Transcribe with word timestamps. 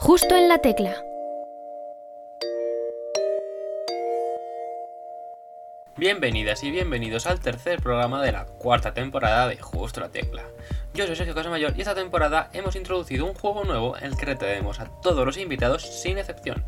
Justo 0.00 0.36
en 0.36 0.48
la 0.48 0.58
tecla. 0.58 0.94
Bienvenidas 5.96 6.62
y 6.62 6.70
bienvenidos 6.70 7.26
al 7.26 7.40
tercer 7.40 7.82
programa 7.82 8.22
de 8.22 8.30
la 8.30 8.44
cuarta 8.44 8.94
temporada 8.94 9.48
de 9.48 9.56
Justo 9.56 9.98
la 9.98 10.08
Tecla. 10.08 10.44
Yo 10.94 11.04
soy 11.04 11.16
Sergio 11.16 11.34
Casamayor 11.34 11.76
y 11.76 11.80
esta 11.80 11.96
temporada 11.96 12.48
hemos 12.52 12.76
introducido 12.76 13.26
un 13.26 13.34
juego 13.34 13.64
nuevo 13.64 13.96
en 13.96 14.04
el 14.04 14.16
que 14.16 14.26
retenemos 14.26 14.78
a 14.78 14.86
todos 15.02 15.26
los 15.26 15.36
invitados 15.36 15.82
sin 15.82 16.16
excepción. 16.16 16.64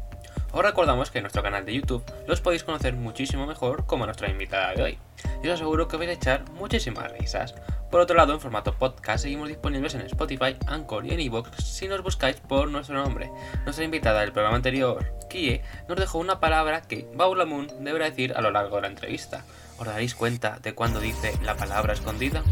Os 0.50 0.64
recordamos 0.64 1.12
que 1.12 1.18
en 1.18 1.22
nuestro 1.22 1.44
canal 1.44 1.64
de 1.64 1.74
YouTube 1.74 2.04
los 2.26 2.40
podéis 2.40 2.64
conocer 2.64 2.94
muchísimo 2.94 3.46
mejor 3.46 3.86
como 3.86 4.06
nuestra 4.06 4.28
invitada 4.28 4.74
de 4.74 4.82
hoy. 4.82 4.98
Y 5.44 5.46
os 5.46 5.54
aseguro 5.54 5.86
que 5.86 5.96
vais 5.96 6.10
a 6.10 6.14
echar 6.14 6.50
muchísimas 6.50 7.12
risas. 7.12 7.54
Por 7.90 8.00
otro 8.00 8.16
lado, 8.16 8.32
en 8.32 8.40
formato 8.40 8.72
podcast 8.72 9.24
seguimos 9.24 9.48
disponibles 9.48 9.94
en 9.94 10.02
Spotify, 10.02 10.56
Anchor 10.68 11.04
y 11.06 11.10
en 11.10 11.20
iVoox 11.20 11.48
si 11.64 11.88
nos 11.88 12.02
buscáis 12.02 12.36
por 12.36 12.70
nuestro 12.70 12.94
nombre. 12.94 13.32
Nuestra 13.64 13.84
invitada 13.84 14.20
del 14.20 14.32
programa 14.32 14.56
anterior, 14.56 15.04
Kie, 15.28 15.60
nos 15.88 15.98
dejó 15.98 16.18
una 16.18 16.38
palabra 16.38 16.82
que 16.82 16.98
Paula 17.16 17.46
Moon 17.46 17.66
deberá 17.80 18.04
decir 18.04 18.32
a 18.36 18.42
lo 18.42 18.52
largo 18.52 18.76
de 18.76 18.82
la 18.82 18.88
entrevista. 18.88 19.44
¿Os 19.76 19.86
daréis 19.86 20.14
cuenta 20.14 20.60
de 20.62 20.72
cuando 20.72 21.00
dice 21.00 21.32
la 21.42 21.56
palabra 21.56 21.92
escondida? 21.92 22.44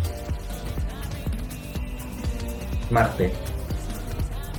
Marte. 2.90 3.32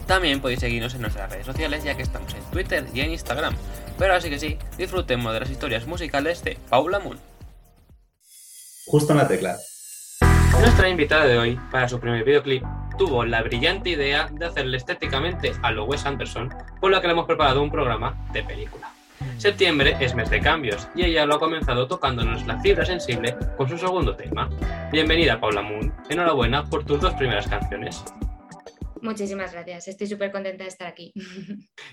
También 0.08 0.40
podéis 0.40 0.62
seguirnos 0.62 0.94
en 0.96 1.02
nuestras 1.02 1.30
redes 1.30 1.46
sociales 1.46 1.84
ya 1.84 1.96
que 1.96 2.04
estamos 2.04 2.34
en 2.34 2.44
Twitter 2.52 2.88
y 2.94 3.02
en 3.02 3.12
Instagram. 3.12 3.54
Pero 3.98 4.14
así 4.14 4.30
que 4.30 4.40
sí, 4.40 4.58
disfrutemos 4.78 5.34
de 5.34 5.42
las 5.42 5.50
historias 5.50 5.86
musicales 5.86 6.42
de 6.46 6.58
Paula 6.70 7.00
Moon. 7.00 7.20
Justo 8.86 9.12
en 9.12 9.18
la 9.18 9.28
tecla. 9.28 9.58
Nuestra 10.58 10.90
invitada 10.90 11.26
de 11.26 11.38
hoy, 11.38 11.60
para 11.72 11.88
su 11.88 12.00
primer 12.00 12.24
videoclip, 12.24 12.64
tuvo 12.98 13.24
la 13.24 13.42
brillante 13.42 13.92
idea 13.92 14.28
de 14.32 14.46
hacerle 14.46 14.78
estéticamente 14.78 15.54
a 15.62 15.72
lo 15.72 15.86
Wes 15.86 16.06
Anderson, 16.06 16.50
por 16.82 16.92
lo 16.92 17.00
que 17.00 17.08
le 17.08 17.14
hemos 17.14 17.26
preparado 17.26 17.62
un 17.62 17.72
programa 17.72 18.18
de 18.34 18.44
película. 18.44 18.92
Septiembre 19.38 19.96
es 20.00 20.16
mes 20.16 20.30
de 20.30 20.42
cambios 20.42 20.88
y 20.96 21.04
ella 21.04 21.26
lo 21.26 21.36
ha 21.36 21.40
comenzado 21.40 21.88
tocándonos 21.88 22.46
la 22.46 22.60
fibra 22.60 22.86
sensible 22.86 23.38
con 23.58 23.70
su 23.70 23.78
segundo 23.78 24.16
tema. 24.16 24.50
Bienvenida 24.92 25.40
Paula 25.40 25.62
Moon, 25.62 25.94
enhorabuena 26.10 26.66
por 26.66 26.84
tus 26.84 27.00
dos 27.00 27.14
primeras 27.14 27.48
canciones. 27.48 28.04
Muchísimas 29.02 29.54
gracias, 29.54 29.88
estoy 29.88 30.08
súper 30.08 30.32
contenta 30.32 30.64
de 30.64 30.70
estar 30.70 30.88
aquí. 30.88 31.14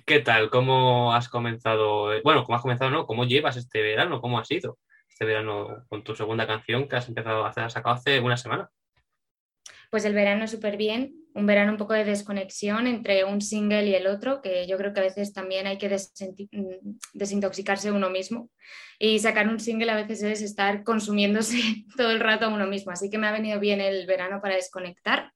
¿Qué 0.05 0.21
tal? 0.21 0.51
¿Cómo 0.51 1.15
has 1.15 1.29
comenzado? 1.29 2.11
Bueno, 2.25 2.43
¿cómo 2.43 2.57
has 2.57 2.63
comenzado? 2.63 2.91
No? 2.91 3.07
¿Cómo 3.07 3.25
llevas 3.25 3.57
este 3.57 3.81
verano? 3.81 4.21
¿Cómo 4.21 4.41
ha 4.41 4.45
sido 4.45 4.79
este 5.17 5.25
verano 5.25 5.87
con 5.89 6.05
tu 6.05 6.15
segunda 6.15 6.47
canción 6.47 6.87
que 6.87 6.97
has 6.97 7.09
empezado 7.09 7.47
a 7.47 7.49
hacer, 7.49 7.65
has 7.65 7.73
sacado 7.73 7.97
hace 7.97 8.21
una 8.21 8.37
semana? 8.37 8.71
Pues 9.91 10.05
el 10.05 10.13
verano 10.13 10.47
súper 10.47 10.77
bien, 10.77 11.15
un 11.33 11.47
verano 11.47 11.73
un 11.73 11.79
poco 11.79 11.95
de 11.95 12.05
desconexión 12.05 12.87
entre 12.87 13.25
un 13.25 13.41
single 13.41 13.87
y 13.87 13.95
el 13.95 14.09
otro, 14.09 14.43
que 14.43 14.67
yo 14.67 14.77
creo 14.77 14.93
que 14.93 15.01
a 15.01 15.05
veces 15.05 15.33
también 15.33 15.67
hay 15.67 15.79
que 15.79 15.89
mm, 15.89 16.99
desintoxicarse 17.15 17.91
uno 17.91 18.11
mismo 18.11 18.51
y 18.99 19.19
sacar 19.19 19.49
un 19.49 19.59
single 19.59 19.91
a 19.91 19.97
veces 19.97 20.23
es 20.23 20.43
estar 20.43 20.85
consumiéndose 20.85 21.57
todo 21.97 22.11
el 22.11 22.21
rato 22.21 22.45
a 22.45 22.49
uno 22.49 22.67
mismo, 22.67 22.93
así 22.93 23.09
que 23.09 23.17
me 23.17 23.27
ha 23.27 23.33
venido 23.33 23.59
bien 23.59 23.81
el 23.81 24.07
verano 24.07 24.43
para 24.43 24.57
desconectar 24.57 25.33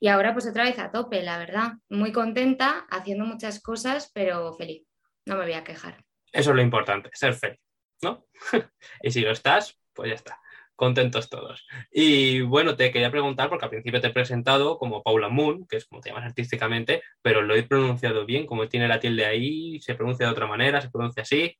y 0.00 0.08
ahora 0.08 0.32
pues 0.32 0.46
otra 0.46 0.64
vez 0.64 0.78
a 0.78 0.90
tope, 0.90 1.22
la 1.22 1.36
verdad. 1.38 1.72
Muy 1.90 2.12
contenta, 2.12 2.86
haciendo 2.90 3.26
muchas 3.26 3.60
cosas, 3.60 4.10
pero 4.14 4.54
feliz. 4.54 4.86
No 5.26 5.36
me 5.36 5.44
voy 5.44 5.54
a 5.54 5.64
quejar. 5.64 6.02
Eso 6.32 6.50
es 6.50 6.56
lo 6.56 6.62
importante, 6.62 7.10
ser 7.12 7.34
feliz, 7.34 7.58
¿no? 8.02 8.26
y 9.02 9.10
si 9.10 9.20
lo 9.20 9.30
estás, 9.30 9.78
pues 9.92 10.10
ya 10.10 10.14
está. 10.14 10.40
Contentos 10.74 11.30
todos. 11.30 11.66
Y 11.90 12.42
bueno, 12.42 12.76
te 12.76 12.92
quería 12.92 13.10
preguntar, 13.10 13.48
porque 13.48 13.64
al 13.64 13.70
principio 13.70 14.00
te 14.00 14.08
he 14.08 14.12
presentado 14.12 14.78
como 14.78 15.02
Paula 15.02 15.30
Moon, 15.30 15.66
que 15.66 15.78
es 15.78 15.86
como 15.86 16.02
te 16.02 16.10
llamas 16.10 16.26
artísticamente, 16.26 17.02
pero 17.22 17.40
lo 17.40 17.54
he 17.54 17.62
pronunciado 17.62 18.26
bien, 18.26 18.46
como 18.46 18.68
tiene 18.68 18.86
la 18.86 19.00
tilde 19.00 19.24
ahí, 19.24 19.80
se 19.80 19.94
pronuncia 19.94 20.26
de 20.26 20.32
otra 20.32 20.46
manera, 20.46 20.82
se 20.82 20.90
pronuncia 20.90 21.22
así. 21.22 21.56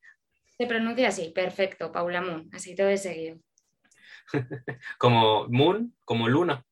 Se 0.59 0.67
pronuncia 0.67 1.09
así, 1.09 1.31
perfecto, 1.34 1.91
Paula 1.92 2.20
Moon, 2.20 2.51
así 2.53 2.77
todo 2.77 2.89
de 2.89 2.98
seguido. 2.98 3.39
como 4.98 5.46
Moon, 5.48 5.95
como 6.05 6.29
Luna. 6.29 6.63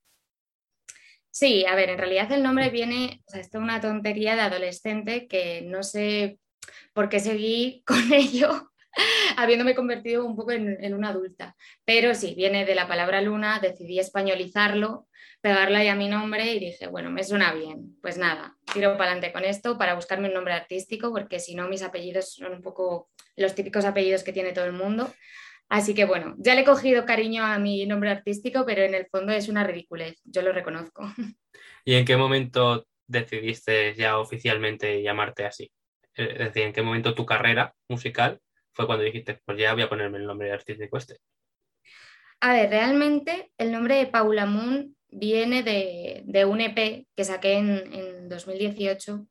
Sí, 1.30 1.66
a 1.66 1.74
ver, 1.74 1.90
en 1.90 1.98
realidad 1.98 2.30
el 2.30 2.44
nombre 2.44 2.70
viene, 2.70 3.22
o 3.26 3.30
sea, 3.30 3.40
esto 3.40 3.58
es 3.58 3.64
una 3.64 3.80
tontería 3.80 4.36
de 4.36 4.42
adolescente 4.42 5.26
que 5.26 5.62
no 5.62 5.82
sé 5.82 6.38
por 6.92 7.08
qué 7.08 7.18
seguí 7.18 7.82
con 7.86 8.12
ello, 8.12 8.70
habiéndome 9.36 9.74
convertido 9.74 10.24
un 10.24 10.36
poco 10.36 10.52
en, 10.52 10.94
una 10.94 11.10
adulta. 11.10 11.56
Pero 11.84 12.14
sí, 12.14 12.34
viene 12.36 12.64
de 12.64 12.74
la 12.74 12.88
palabra 12.88 13.20
luna, 13.20 13.58
decidí 13.60 13.98
españolizarlo, 13.98 15.06
pegarla 15.40 15.80
ahí 15.80 15.88
a 15.88 15.94
mi 15.94 16.08
nombre 16.08 16.52
y 16.52 16.58
dije, 16.58 16.86
bueno, 16.86 17.10
me 17.10 17.24
suena 17.24 17.52
bien. 17.52 17.96
Pues 18.00 18.18
nada, 18.18 18.56
tiro 18.72 18.92
para 18.96 19.12
adelante 19.12 19.32
con 19.32 19.44
esto 19.44 19.76
para 19.78 19.94
buscarme 19.94 20.28
un 20.28 20.34
nombre 20.34 20.54
artístico, 20.54 21.12
porque 21.12 21.40
si 21.40 21.54
no, 21.54 21.68
mis 21.68 21.82
apellidos 21.82 22.34
son 22.34 22.52
un 22.52 22.62
poco 22.62 23.10
los 23.36 23.54
típicos 23.54 23.84
apellidos 23.84 24.22
que 24.22 24.32
tiene 24.32 24.52
todo 24.52 24.64
el 24.64 24.72
mundo. 24.72 25.12
Así 25.68 25.94
que 25.94 26.04
bueno, 26.04 26.34
ya 26.38 26.54
le 26.54 26.60
he 26.60 26.64
cogido 26.64 27.04
cariño 27.04 27.44
a 27.44 27.58
mi 27.58 27.86
nombre 27.86 28.10
artístico, 28.10 28.64
pero 28.66 28.82
en 28.82 28.94
el 28.94 29.06
fondo 29.06 29.32
es 29.32 29.48
una 29.48 29.64
ridiculez, 29.64 30.20
yo 30.24 30.42
lo 30.42 30.52
reconozco. 30.52 31.02
¿Y 31.84 31.94
en 31.94 32.04
qué 32.04 32.16
momento 32.16 32.86
decidiste 33.06 33.94
ya 33.94 34.18
oficialmente 34.18 35.02
llamarte 35.02 35.44
así? 35.44 35.70
Es 36.14 36.38
decir, 36.38 36.62
¿en 36.62 36.72
qué 36.72 36.82
momento 36.82 37.14
tu 37.14 37.26
carrera 37.26 37.74
musical 37.88 38.40
fue 38.74 38.86
cuando 38.86 39.04
dijiste, 39.04 39.40
pues 39.44 39.58
ya 39.58 39.72
voy 39.72 39.82
a 39.82 39.88
ponerme 39.88 40.18
el 40.18 40.26
nombre 40.26 40.52
artístico 40.52 40.96
este? 40.96 41.18
A 42.40 42.52
ver, 42.52 42.70
realmente 42.70 43.52
el 43.56 43.72
nombre 43.72 43.96
de 43.96 44.06
Paula 44.06 44.44
Moon 44.44 44.96
viene 45.08 45.62
de, 45.62 46.44
un 46.44 46.60
EP 46.60 47.06
que 47.14 47.24
saqué 47.24 47.54
en, 47.54 47.92
en 47.92 48.28
2018, 48.28 49.26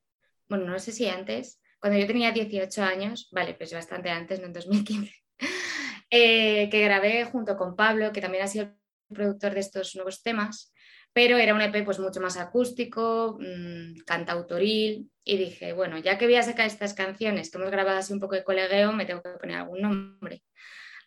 bueno, 0.47 0.65
no 0.65 0.79
sé 0.79 0.91
si 0.91 1.07
antes, 1.07 1.61
cuando 1.79 1.99
yo 1.99 2.07
tenía 2.07 2.31
18 2.31 2.81
años, 2.81 3.27
vale, 3.31 3.55
pues 3.55 3.73
bastante 3.73 4.09
antes, 4.09 4.39
no 4.39 4.47
en 4.47 4.53
2015. 4.53 5.13
Eh, 6.15 6.69
que 6.69 6.83
grabé 6.83 7.25
junto 7.25 7.57
con 7.57 7.75
Pablo, 7.75 8.11
que 8.11 8.21
también 8.21 8.43
ha 8.43 8.47
sido 8.47 8.65
el 8.65 8.75
productor 9.15 9.55
de 9.55 9.61
estos 9.61 9.95
nuevos 9.95 10.21
temas, 10.21 10.71
pero 11.13 11.37
era 11.37 11.53
un 11.53 11.61
EP 11.61 11.85
pues 11.85 11.99
mucho 11.99 12.19
más 12.19 12.37
acústico, 12.37 13.37
mmm, 13.39 13.99
cantautoril, 14.05 15.09
y 15.23 15.37
dije, 15.37 15.73
bueno, 15.73 15.97
ya 15.99 16.17
que 16.17 16.25
voy 16.25 16.35
a 16.35 16.43
sacar 16.43 16.65
estas 16.65 16.93
canciones 16.93 17.49
que 17.49 17.57
hemos 17.57 17.71
grabado 17.71 17.97
así 17.99 18.13
un 18.13 18.19
poco 18.19 18.35
de 18.35 18.43
colegueo, 18.43 18.91
me 18.91 19.05
tengo 19.05 19.21
que 19.21 19.29
poner 19.29 19.57
algún 19.57 19.81
nombre. 19.81 20.43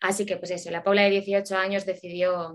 Así 0.01 0.25
que 0.27 0.37
pues 0.37 0.51
eso, 0.51 0.71
la 0.71 0.83
Paula 0.85 1.03
de 1.03 1.11
18 1.11 1.57
años 1.57 1.85
decidió 1.85 2.55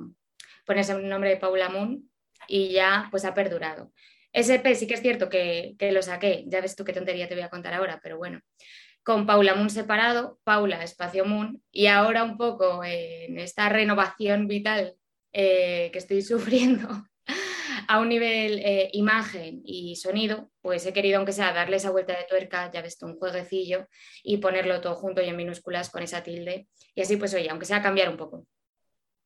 ponerse 0.66 0.94
el 0.94 1.07
nombre 1.07 1.29
de 1.31 1.38
Paula 1.38 1.69
Moon 1.69 2.09
y 2.47 2.69
ya 2.69 3.07
pues 3.12 3.25
ha 3.25 3.34
perdurado. 3.34 3.91
Ese 4.33 4.56
EP 4.56 4.75
sí 4.75 4.88
que 4.88 4.94
es 4.95 5.01
cierto 5.01 5.29
que, 5.29 5.75
que 5.78 5.91
lo 5.91 6.01
saqué, 6.01 6.45
ya 6.47 6.62
ves 6.62 6.75
tú 6.75 6.85
qué 6.85 6.94
tontería 6.94 7.28
te 7.28 7.35
voy 7.35 7.44
a 7.44 7.50
contar 7.50 7.73
ahora, 7.73 8.00
pero 8.01 8.18
bueno, 8.18 8.39
con 9.03 9.25
Paula 9.25 9.56
Moon 9.56 9.69
separado, 9.69 10.39
Paula 10.44 10.83
Espacio 10.83 11.25
Moon, 11.25 11.62
y 11.72 11.88
ahora 11.88 12.23
un 12.23 12.38
poco 12.38 12.83
en 12.83 13.38
esta 13.39 13.69
renovación 13.69 14.47
vital 14.47 14.95
eh, 15.33 15.89
que 15.91 16.00
estoy 16.00 16.22
sufriendo 16.22 16.88
a 17.88 18.00
un 18.00 18.09
nivel 18.09 18.59
eh, 18.59 18.90
imagen 18.94 19.62
y 19.66 19.96
sonido, 19.96 20.50
pues 20.62 20.86
he 20.86 20.94
querido, 20.94 21.18
aunque 21.18 21.34
sea, 21.34 21.53
darle 21.53 21.78
esa 21.78 21.92
vuelta 21.92 22.18
de 22.18 22.25
tuerca, 22.30 22.72
ya 22.72 22.81
ves 22.81 22.97
tú, 22.97 23.06
un 23.06 23.18
jueguecillo, 23.18 23.88
y 24.24 24.38
ponerlo 24.38 24.81
todo 24.81 24.96
junto 24.96 25.22
y 25.22 25.30
en 25.30 25.38
minúsculas 25.38 25.90
con 25.90 26.03
esa 26.03 26.24
tilde, 26.24 26.68
y 26.96 27.02
así 27.02 27.18
pues 27.18 27.34
oye, 27.34 27.50
aunque 27.50 27.66
sea 27.66 27.81
cambiar 27.81 28.09
un 28.09 28.18
poco. 28.18 28.46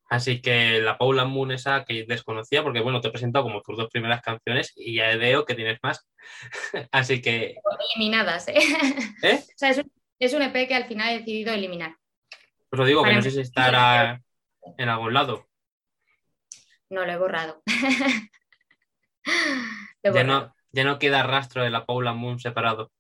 Así 0.08 0.40
que 0.40 0.82
la 0.82 0.98
Paula 0.98 1.26
Moon 1.26 1.52
esa 1.52 1.84
que 1.84 2.06
desconocía, 2.08 2.62
porque 2.62 2.80
bueno, 2.80 3.02
te 3.02 3.08
he 3.08 3.12
presentado 3.12 3.44
como 3.44 3.62
tus 3.62 3.78
dos 3.78 3.90
primeras 3.90 4.22
canciones 4.22 4.72
y 4.76 4.96
ya 4.98 5.16
veo 5.18 5.46
que 5.46 5.56
tienes 5.56 5.80
más. 5.82 6.08
Así 6.92 7.22
que... 7.22 7.56
Eliminadas, 7.96 8.48
¿eh? 8.48 8.56
¿Eh? 9.24 9.40
o 9.50 9.58
sea, 9.58 9.72
es 10.20 10.34
un, 10.34 10.42
EP 10.44 10.68
que 10.68 10.76
al 10.76 10.86
final 10.86 11.12
he 11.12 11.20
decidido 11.20 11.54
eliminar. 11.54 11.96
Pues 12.70 12.80
lo 12.80 12.86
digo, 12.86 13.04
que 13.04 13.14
no 13.14 13.22
sé 13.22 13.32
si 13.32 13.42
estará 13.42 14.22
en 14.78 14.90
algún 14.90 15.14
lado. 15.14 15.48
No, 16.90 17.06
lo 17.06 17.12
he 17.12 17.18
borrado. 17.18 17.64
Ya, 20.04 20.24
no, 20.24 20.54
ya 20.72 20.84
no 20.84 21.00
queda 21.00 21.24
rastro 21.24 21.64
de 21.64 21.72
la 21.72 21.88
Paula 21.88 22.14
Moon 22.14 22.40
separado. 22.40 22.92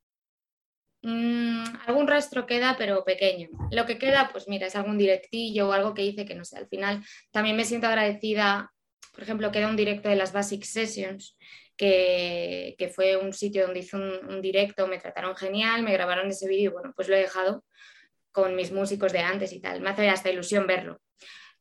Mm, 1.03 1.63
algún 1.85 2.07
rastro 2.07 2.47
queda, 2.47 2.75
pero 2.79 3.03
pequeño. 3.03 3.49
Lo 3.69 3.85
que 3.85 3.99
queda, 3.99 4.29
pues 4.31 4.47
mira, 4.47 4.65
es 4.65 4.75
algún 4.75 4.97
directillo 4.97 5.69
o 5.69 5.71
algo 5.71 5.93
que 5.93 6.01
hice 6.01 6.25
que 6.25 6.33
no 6.33 6.43
sé. 6.43 6.57
Al 6.57 6.67
final 6.67 7.03
también 7.31 7.55
me 7.55 7.63
siento 7.63 7.85
agradecida. 7.85 8.71
Por 9.13 9.21
ejemplo, 9.21 9.51
queda 9.51 9.67
un 9.67 9.75
directo 9.75 10.09
de 10.09 10.15
las 10.15 10.33
Basic 10.33 10.63
Sessions, 10.63 11.37
que, 11.77 12.91
fue 12.93 13.17
un 13.17 13.33
sitio 13.33 13.65
donde 13.65 13.81
hice 13.81 13.97
un, 13.97 14.41
directo, 14.41 14.87
me 14.87 14.97
trataron 14.97 15.35
genial, 15.35 15.83
me 15.83 15.93
grabaron 15.93 16.27
ese 16.27 16.47
vídeo 16.47 16.71
y 16.71 16.73
bueno, 16.73 16.93
pues 16.95 17.07
lo 17.07 17.15
he 17.15 17.19
dejado 17.19 17.63
con 18.31 18.55
mis 18.55 18.71
músicos 18.71 19.13
de 19.13 19.19
antes 19.19 19.53
y 19.53 19.61
tal. 19.61 19.81
Me 19.81 19.91
hace 19.91 20.09
hasta 20.09 20.31
ilusión 20.31 20.67
verlo. 20.67 21.01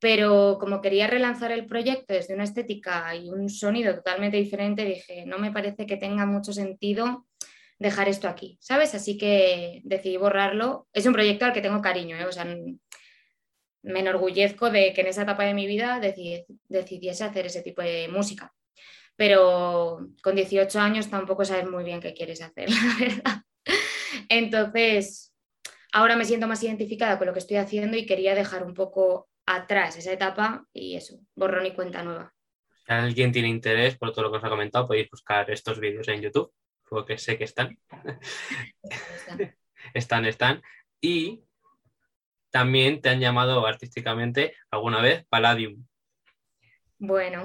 Pero 0.05 0.59
como 0.61 0.83
quería 0.83 1.07
relanzar 1.07 1.51
el 1.51 1.65
proyecto 1.65 2.13
desde 2.13 2.35
una 2.35 2.45
estética 2.45 3.17
y 3.17 3.31
un 3.31 3.49
sonido 3.49 3.95
totalmente 3.95 4.37
diferente, 4.37 4.85
dije, 4.85 5.25
no 5.25 5.39
me 5.39 5.51
parece 5.51 5.87
que 5.87 5.97
tenga 5.97 6.27
mucho 6.27 6.53
sentido 6.53 7.27
dejar 7.79 8.11
esto 8.11 8.29
aquí, 8.29 8.59
¿sabes? 8.61 8.95
Así 8.95 9.17
que 9.17 9.81
decidí 9.83 10.19
borrarlo. 10.19 10.89
Es 10.93 11.07
un 11.07 11.15
proyecto 11.15 11.47
al 11.47 11.55
que 11.55 11.63
tengo 11.63 11.81
cariño, 11.81 12.19
¿eh? 12.19 12.27
o 12.27 12.33
sea, 12.33 12.45
me 12.45 14.01
enorgullezco 14.01 14.69
de 14.69 14.93
que 14.93 15.01
en 15.01 15.07
esa 15.07 15.23
etapa 15.23 15.45
de 15.45 15.55
mi 15.55 15.67
vida 15.67 15.99
decidiese 16.01 17.25
hacer 17.25 17.47
ese 17.47 17.63
tipo 17.63 17.81
de 17.81 18.09
música. 18.09 18.53
pero 19.17 20.07
con 20.23 20.37
18 20.37 20.81
años 20.81 21.09
tampoco 21.09 21.47
sabes 21.47 21.67
muy 21.67 21.83
bien 21.83 22.01
qué 22.01 22.13
quieres 22.13 22.43
hacer, 22.43 22.69
la 22.69 23.07
verdad. 23.07 23.43
Entonces, 24.29 25.33
ahora 25.95 26.15
me 26.15 26.27
siento 26.27 26.47
más 26.47 26.63
identificada 26.63 27.17
con 27.17 27.27
lo 27.27 27.33
que 27.33 27.39
estoy 27.39 27.57
haciendo 27.57 27.97
y 27.97 28.05
quería 28.05 28.35
dejar 28.35 28.65
un 28.65 28.75
poco 28.75 29.31
atrás 29.47 29.97
esa 29.97 30.13
etapa 30.13 30.67
y 30.73 30.97
eso, 30.97 31.19
borrón 31.35 31.67
y 31.67 31.73
cuenta 31.73 32.03
nueva. 32.03 32.33
Si 32.87 32.93
alguien 32.93 33.33
tiene 33.33 33.49
interés 33.49 33.97
por 33.97 34.13
todo 34.13 34.25
lo 34.25 34.31
que 34.31 34.39
os 34.39 34.45
ha 34.45 34.51
comentado, 34.51 34.87
podéis 34.87 35.11
buscar 35.11 35.51
estos 35.51 35.81
vídeos 35.81 36.09
en 36.09 36.21
YouTube, 36.21 36.53
porque 36.89 37.19
sé 37.19 37.39
que 37.39 37.45
están. 37.45 37.79
están, 39.95 40.27
están. 40.27 40.63
Y 41.01 41.45
también 42.51 43.01
te 43.01 43.09
han 43.09 43.21
llamado 43.21 43.67
artísticamente 43.67 44.55
alguna 44.71 45.01
vez 45.01 45.25
Palladium. 45.29 45.87
Bueno. 46.99 47.43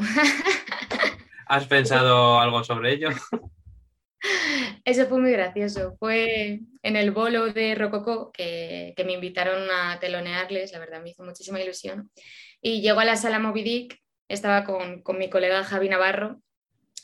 ¿Has 1.47 1.65
pensado 1.67 2.39
algo 2.39 2.63
sobre 2.63 2.93
ello? 2.93 3.09
Eso 4.85 5.07
fue 5.07 5.19
muy 5.19 5.31
gracioso. 5.31 5.95
Fue 5.99 6.61
en 6.83 6.95
el 6.95 7.11
bolo 7.11 7.51
de 7.51 7.75
Rococó 7.75 8.31
que, 8.31 8.93
me 9.05 9.13
invitaron 9.13 9.69
a 9.71 9.99
telonearles, 9.99 10.71
la 10.71 10.79
verdad 10.79 11.01
me 11.01 11.09
hizo 11.11 11.23
muchísima 11.23 11.61
ilusión. 11.61 12.11
Y 12.61 12.81
llegó 12.81 12.99
a 12.99 13.05
la 13.05 13.15
sala 13.15 13.39
Moby 13.39 13.89
estaba 14.27 14.63
con, 14.63 15.01
con 15.01 15.17
mi 15.17 15.29
colega 15.29 15.63
Javi 15.63 15.89
Navarro, 15.89 16.41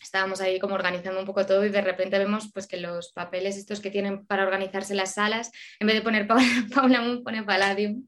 estábamos 0.01 0.41
ahí 0.41 0.59
como 0.59 0.75
organizando 0.75 1.19
un 1.19 1.25
poco 1.25 1.45
todo 1.45 1.65
y 1.65 1.69
de 1.69 1.81
repente 1.81 2.19
vemos 2.19 2.51
pues 2.53 2.67
que 2.67 2.77
los 2.77 3.11
papeles 3.13 3.57
estos 3.57 3.79
que 3.79 3.89
tienen 3.89 4.25
para 4.27 4.43
organizarse 4.43 4.93
las 4.93 5.15
salas, 5.15 5.51
en 5.79 5.87
vez 5.87 5.95
de 5.95 6.01
poner 6.01 6.27
Paula, 6.27 6.45
Paula 6.73 7.01
Moon, 7.01 7.23
pone 7.23 7.43
Palladium. 7.43 8.07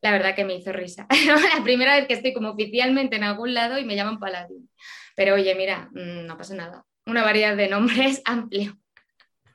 La 0.00 0.10
verdad 0.10 0.34
que 0.34 0.44
me 0.44 0.56
hizo 0.56 0.72
risa. 0.72 1.06
la 1.56 1.62
primera 1.62 1.96
vez 1.96 2.08
que 2.08 2.14
estoy 2.14 2.32
como 2.32 2.50
oficialmente 2.50 3.16
en 3.16 3.24
algún 3.24 3.54
lado 3.54 3.78
y 3.78 3.84
me 3.84 3.94
llaman 3.94 4.18
Palladium. 4.18 4.66
Pero 5.14 5.34
oye, 5.34 5.54
mira, 5.54 5.90
mm, 5.92 6.26
no 6.26 6.36
pasa 6.36 6.54
nada 6.54 6.84
una 7.06 7.22
variedad 7.22 7.56
de 7.56 7.68
nombres 7.68 8.22
amplio. 8.24 8.76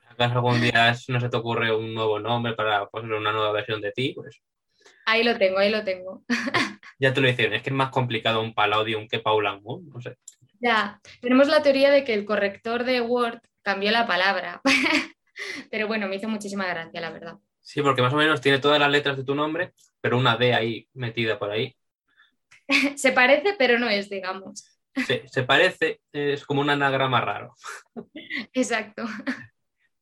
¿Acaso 0.08 0.34
algún 0.34 0.60
día 0.60 0.94
no 1.08 1.20
se 1.20 1.28
te 1.28 1.36
ocurre 1.36 1.74
un 1.74 1.94
nuevo 1.94 2.18
nombre 2.18 2.54
para 2.54 2.86
pues, 2.88 3.04
una 3.04 3.32
nueva 3.32 3.52
versión 3.52 3.80
de 3.80 3.92
ti? 3.92 4.12
Pues... 4.14 4.40
Ahí 5.06 5.22
lo 5.22 5.38
tengo, 5.38 5.58
ahí 5.58 5.70
lo 5.70 5.84
tengo. 5.84 6.24
ya 6.98 7.14
te 7.14 7.20
lo 7.20 7.28
dicen, 7.28 7.52
es 7.52 7.62
que 7.62 7.70
es 7.70 7.76
más 7.76 7.90
complicado 7.90 8.42
un 8.42 8.52
Palladium 8.52 9.06
que 9.06 9.20
Paula 9.20 9.60
no 9.62 10.00
sé. 10.00 10.16
Ya, 10.60 11.00
tenemos 11.20 11.46
la 11.46 11.62
teoría 11.62 11.90
de 11.90 12.02
que 12.02 12.14
el 12.14 12.24
corrector 12.24 12.84
de 12.84 13.00
Word 13.00 13.40
cambió 13.62 13.92
la 13.92 14.06
palabra. 14.06 14.60
pero 15.70 15.86
bueno, 15.86 16.08
me 16.08 16.16
hizo 16.16 16.28
muchísima 16.28 16.66
gracia, 16.66 17.00
la 17.00 17.10
verdad. 17.10 17.36
Sí, 17.60 17.80
porque 17.82 18.02
más 18.02 18.12
o 18.12 18.16
menos 18.16 18.40
tiene 18.40 18.58
todas 18.58 18.80
las 18.80 18.90
letras 18.90 19.16
de 19.16 19.24
tu 19.24 19.34
nombre, 19.34 19.72
pero 20.00 20.18
una 20.18 20.36
D 20.36 20.54
ahí 20.54 20.88
metida 20.94 21.38
por 21.38 21.50
ahí. 21.50 21.76
se 22.96 23.12
parece, 23.12 23.54
pero 23.58 23.78
no 23.78 23.88
es, 23.88 24.10
digamos. 24.10 24.77
Se, 25.06 25.42
parece, 25.44 26.00
es 26.12 26.44
como 26.44 26.60
un 26.60 26.70
anagrama 26.70 27.20
raro. 27.20 27.54
Exacto. 28.52 29.04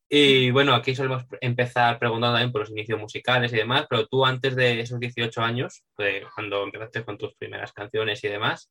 Y 0.08 0.50
bueno, 0.52 0.74
aquí 0.74 0.94
solemos 0.94 1.24
empezar 1.40 1.98
preguntando 1.98 2.34
también 2.34 2.52
por 2.52 2.60
los 2.60 2.70
inicios 2.70 3.00
musicales 3.00 3.52
y 3.52 3.56
demás, 3.56 3.86
pero 3.90 4.06
tú 4.06 4.24
antes 4.24 4.54
de 4.54 4.80
esos 4.80 5.00
18 5.00 5.42
años, 5.42 5.84
cuando 6.34 6.62
empezaste 6.62 7.04
con 7.04 7.18
tus 7.18 7.34
primeras 7.34 7.72
canciones 7.72 8.22
y 8.22 8.28
demás, 8.28 8.70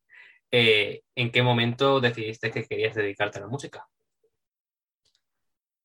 eh, 0.51 1.01
¿en 1.16 1.31
qué 1.31 1.44
momento 1.44 2.00
decidiste 2.00 2.51
que 2.51 2.63
querías 2.63 2.95
dedicarte 2.95 3.39
a 3.39 3.42
la 3.42 3.48
música? 3.48 3.86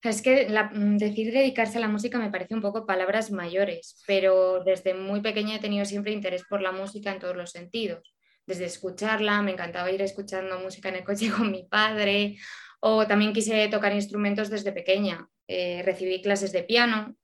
Es 0.02 0.22
que 0.22 0.46
mm, 0.48 0.96
decir 0.98 1.32
dedicarse 1.32 1.78
a 1.78 1.80
la 1.80 1.88
música 1.88 2.18
me 2.18 2.30
parece 2.30 2.54
un 2.54 2.62
poco 2.62 2.86
palabras 2.86 3.32
mayores, 3.32 4.02
pero 4.06 4.62
desde 4.62 4.94
muy 4.94 5.20
pequeña 5.20 5.56
he 5.56 5.60
tenido 5.60 5.84
siempre 5.84 6.12
interés 6.12 6.44
por 6.48 6.62
la 6.62 6.72
música 6.72 7.12
en 7.12 7.18
todos 7.18 7.36
los 7.36 7.50
sentidos 7.50 8.14
desde 8.50 8.64
escucharla, 8.64 9.42
me 9.42 9.52
encantaba 9.52 9.90
ir 9.92 10.02
escuchando 10.02 10.58
música 10.58 10.88
en 10.88 10.96
el 10.96 11.04
coche 11.04 11.30
con 11.36 11.50
mi 11.50 11.64
padre, 11.64 12.36
o 12.80 13.06
también 13.06 13.32
quise 13.32 13.68
tocar 13.68 13.92
instrumentos 13.92 14.50
desde 14.50 14.72
pequeña. 14.72 15.28
Eh, 15.46 15.82
recibí 15.84 16.20
clases 16.20 16.52
de 16.52 16.62
piano, 16.64 17.16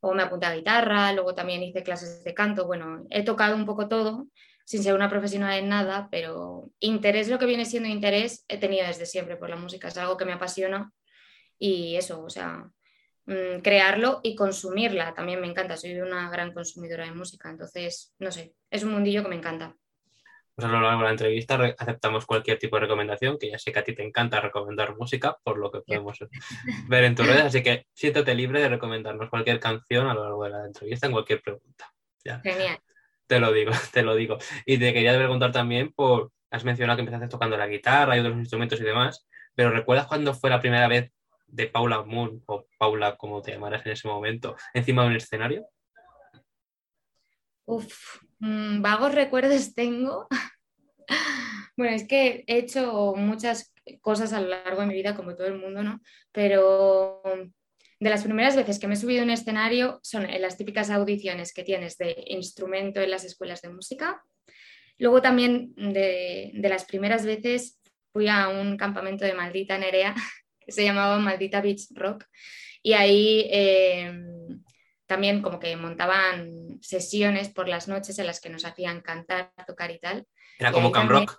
o 0.00 0.14
me 0.14 0.22
apunté 0.22 0.46
a 0.46 0.54
guitarra, 0.54 1.12
luego 1.12 1.34
también 1.34 1.62
hice 1.62 1.82
clases 1.82 2.24
de 2.24 2.34
canto. 2.34 2.66
Bueno, 2.66 3.06
he 3.10 3.22
tocado 3.22 3.54
un 3.54 3.66
poco 3.66 3.88
todo, 3.88 4.28
sin 4.64 4.82
ser 4.82 4.94
una 4.94 5.10
profesional 5.10 5.58
en 5.58 5.68
nada, 5.68 6.08
pero 6.10 6.70
interés, 6.80 7.28
lo 7.28 7.38
que 7.38 7.46
viene 7.46 7.66
siendo 7.66 7.88
interés, 7.88 8.44
he 8.48 8.58
tenido 8.58 8.86
desde 8.86 9.06
siempre 9.06 9.36
por 9.36 9.50
la 9.50 9.56
música, 9.56 9.88
es 9.88 9.96
algo 9.98 10.16
que 10.16 10.24
me 10.24 10.32
apasiona 10.32 10.90
y 11.58 11.96
eso, 11.96 12.22
o 12.22 12.30
sea, 12.30 12.70
mm, 13.26 13.60
crearlo 13.62 14.20
y 14.22 14.34
consumirla 14.34 15.14
también 15.14 15.40
me 15.40 15.48
encanta, 15.48 15.76
soy 15.76 16.00
una 16.00 16.30
gran 16.30 16.52
consumidora 16.52 17.04
de 17.04 17.12
música, 17.12 17.50
entonces, 17.50 18.14
no 18.18 18.30
sé, 18.32 18.54
es 18.70 18.82
un 18.84 18.92
mundillo 18.92 19.22
que 19.22 19.28
me 19.30 19.36
encanta 19.36 19.76
pues 20.54 20.68
a 20.68 20.70
lo 20.70 20.80
largo 20.80 21.00
de 21.00 21.04
la 21.04 21.10
entrevista 21.10 21.58
aceptamos 21.78 22.26
cualquier 22.26 22.58
tipo 22.58 22.76
de 22.76 22.82
recomendación, 22.82 23.38
que 23.38 23.50
ya 23.50 23.58
sé 23.58 23.72
que 23.72 23.78
a 23.80 23.84
ti 23.84 23.94
te 23.94 24.04
encanta 24.04 24.40
recomendar 24.40 24.96
música, 24.96 25.36
por 25.42 25.58
lo 25.58 25.70
que 25.70 25.80
podemos 25.80 26.18
ver 26.88 27.04
en 27.04 27.14
tus 27.14 27.26
redes, 27.26 27.44
así 27.44 27.62
que 27.62 27.86
siéntate 27.92 28.34
libre 28.34 28.60
de 28.60 28.68
recomendarnos 28.68 29.30
cualquier 29.30 29.58
canción 29.58 30.06
a 30.06 30.14
lo 30.14 30.22
largo 30.24 30.44
de 30.44 30.50
la 30.50 30.66
entrevista 30.66 31.06
en 31.06 31.12
cualquier 31.12 31.42
pregunta. 31.42 31.92
Genial. 32.42 32.78
Te 33.26 33.40
lo 33.40 33.52
digo, 33.52 33.72
te 33.92 34.02
lo 34.02 34.14
digo. 34.14 34.38
Y 34.64 34.78
te 34.78 34.92
quería 34.92 35.16
preguntar 35.16 35.52
también 35.52 35.92
por, 35.92 36.30
has 36.50 36.64
mencionado 36.64 36.96
que 36.96 37.00
empezaste 37.00 37.28
tocando 37.28 37.56
la 37.56 37.66
guitarra 37.66 38.16
y 38.16 38.20
otros 38.20 38.36
instrumentos 38.36 38.80
y 38.80 38.84
demás, 38.84 39.26
pero 39.54 39.70
¿recuerdas 39.70 40.06
cuándo 40.06 40.34
fue 40.34 40.50
la 40.50 40.60
primera 40.60 40.88
vez 40.88 41.10
de 41.46 41.66
Paula 41.66 42.02
Moon, 42.02 42.42
o 42.46 42.66
Paula 42.78 43.16
como 43.16 43.42
te 43.42 43.52
llamaras 43.52 43.84
en 43.86 43.92
ese 43.92 44.08
momento, 44.08 44.56
encima 44.72 45.02
de 45.02 45.08
un 45.08 45.16
escenario? 45.16 45.66
Uf, 47.66 48.22
mm, 48.40 48.82
vagos 48.82 49.14
recuerdos 49.14 49.74
tengo. 49.74 50.26
bueno, 51.76 51.94
es 51.94 52.06
que 52.06 52.44
he 52.46 52.58
hecho 52.58 53.14
muchas 53.16 53.72
cosas 54.00 54.32
a 54.32 54.40
lo 54.40 54.48
largo 54.48 54.80
de 54.80 54.86
mi 54.86 54.94
vida, 54.94 55.14
como 55.14 55.34
todo 55.34 55.46
el 55.46 55.58
mundo, 55.58 55.82
¿no? 55.82 56.00
Pero 56.32 57.22
de 58.00 58.10
las 58.10 58.24
primeras 58.24 58.56
veces 58.56 58.78
que 58.78 58.86
me 58.86 58.94
he 58.94 58.98
subido 58.98 59.22
a 59.22 59.24
un 59.24 59.30
escenario 59.30 60.00
son 60.02 60.28
en 60.28 60.42
las 60.42 60.56
típicas 60.56 60.90
audiciones 60.90 61.52
que 61.52 61.64
tienes 61.64 61.96
de 61.96 62.24
instrumento 62.26 63.00
en 63.00 63.10
las 63.10 63.24
escuelas 63.24 63.62
de 63.62 63.70
música. 63.70 64.22
Luego 64.98 65.22
también 65.22 65.74
de, 65.74 66.52
las 66.54 66.84
primeras 66.84 67.24
veces 67.24 67.80
fui 68.12 68.28
a 68.28 68.48
un 68.48 68.76
campamento 68.76 69.24
de 69.24 69.34
Maldita 69.34 69.78
Nerea 69.78 70.14
que 70.60 70.72
se 70.72 70.84
llamaba 70.84 71.18
Maldita 71.18 71.60
Beach 71.60 71.88
Rock 71.94 72.24
y 72.82 72.92
ahí 72.92 73.48
eh, 73.50 74.12
también 75.14 75.42
como 75.42 75.60
que 75.60 75.76
montaban 75.76 76.80
sesiones 76.82 77.48
por 77.48 77.68
las 77.68 77.86
noches 77.86 78.18
en 78.18 78.26
las 78.26 78.40
que 78.40 78.50
nos 78.50 78.64
hacían 78.64 79.00
cantar, 79.00 79.52
tocar 79.64 79.92
y 79.92 80.00
tal. 80.00 80.26
Era 80.58 80.72
como 80.72 80.90
Camp 80.90 81.08
Rock. 81.08 81.38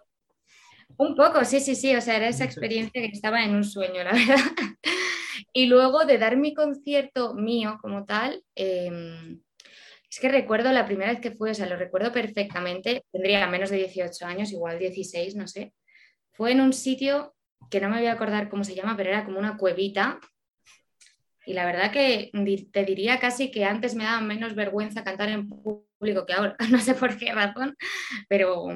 Un 0.95 1.13
poco, 1.13 1.43
sí, 1.43 1.59
sí, 1.59 1.75
sí, 1.75 1.93
o 1.93 1.99
sea, 1.99 2.15
era 2.15 2.29
esa 2.29 2.45
experiencia 2.45 3.01
que 3.01 3.11
estaba 3.11 3.43
en 3.43 3.53
un 3.53 3.65
sueño, 3.65 4.01
la 4.01 4.11
verdad. 4.13 4.37
y 5.51 5.65
luego 5.65 6.05
de 6.05 6.17
dar 6.17 6.37
mi 6.37 6.53
concierto 6.53 7.33
mío 7.33 7.77
como 7.81 8.05
tal, 8.05 8.41
em, 8.55 9.41
es 10.09 10.19
que 10.21 10.29
recuerdo 10.29 10.71
la 10.71 10.85
primera 10.85 11.11
vez 11.11 11.19
que 11.19 11.31
fue, 11.31 11.51
o 11.51 11.53
sea, 11.53 11.67
lo 11.67 11.75
recuerdo 11.75 12.13
perfectamente, 12.13 13.03
tendría 13.11 13.45
menos 13.47 13.71
de 13.71 13.77
18 13.79 14.25
años, 14.25 14.53
igual 14.53 14.79
16, 14.79 15.35
no 15.35 15.49
sé. 15.49 15.73
Fue 16.31 16.53
en 16.53 16.61
un 16.61 16.71
sitio 16.71 17.35
que 17.69 17.81
no 17.81 17.89
me 17.89 17.97
voy 17.97 18.07
a 18.07 18.13
acordar 18.13 18.47
cómo 18.47 18.63
se 18.63 18.73
llama, 18.73 18.95
pero 18.95 19.09
era 19.09 19.25
como 19.25 19.37
una 19.37 19.57
cuevita 19.57 20.21
y 21.45 21.53
la 21.53 21.65
verdad 21.65 21.91
que 21.91 22.31
te 22.71 22.85
diría 22.85 23.19
casi 23.19 23.51
que 23.51 23.65
antes 23.65 23.95
me 23.95 24.03
daba 24.03 24.21
menos 24.21 24.55
vergüenza 24.55 25.03
cantar 25.03 25.29
en 25.29 25.47
público 25.47 26.25
que 26.25 26.33
ahora, 26.33 26.55
no 26.71 26.79
sé 26.79 26.95
por 26.95 27.17
qué 27.17 27.31
razón, 27.31 27.75
pero 28.27 28.67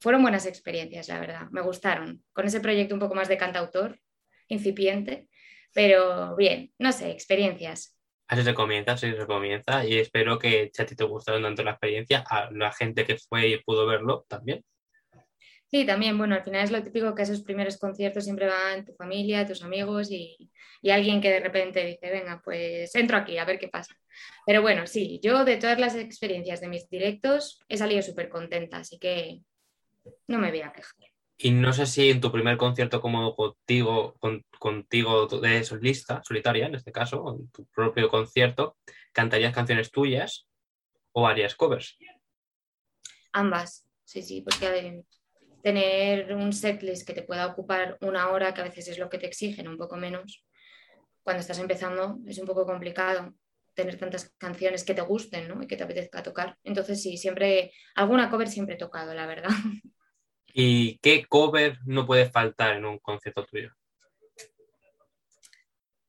fueron 0.00 0.22
buenas 0.22 0.46
experiencias, 0.46 1.08
la 1.08 1.20
verdad, 1.20 1.48
me 1.50 1.62
gustaron. 1.62 2.22
Con 2.32 2.46
ese 2.46 2.60
proyecto 2.60 2.94
un 2.94 3.00
poco 3.00 3.14
más 3.14 3.28
de 3.28 3.36
cantautor, 3.36 3.98
incipiente, 4.48 5.28
pero 5.74 6.36
bien, 6.36 6.72
no 6.78 6.92
sé, 6.92 7.10
experiencias. 7.10 7.98
Así 8.28 8.42
se 8.42 8.54
comienza, 8.54 8.92
así 8.92 9.12
se 9.12 9.26
comienza 9.26 9.84
y 9.84 9.98
espero 9.98 10.38
que 10.38 10.70
a 10.76 10.86
ti 10.86 10.96
te 10.96 11.04
gustaron 11.04 11.42
tanto 11.42 11.62
la 11.62 11.72
experiencia, 11.72 12.24
a 12.28 12.50
la 12.50 12.72
gente 12.72 13.04
que 13.04 13.16
fue 13.18 13.48
y 13.48 13.62
pudo 13.62 13.86
verlo 13.86 14.24
también. 14.28 14.64
Sí, 15.76 15.84
también, 15.84 16.16
bueno, 16.16 16.34
al 16.34 16.42
final 16.42 16.64
es 16.64 16.70
lo 16.70 16.82
típico 16.82 17.14
que 17.14 17.20
esos 17.20 17.42
primeros 17.42 17.76
conciertos 17.76 18.24
siempre 18.24 18.46
van 18.46 18.86
tu 18.86 18.94
familia, 18.94 19.46
tus 19.46 19.62
amigos 19.62 20.10
y, 20.10 20.50
y, 20.80 20.90
alguien 20.90 21.20
que 21.20 21.28
de 21.28 21.40
repente 21.40 21.84
dice, 21.84 22.10
venga, 22.10 22.40
pues 22.42 22.94
entro 22.94 23.18
aquí 23.18 23.36
a 23.36 23.44
ver 23.44 23.58
qué 23.58 23.68
pasa. 23.68 23.94
Pero 24.46 24.62
bueno, 24.62 24.86
sí, 24.86 25.20
yo 25.22 25.44
de 25.44 25.58
todas 25.58 25.78
las 25.78 25.94
experiencias 25.94 26.62
de 26.62 26.68
mis 26.68 26.88
directos 26.88 27.60
he 27.68 27.76
salido 27.76 28.00
súper 28.00 28.30
contenta, 28.30 28.78
así 28.78 28.98
que 28.98 29.42
no 30.28 30.38
me 30.38 30.48
voy 30.48 30.62
a 30.62 30.72
quejar. 30.72 31.10
Y 31.36 31.50
no 31.50 31.74
sé 31.74 31.84
si 31.84 32.08
en 32.08 32.22
tu 32.22 32.32
primer 32.32 32.56
concierto 32.56 33.02
como 33.02 33.36
contigo, 33.36 34.16
contigo 34.58 35.26
de 35.26 35.62
solista, 35.62 36.22
solitaria 36.24 36.68
en 36.68 36.76
este 36.76 36.90
caso, 36.90 37.36
en 37.38 37.50
tu 37.50 37.66
propio 37.66 38.08
concierto, 38.08 38.78
cantarías 39.12 39.54
canciones 39.54 39.90
tuyas 39.90 40.46
o 41.12 41.26
harías 41.26 41.54
covers. 41.54 41.98
Ambas, 43.32 43.86
sí, 44.04 44.22
sí, 44.22 44.40
porque 44.40 45.04
tener 45.66 46.32
un 46.32 46.52
setlist 46.52 47.04
que 47.04 47.12
te 47.12 47.24
pueda 47.24 47.44
ocupar 47.44 47.98
una 48.00 48.30
hora, 48.30 48.54
que 48.54 48.60
a 48.60 48.64
veces 48.64 48.86
es 48.86 48.98
lo 48.98 49.08
que 49.08 49.18
te 49.18 49.26
exigen, 49.26 49.66
un 49.66 49.76
poco 49.76 49.96
menos, 49.96 50.46
cuando 51.24 51.40
estás 51.40 51.58
empezando 51.58 52.20
es 52.24 52.38
un 52.38 52.46
poco 52.46 52.64
complicado 52.64 53.34
tener 53.74 53.98
tantas 53.98 54.32
canciones 54.38 54.84
que 54.84 54.94
te 54.94 55.00
gusten 55.00 55.48
¿no? 55.48 55.60
y 55.60 55.66
que 55.66 55.76
te 55.76 55.82
apetezca 55.82 56.22
tocar. 56.22 56.56
Entonces 56.62 57.02
sí, 57.02 57.16
siempre, 57.16 57.72
alguna 57.96 58.30
cover 58.30 58.46
siempre 58.46 58.76
he 58.76 58.78
tocado, 58.78 59.12
la 59.12 59.26
verdad. 59.26 59.50
¿Y 60.46 60.98
qué 60.98 61.24
cover 61.28 61.78
no 61.84 62.06
puede 62.06 62.30
faltar 62.30 62.76
en 62.76 62.84
un 62.84 63.00
concierto 63.00 63.44
tuyo? 63.44 63.72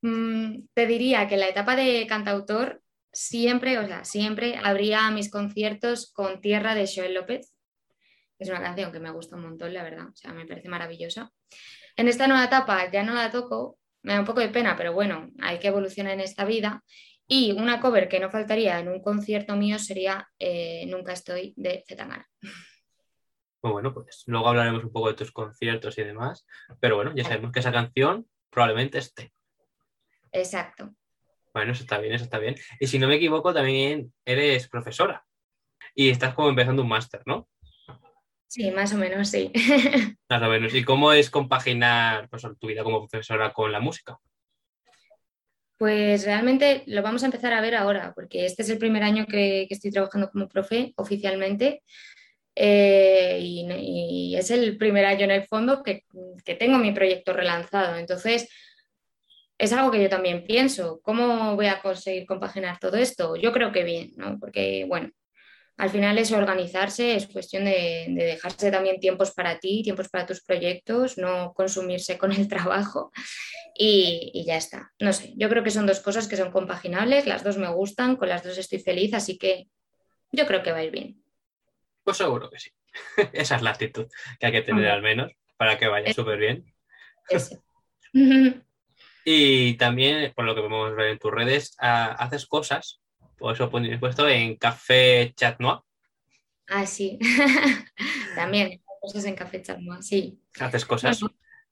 Mm, 0.03 0.67
te 0.75 0.85
diría 0.85 1.27
que 1.27 1.33
en 1.33 1.39
la 1.39 1.49
etapa 1.49 1.75
de 1.75 2.05
cantautor 2.05 2.83
siempre, 3.11 3.79
o 3.79 3.87
sea, 3.87 4.05
siempre 4.05 4.59
habría 4.63 5.09
mis 5.09 5.31
conciertos 5.31 6.13
con 6.13 6.41
Tierra 6.41 6.75
de 6.75 6.87
Joel 6.87 7.15
López. 7.15 7.56
Es 8.39 8.49
una 8.49 8.61
canción 8.61 8.91
que 8.91 8.99
me 8.99 9.11
gusta 9.11 9.35
un 9.35 9.43
montón, 9.43 9.73
la 9.73 9.83
verdad, 9.83 10.07
o 10.07 10.15
sea, 10.15 10.33
me 10.33 10.45
parece 10.45 10.69
maravillosa. 10.69 11.31
En 11.95 12.07
esta 12.07 12.27
nueva 12.27 12.45
etapa 12.45 12.89
ya 12.91 13.03
no 13.03 13.13
la 13.13 13.31
toco, 13.31 13.79
me 14.03 14.13
da 14.13 14.19
un 14.19 14.25
poco 14.25 14.39
de 14.39 14.49
pena, 14.49 14.75
pero 14.77 14.93
bueno, 14.93 15.29
hay 15.41 15.59
que 15.59 15.67
evolucionar 15.67 16.13
en 16.13 16.19
esta 16.19 16.45
vida. 16.45 16.83
Y 17.27 17.51
una 17.51 17.81
cover 17.81 18.07
que 18.07 18.19
no 18.19 18.29
faltaría 18.29 18.79
en 18.79 18.87
un 18.87 19.01
concierto 19.01 19.55
mío 19.55 19.79
sería 19.79 20.29
eh, 20.39 20.85
Nunca 20.87 21.11
estoy 21.13 21.53
de 21.57 21.83
Zetangana. 21.85 22.25
Pues 23.59 23.73
bueno, 23.73 23.93
pues 23.93 24.23
luego 24.27 24.47
hablaremos 24.47 24.83
un 24.83 24.91
poco 24.91 25.09
de 25.09 25.15
tus 25.15 25.31
conciertos 25.31 25.97
y 25.97 26.03
demás, 26.03 26.45
pero 26.79 26.95
bueno, 26.95 27.13
ya 27.15 27.23
sabemos 27.23 27.51
que 27.51 27.59
esa 27.59 27.71
canción 27.71 28.27
probablemente 28.49 28.99
esté. 28.99 29.33
Exacto. 30.31 30.93
Bueno, 31.53 31.71
eso 31.71 31.81
está 31.81 31.97
bien, 31.97 32.13
eso 32.13 32.23
está 32.23 32.37
bien. 32.37 32.55
Y 32.79 32.87
si 32.87 32.99
no 32.99 33.07
me 33.07 33.15
equivoco, 33.15 33.53
también 33.53 34.13
eres 34.23 34.69
profesora 34.69 35.25
y 35.95 36.11
estás 36.11 36.35
como 36.35 36.49
empezando 36.49 36.83
un 36.83 36.87
máster, 36.87 37.23
¿no? 37.25 37.49
Sí, 38.47 38.71
más 38.71 38.93
o 38.93 38.97
menos, 38.97 39.29
sí. 39.29 39.51
Más 40.29 40.41
o 40.41 40.49
menos. 40.49 40.73
¿Y 40.73 40.83
cómo 40.83 41.11
es 41.11 41.29
compaginar 41.29 42.29
pues, 42.29 42.43
tu 42.59 42.67
vida 42.67 42.83
como 42.83 43.07
profesora 43.07 43.51
con 43.51 43.71
la 43.71 43.81
música? 43.81 44.17
Pues 45.77 46.25
realmente 46.25 46.83
lo 46.87 47.03
vamos 47.03 47.23
a 47.23 47.27
empezar 47.27 47.53
a 47.53 47.61
ver 47.61 47.75
ahora, 47.75 48.13
porque 48.15 48.45
este 48.45 48.63
es 48.63 48.69
el 48.69 48.77
primer 48.77 49.03
año 49.03 49.27
que, 49.27 49.67
estoy 49.69 49.91
trabajando 49.91 50.31
como 50.31 50.47
profe 50.47 50.93
oficialmente. 50.95 51.83
Eh, 52.55 53.37
y, 53.41 54.35
es 54.35 54.49
el 54.49 54.77
primer 54.77 55.05
año 55.05 55.25
en 55.25 55.31
el 55.31 55.45
fondo 55.45 55.83
que, 55.83 56.05
que 56.43 56.55
tengo 56.55 56.77
mi 56.77 56.93
proyecto 56.93 57.33
relanzado. 57.33 57.97
Entonces, 57.97 58.49
es 59.57 59.73
algo 59.73 59.91
que 59.91 60.01
yo 60.01 60.09
también 60.09 60.45
pienso. 60.45 61.01
¿Cómo 61.03 61.55
voy 61.55 61.67
a 61.67 61.81
conseguir 61.81 62.25
compaginar 62.25 62.79
todo 62.79 62.97
esto? 62.97 63.35
Yo 63.35 63.51
creo 63.51 63.71
que 63.71 63.83
bien, 63.83 64.13
¿no? 64.15 64.39
Porque, 64.39 64.85
bueno, 64.87 65.11
al 65.77 65.89
final 65.89 66.17
es 66.17 66.31
organizarse, 66.31 67.15
es 67.15 67.27
cuestión 67.27 67.65
de, 67.65 68.05
dejarse 68.09 68.71
también 68.71 68.99
tiempos 68.99 69.31
para 69.31 69.59
ti, 69.59 69.83
tiempos 69.83 70.09
para 70.09 70.25
tus 70.25 70.41
proyectos, 70.41 71.17
no 71.17 71.53
consumirse 71.53 72.17
con 72.17 72.31
el 72.31 72.47
trabajo 72.47 73.11
y, 73.75 74.31
y, 74.33 74.45
ya 74.45 74.57
está. 74.57 74.91
No 74.99 75.13
sé, 75.13 75.33
yo 75.37 75.49
creo 75.49 75.63
que 75.63 75.71
son 75.71 75.85
dos 75.85 75.99
cosas 75.99 76.27
que 76.27 76.35
son 76.37 76.51
compaginables, 76.51 77.27
las 77.27 77.43
dos 77.43 77.57
me 77.57 77.69
gustan, 77.69 78.15
con 78.15 78.29
las 78.29 78.43
dos 78.43 78.57
estoy 78.57 78.79
feliz, 78.79 79.13
así 79.13 79.37
que 79.37 79.67
yo 80.31 80.45
creo 80.47 80.63
que 80.63 80.71
va 80.71 80.79
a 80.79 80.83
ir 80.83 80.91
bien. 80.91 81.23
Pues 82.03 82.17
seguro 82.17 82.49
que 82.49 82.59
sí. 82.59 82.71
Esa 83.33 83.57
es 83.57 83.61
la 83.61 83.71
actitud 83.71 84.07
que 84.39 84.45
hay 84.47 84.51
que 84.51 84.61
tener 84.61 84.87
al 84.87 85.01
menos 85.01 85.31
para 85.57 85.77
que 85.77 85.87
vaya 85.87 86.11
súper 86.13 86.39
bien. 86.39 86.73
Y 89.29 89.73
también, 89.73 90.31
por 90.33 90.45
lo 90.45 90.55
que 90.55 90.61
podemos 90.61 90.95
ver 90.95 91.09
en 91.09 91.19
tus 91.19 91.33
redes, 91.33 91.75
ah, 91.79 92.15
haces 92.17 92.45
cosas, 92.45 93.01
por 93.37 93.53
eso 93.53 93.69
he 93.73 93.97
puesto 93.97 94.27
en 94.27 94.55
Café 94.55 95.33
Chat 95.35 95.59
Noir. 95.59 95.79
Ah, 96.67 96.85
sí. 96.85 97.17
también, 98.35 98.81
cosas 98.99 99.25
en 99.25 99.35
Café 99.35 99.61
Chat 99.61 99.79
Noir, 99.79 100.03
sí. 100.03 100.39
Haces 100.59 100.85
cosas. 100.85 101.19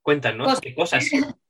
Cuéntanos, 0.02 0.62
¿qué 0.62 0.74
cosas? 0.74 1.06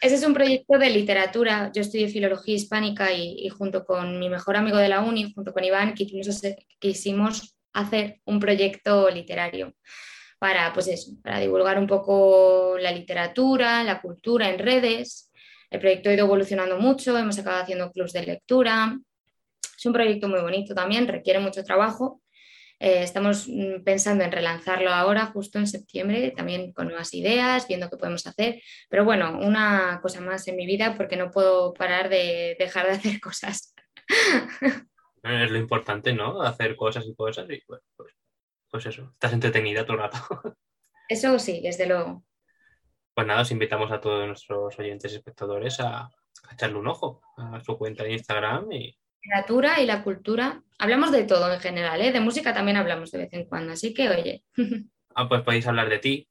Ese 0.00 0.14
es 0.14 0.24
un 0.24 0.34
proyecto 0.34 0.78
de 0.78 0.90
literatura. 0.90 1.70
Yo 1.74 1.82
estudié 1.82 2.08
filología 2.08 2.54
hispánica 2.54 3.12
y, 3.12 3.48
junto 3.48 3.84
con 3.84 4.18
mi 4.18 4.28
mejor 4.28 4.56
amigo 4.56 4.78
de 4.78 4.88
la 4.88 5.00
uni, 5.00 5.32
junto 5.32 5.52
con 5.52 5.64
Iván, 5.64 5.94
quisimos 5.94 7.56
hacer 7.72 8.20
un 8.24 8.40
proyecto 8.40 9.10
literario 9.10 9.74
para, 10.38 10.72
pues 10.72 10.88
eso, 10.88 11.12
para 11.22 11.40
divulgar 11.40 11.78
un 11.78 11.86
poco 11.86 12.76
la 12.78 12.92
literatura, 12.92 13.82
la 13.84 14.00
cultura 14.00 14.48
en 14.50 14.58
redes. 14.58 15.30
El 15.70 15.80
proyecto 15.80 16.10
ha 16.10 16.14
ido 16.14 16.26
evolucionando 16.26 16.78
mucho, 16.78 17.16
hemos 17.16 17.38
acabado 17.38 17.62
haciendo 17.62 17.90
clubs 17.90 18.12
de 18.12 18.26
lectura. 18.26 18.98
Es 19.84 19.86
un 19.86 19.92
proyecto 19.92 20.28
muy 20.28 20.40
bonito 20.40 20.74
también, 20.74 21.06
requiere 21.06 21.40
mucho 21.40 21.62
trabajo. 21.62 22.22
Eh, 22.78 23.02
estamos 23.02 23.46
mm, 23.46 23.82
pensando 23.84 24.24
en 24.24 24.32
relanzarlo 24.32 24.88
ahora, 24.88 25.26
justo 25.26 25.58
en 25.58 25.66
septiembre, 25.66 26.30
también 26.30 26.72
con 26.72 26.86
nuevas 26.86 27.12
ideas, 27.12 27.68
viendo 27.68 27.90
qué 27.90 27.98
podemos 27.98 28.26
hacer. 28.26 28.62
Pero 28.88 29.04
bueno, 29.04 29.38
una 29.38 30.00
cosa 30.00 30.22
más 30.22 30.48
en 30.48 30.56
mi 30.56 30.64
vida 30.64 30.94
porque 30.96 31.18
no 31.18 31.30
puedo 31.30 31.74
parar 31.74 32.08
de 32.08 32.56
dejar 32.58 32.86
de 32.86 32.92
hacer 32.92 33.20
cosas. 33.20 33.74
Es 35.22 35.50
lo 35.50 35.58
importante, 35.58 36.14
¿no? 36.14 36.40
Hacer 36.40 36.76
cosas 36.76 37.04
y 37.06 37.14
cosas 37.14 37.46
y 37.50 37.60
pues 37.66 37.82
pues 38.70 38.86
eso, 38.86 39.10
estás 39.12 39.34
entretenida 39.34 39.84
todo 39.84 39.98
el 39.98 40.02
rato. 40.02 40.18
Eso 41.10 41.38
sí, 41.38 41.60
desde 41.62 41.86
luego. 41.86 42.24
Pues 43.12 43.26
nada, 43.26 43.42
os 43.42 43.50
invitamos 43.50 43.92
a 43.92 44.00
todos 44.00 44.26
nuestros 44.26 44.78
oyentes 44.78 45.12
y 45.12 45.16
espectadores 45.16 45.78
a, 45.80 46.08
echarle 46.52 46.78
un 46.78 46.88
ojo 46.88 47.20
a 47.36 47.60
su 47.60 47.76
cuenta 47.76 48.02
de 48.02 48.12
Instagram 48.12 48.72
y, 48.72 48.96
literatura 49.24 49.80
y 49.80 49.86
la 49.86 50.02
cultura. 50.02 50.62
Hablamos 50.78 51.12
de 51.12 51.24
todo 51.24 51.52
en 51.52 51.60
general, 51.60 52.00
¿eh? 52.00 52.12
de 52.12 52.20
música 52.20 52.52
también 52.52 52.76
hablamos 52.76 53.10
de 53.10 53.18
vez 53.18 53.32
en 53.32 53.44
cuando, 53.46 53.72
así 53.72 53.94
que 53.94 54.08
oye. 54.08 54.42
Ah, 55.16 55.28
pues 55.28 55.42
podéis 55.42 55.64
hablar 55.68 55.88
de 55.88 56.00
ti. 56.00 56.28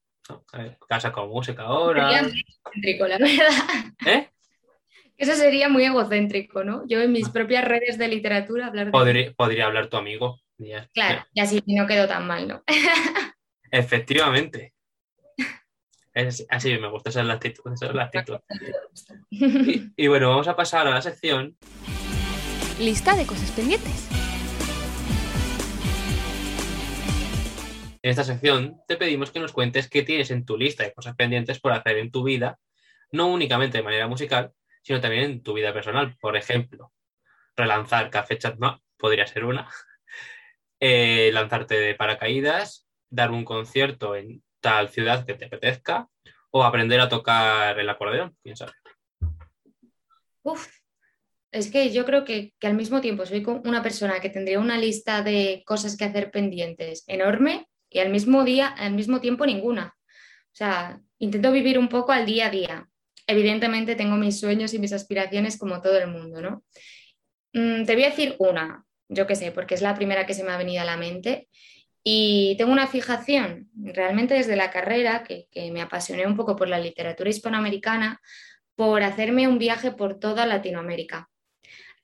casa 0.89 1.13
con 1.13 1.29
música 1.29 1.63
ahora. 1.63 2.09
Sería 2.09 2.23
muy 2.23 2.43
egocéntrico, 2.43 3.07
la 3.07 3.17
verdad. 3.17 3.93
¿Eh? 4.05 4.29
Eso 5.17 5.35
sería 5.35 5.69
muy 5.69 5.85
egocéntrico, 5.85 6.65
¿no? 6.65 6.85
Yo 6.85 6.99
en 6.99 7.13
mis 7.13 7.29
ah. 7.29 7.31
propias 7.31 7.63
redes 7.63 7.97
de 7.97 8.09
literatura 8.09 8.67
hablar 8.67 8.91
de. 8.91 9.31
podría 9.37 9.67
hablar 9.67 9.87
tu 9.87 9.95
amigo 9.95 10.43
claro, 10.93 11.25
y 11.33 11.39
así 11.39 11.63
no 11.65 11.87
quedó 11.87 12.07
tan 12.07 12.27
mal, 12.27 12.47
¿no? 12.47 12.63
Efectivamente. 13.71 14.73
así 16.49 16.77
me 16.77 16.89
gusta, 16.89 17.09
esa 17.09 17.23
la 17.23 17.33
actitud. 17.33 18.39
Y, 19.31 20.07
bueno, 20.07 20.29
vamos 20.29 20.47
a 20.47 20.55
pasar 20.55 20.87
a 20.87 20.91
la 20.91 21.01
sección. 21.01 21.57
Lista 22.83 23.15
de 23.15 23.25
cosas 23.25 23.49
pendientes. 23.51 24.09
En 28.01 28.09
esta 28.09 28.25
sección 28.25 28.81
te 28.89 28.97
pedimos 28.97 29.31
que 29.31 29.39
nos 29.39 29.53
cuentes 29.53 29.89
qué 29.89 30.01
tienes 30.01 30.31
en 30.31 30.43
tu 30.45 30.57
lista 30.57 30.83
de 30.83 30.93
cosas 30.93 31.15
pendientes 31.15 31.61
por 31.61 31.71
hacer 31.71 31.97
en 31.97 32.11
tu 32.11 32.23
vida, 32.23 32.59
no 33.09 33.27
únicamente 33.27 33.77
de 33.77 33.85
manera 33.85 34.09
musical, 34.09 34.51
sino 34.81 34.99
también 34.99 35.23
en 35.23 35.43
tu 35.43 35.53
vida 35.53 35.71
personal. 35.71 36.17
Por 36.19 36.35
ejemplo, 36.35 36.91
relanzar 37.55 38.09
Café 38.09 38.37
Chat 38.37 38.57
podría 38.97 39.27
ser 39.27 39.45
una. 39.45 39.69
Eh, 40.85 41.31
lanzarte 41.31 41.75
de 41.75 41.95
paracaídas, 41.95 42.89
dar 43.09 43.31
un 43.31 43.45
concierto 43.45 44.17
en 44.17 44.43
tal 44.59 44.89
ciudad 44.89 45.25
que 45.25 45.33
te 45.33 45.45
apetezca 45.45 46.09
o 46.51 46.65
aprender 46.65 46.99
a 46.99 47.07
tocar 47.07 47.79
el 47.79 47.87
acordeón, 47.87 48.35
quién 48.43 48.57
sabe. 48.57 48.73
Uf, 50.41 50.82
es 51.53 51.71
que 51.71 51.91
yo 51.91 52.05
creo 52.05 52.25
que, 52.25 52.53
al 52.61 52.73
mismo 52.73 52.99
tiempo 52.99 53.25
soy 53.25 53.43
una 53.63 53.81
persona 53.81 54.19
que 54.19 54.29
tendría 54.29 54.59
una 54.59 54.77
lista 54.77 55.21
de 55.21 55.63
cosas 55.65 55.95
que 55.95 56.05
hacer 56.05 56.31
pendientes 56.31 57.03
enorme 57.07 57.67
y 57.89 57.99
al 57.99 58.09
mismo 58.09 58.43
día, 58.43 58.67
al 58.67 58.93
mismo 58.93 59.21
tiempo 59.21 59.45
ninguna. 59.45 59.95
O 59.95 60.55
sea, 60.55 60.99
intento 61.19 61.51
vivir 61.51 61.79
un 61.79 61.89
poco 61.89 62.11
al 62.11 62.25
día 62.25 62.47
a 62.47 62.49
día. 62.49 62.89
Evidentemente 63.27 63.95
tengo 63.95 64.17
mis 64.17 64.39
sueños 64.39 64.73
y 64.73 64.79
mis 64.79 64.93
aspiraciones 64.93 65.57
como 65.57 65.81
todo 65.81 65.97
el 65.97 66.07
mundo, 66.07 66.41
¿no? 66.41 66.63
Mm, 67.53 67.85
te 67.85 67.93
voy 67.93 68.03
a 68.03 68.09
decir 68.09 68.35
una 68.39 68.85
yo 69.13 69.27
qué 69.27 69.35
sé, 69.35 69.51
porque 69.51 69.75
es 69.75 69.81
la 69.81 69.95
primera 69.95 70.25
que 70.25 70.33
se 70.33 70.43
me 70.43 70.51
ha 70.51 70.57
venido 70.57 70.81
a 70.81 70.85
la 70.85 70.97
mente. 70.97 71.47
Y 72.03 72.55
tengo 72.57 72.71
una 72.71 72.87
fijación, 72.87 73.69
realmente 73.75 74.33
desde 74.33 74.55
la 74.55 74.71
carrera, 74.71 75.23
que, 75.23 75.47
me 75.71 75.81
apasioné 75.81 76.27
un 76.27 76.35
poco 76.35 76.55
por 76.55 76.67
la 76.67 76.79
literatura 76.79 77.29
hispanoamericana, 77.29 78.19
por 78.75 79.03
hacerme 79.03 79.47
un 79.47 79.59
viaje 79.59 79.91
por 79.91 80.19
toda 80.19 80.45
Latinoamérica. 80.45 81.29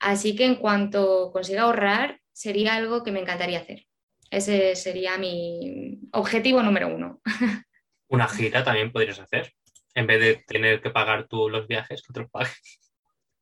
Así 0.00 0.34
que 0.34 0.46
en 0.46 0.56
cuanto 0.56 1.30
consiga 1.30 1.62
ahorrar, 1.62 2.20
sería 2.32 2.74
algo 2.74 3.04
que 3.04 3.12
me 3.12 3.20
encantaría 3.20 3.60
hacer. 3.60 3.86
Ese 4.30 4.74
sería 4.74 5.18
mi 5.18 6.00
objetivo 6.12 6.62
número 6.62 6.88
uno. 6.88 7.20
Una 8.08 8.26
gira 8.28 8.64
también 8.64 8.92
podrías 8.92 9.20
hacer. 9.20 9.52
En 9.94 10.06
vez 10.06 10.20
de 10.20 10.36
tener 10.46 10.80
que 10.80 10.90
pagar 10.90 11.26
tú 11.28 11.48
los 11.48 11.66
viajes, 11.68 12.02
que 12.02 12.12
otros 12.12 12.30
paguen. 12.30 12.52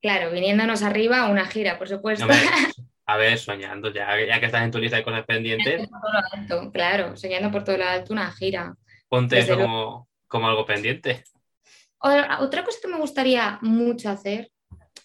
Claro, 0.01 0.31
viniéndonos 0.31 0.83
arriba, 0.83 1.29
una 1.29 1.47
gira, 1.47 1.79
por 1.79 1.89
supuesto. 1.89 2.27
A 3.07 3.17
ver, 3.17 3.39
soñando, 3.39 3.91
ya, 3.91 4.09
ya 4.27 4.39
que 4.39 4.47
estás 4.47 4.63
en 4.63 4.71
tu 4.71 4.79
lista 4.79 4.99
de 4.99 5.03
cosas 5.03 5.25
pendientes. 5.25 5.89
claro, 6.73 7.17
soñando 7.17 7.51
por 7.51 7.65
todo 7.65 7.79
lo 7.79 7.85
alto 7.85 8.13
una 8.13 8.31
gira. 8.33 8.75
Ponte 9.09 9.39
eso 9.39 9.57
como, 10.29 10.47
algo 10.47 10.67
pendiente. 10.67 11.25
Otra 12.01 12.65
cosa 12.65 12.79
que 12.83 12.89
me 12.89 12.99
gustaría 12.99 13.59
mucho 13.63 14.11
hacer, 14.11 14.51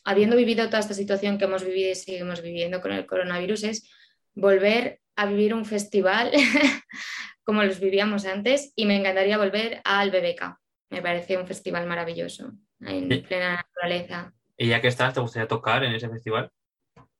habiendo 0.03 0.35
vivido 0.35 0.65
toda 0.67 0.79
esta 0.79 0.93
situación 0.93 1.37
que 1.37 1.45
hemos 1.45 1.63
vivido 1.63 1.91
y 1.91 1.95
seguimos 1.95 2.41
viviendo 2.41 2.81
con 2.81 2.91
el 2.91 3.05
coronavirus, 3.05 3.63
es 3.63 3.89
volver 4.33 4.99
a 5.15 5.25
vivir 5.27 5.53
un 5.53 5.65
festival 5.65 6.31
como 7.43 7.63
los 7.63 7.79
vivíamos 7.79 8.25
antes 8.25 8.73
y 8.75 8.85
me 8.85 8.95
encantaría 8.97 9.37
volver 9.37 9.81
al 9.83 10.11
BBK. 10.11 10.57
Me 10.89 11.01
parece 11.01 11.37
un 11.37 11.47
festival 11.47 11.87
maravilloso, 11.87 12.51
en 12.81 13.07
plena 13.23 13.55
naturaleza. 13.55 14.33
¿Y 14.57 14.67
ya 14.67 14.79
que 14.81 14.87
estás, 14.87 15.13
te 15.13 15.19
gustaría 15.19 15.47
tocar 15.47 15.83
en 15.83 15.93
ese 15.93 16.09
festival? 16.09 16.51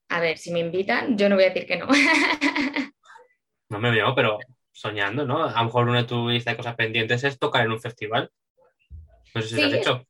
A 0.09 0.19
ver, 0.19 0.37
si 0.37 0.51
me 0.51 0.59
invitan, 0.59 1.17
yo 1.17 1.27
no 1.29 1.35
voy 1.35 1.45
a 1.45 1.49
decir 1.49 1.65
que 1.65 1.77
no. 1.77 1.87
no 3.69 3.79
me 3.79 3.89
veo, 3.91 4.13
pero 4.13 4.37
soñando, 4.71 5.25
¿no? 5.25 5.43
A 5.43 5.57
lo 5.59 5.65
mejor 5.65 5.87
una 5.87 5.99
de 6.01 6.07
tus 6.07 6.31
lista 6.31 6.51
de 6.51 6.57
cosas 6.57 6.75
pendientes 6.75 7.23
es 7.23 7.39
tocar 7.39 7.65
en 7.65 7.71
un 7.71 7.81
festival. 7.81 8.29
No 9.33 9.41
sé 9.41 9.47
si 9.47 9.55
lo 9.55 9.65
has 9.65 9.71
Sí. 9.71 9.77
hecho. 9.79 10.05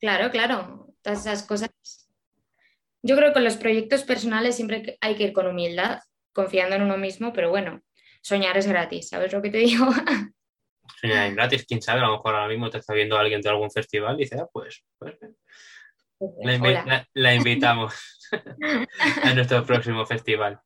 Claro, 0.00 0.30
claro, 0.30 0.89
todas 1.02 1.20
esas 1.20 1.42
cosas. 1.44 1.70
Yo 3.02 3.16
creo 3.16 3.28
que 3.28 3.34
con 3.34 3.44
los 3.44 3.56
proyectos 3.56 4.02
personales 4.04 4.56
siempre 4.56 4.98
hay 5.00 5.14
que 5.16 5.24
ir 5.24 5.32
con 5.32 5.46
humildad, 5.46 6.00
confiando 6.32 6.76
en 6.76 6.82
uno 6.82 6.96
mismo, 6.98 7.32
pero 7.32 7.48
bueno, 7.50 7.80
soñar 8.22 8.56
es 8.58 8.66
gratis, 8.66 9.08
¿sabes 9.08 9.32
lo 9.32 9.40
que 9.42 9.50
te 9.50 9.58
digo? 9.58 9.86
Soñar 11.00 11.28
en 11.28 11.34
gratis, 11.36 11.64
quién 11.66 11.80
sabe, 11.80 12.00
a 12.00 12.04
lo 12.06 12.12
mejor 12.12 12.34
ahora 12.34 12.48
mismo 12.48 12.68
te 12.68 12.78
está 12.78 12.92
viendo 12.92 13.16
alguien 13.16 13.40
de 13.40 13.48
algún 13.48 13.70
festival 13.70 14.16
y 14.16 14.24
dice, 14.24 14.38
ah, 14.38 14.46
pues, 14.52 14.84
pues, 14.98 15.16
la, 16.42 16.54
invi- 16.56 16.68
Hola. 16.70 16.84
la- 16.86 17.08
la 17.14 17.34
invitamos 17.34 18.28
a 19.22 19.34
nuestro 19.34 19.64
próximo 19.64 20.04
festival. 20.04 20.60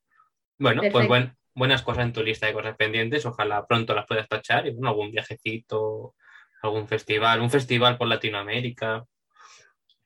Bueno, 0.58 0.82
pues 0.90 1.06
buen- 1.06 1.36
buenas 1.54 1.82
cosas 1.82 2.04
en 2.04 2.12
tu 2.12 2.22
lista 2.24 2.46
de 2.46 2.52
cosas 2.52 2.76
pendientes. 2.76 3.24
Ojalá 3.26 3.64
pronto 3.66 3.94
las 3.94 4.06
puedas 4.06 4.28
tachar 4.28 4.66
y 4.66 4.70
bueno, 4.72 4.88
algún 4.88 5.12
viajecito, 5.12 6.14
algún 6.62 6.88
festival, 6.88 7.40
un 7.40 7.50
festival 7.50 7.96
por 7.96 8.08
Latinoamérica. 8.08 9.04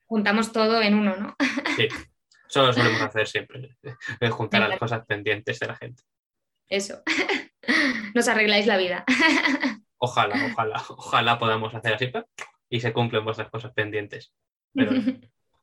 Juntamos 0.09 0.51
todo 0.51 0.81
en 0.81 0.95
uno, 0.95 1.15
¿no? 1.15 1.35
Sí, 1.75 1.87
eso 2.49 2.65
lo 2.65 2.73
solemos 2.73 2.99
hacer 2.99 3.27
siempre, 3.27 3.77
juntar 4.31 4.67
las 4.67 4.79
cosas 4.79 5.05
pendientes 5.05 5.59
de 5.59 5.67
la 5.67 5.75
gente. 5.75 6.03
Eso. 6.67 7.03
Nos 8.15 8.27
arregláis 8.27 8.65
la 8.65 8.77
vida. 8.77 9.05
Ojalá, 9.99 10.35
ojalá, 10.51 10.83
ojalá 10.89 11.37
podamos 11.37 11.75
hacer 11.75 11.93
así 11.93 12.11
y 12.69 12.79
se 12.79 12.91
cumplen 12.91 13.23
vuestras 13.23 13.49
cosas 13.51 13.71
pendientes. 13.73 14.33
Pero 14.73 14.91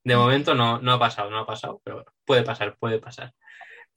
de 0.05 0.17
momento 0.17 0.55
no, 0.55 0.79
no 0.79 0.93
ha 0.93 0.99
pasado, 0.99 1.31
no 1.31 1.38
ha 1.38 1.47
pasado, 1.47 1.81
pero 1.83 2.05
puede 2.25 2.43
pasar, 2.43 2.76
puede 2.79 3.00
pasar. 3.00 3.33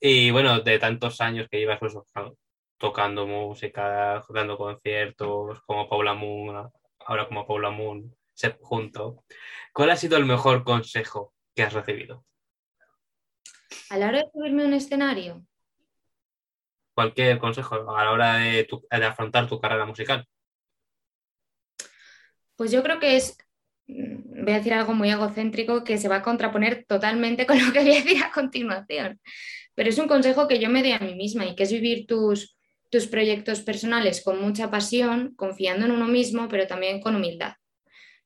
Y 0.00 0.30
bueno, 0.30 0.60
de 0.60 0.78
tantos 0.78 1.20
años 1.20 1.46
que 1.48 1.58
llevas 1.58 1.78
pues, 1.78 1.94
tocando 2.78 3.26
música, 3.26 4.24
dando 4.30 4.56
conciertos, 4.56 5.60
como 5.66 5.88
Paula 5.88 6.14
Moon, 6.14 6.70
ahora 7.00 7.28
como 7.28 7.46
Paula 7.46 7.70
Moon, 7.70 8.16
junto. 8.60 9.24
¿Cuál 9.72 9.90
ha 9.90 9.96
sido 9.96 10.16
el 10.16 10.24
mejor 10.24 10.64
consejo 10.64 11.34
que 11.54 11.62
has 11.62 11.72
recibido? 11.72 12.24
A 13.90 13.96
la 13.98 14.08
hora 14.08 14.18
de 14.18 14.30
subirme 14.32 14.62
a 14.62 14.66
un 14.66 14.74
escenario, 14.74 15.44
Cualquier 16.94 17.38
consejo 17.38 17.74
a 17.96 18.04
la 18.04 18.10
hora 18.10 18.34
de, 18.36 18.64
tu- 18.64 18.86
de 18.90 19.04
afrontar 19.06 19.48
tu 19.48 19.60
carrera 19.60 19.86
musical. 19.86 20.26
pues 22.56 22.70
yo 22.70 22.82
creo 22.82 23.00
que 23.00 23.16
es, 23.16 23.36
mm, 23.86 24.44
voy 24.44 24.52
a 24.52 24.56
decir 24.56 24.74
algo 24.74 24.92
muy 24.94 25.10
egocéntrico 25.10 25.82
que 25.84 25.98
se 25.98 26.08
va 26.08 26.16
a 26.16 26.22
contraponer 26.22 26.84
totalmente 26.86 27.46
con 27.46 27.58
lo 27.64 27.72
que 27.72 27.80
voy 27.80 27.92
a 27.92 28.02
decir 28.02 28.22
a 28.22 28.30
continuación, 28.32 29.20
pero 29.74 29.88
es 29.90 29.98
un 29.98 30.08
consejo 30.08 30.46
que 30.48 30.58
yo 30.60 30.68
me 30.68 30.82
doy 30.82 30.92
a 30.92 30.98
mí 30.98 31.14
misma 31.14 31.46
y 31.46 31.54
que 31.54 31.62
es 31.64 31.72
vivir 31.72 32.06
tus, 32.06 32.56
tus 32.90 33.06
proyectos 33.06 33.62
personales 33.62 34.22
con 34.22 34.40
mucha 34.40 34.70
pasión, 34.70 35.34
confiando 35.36 35.86
en 35.86 35.92
uno 35.92 36.06
mismo, 36.06 36.48
pero 36.48 36.66
también 36.66 37.00
con 37.00 37.16
humildad. 37.16 37.54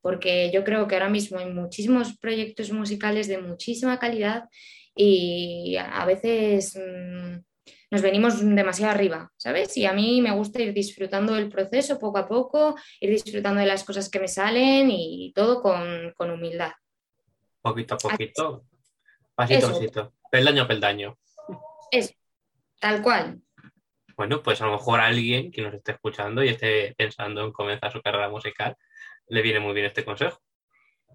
Porque 0.05 0.51
yo 0.53 0.65
creo 0.65 0.87
que 0.87 0.97
ahora 0.97 1.09
mismo 1.09 1.39
hay 1.39 1.51
muchísimos 1.51 2.19
proyectos 2.19 2.71
musicales 2.71 3.27
de 3.27 3.39
muchísima 3.39 3.99
calidad 3.99 4.51
y 4.95 5.77
a 5.79 6.05
veces 6.05 6.77
mm, 6.77 7.39
nos 7.91 8.03
venimos 8.03 8.39
demasiado 8.39 8.93
arriba, 8.93 9.33
¿sabes? 9.39 9.75
Y 9.79 9.87
a 9.87 9.95
mí 9.95 10.21
me 10.21 10.31
gusta 10.33 10.61
ir 10.61 10.75
disfrutando 10.75 11.33
del 11.33 11.49
proceso 11.49 11.99
poco 11.99 12.19
a 12.19 12.29
poco, 12.29 12.75
ir 13.01 13.09
disfrutando 13.09 13.61
de 13.61 13.67
las 13.67 13.83
cosas 13.83 14.11
que 14.11 14.21
me 14.21 14.29
salen 14.29 14.91
y 14.91 15.33
todo 15.35 15.63
con, 15.63 16.13
con 16.15 16.31
humildad. 16.31 16.73
Poquito 17.63 17.95
a 17.95 17.97
poquito, 17.97 18.67
pasito 19.35 19.69
a 19.69 19.71
pasito, 19.71 20.13
peldaño 20.31 20.65
a 20.65 20.69
peldaño. 20.69 21.19
Eso, 21.91 22.13
tal 22.79 23.01
cual. 23.01 23.41
Bueno, 24.19 24.43
pues 24.43 24.61
a 24.61 24.67
lo 24.67 24.73
mejor 24.73 25.01
alguien 25.01 25.51
que 25.51 25.63
nos 25.63 25.73
esté 25.73 25.93
escuchando 25.93 26.45
y 26.45 26.51
esté 26.51 26.95
pensando 26.95 27.43
en 27.43 27.53
comenzar 27.53 27.91
su 27.91 28.03
carrera 28.03 28.29
musical, 28.29 28.77
le 29.29 29.43
viene 29.43 29.61
muy 29.61 29.75
bien 29.75 29.87
este 29.87 30.05
consejo. 30.05 30.41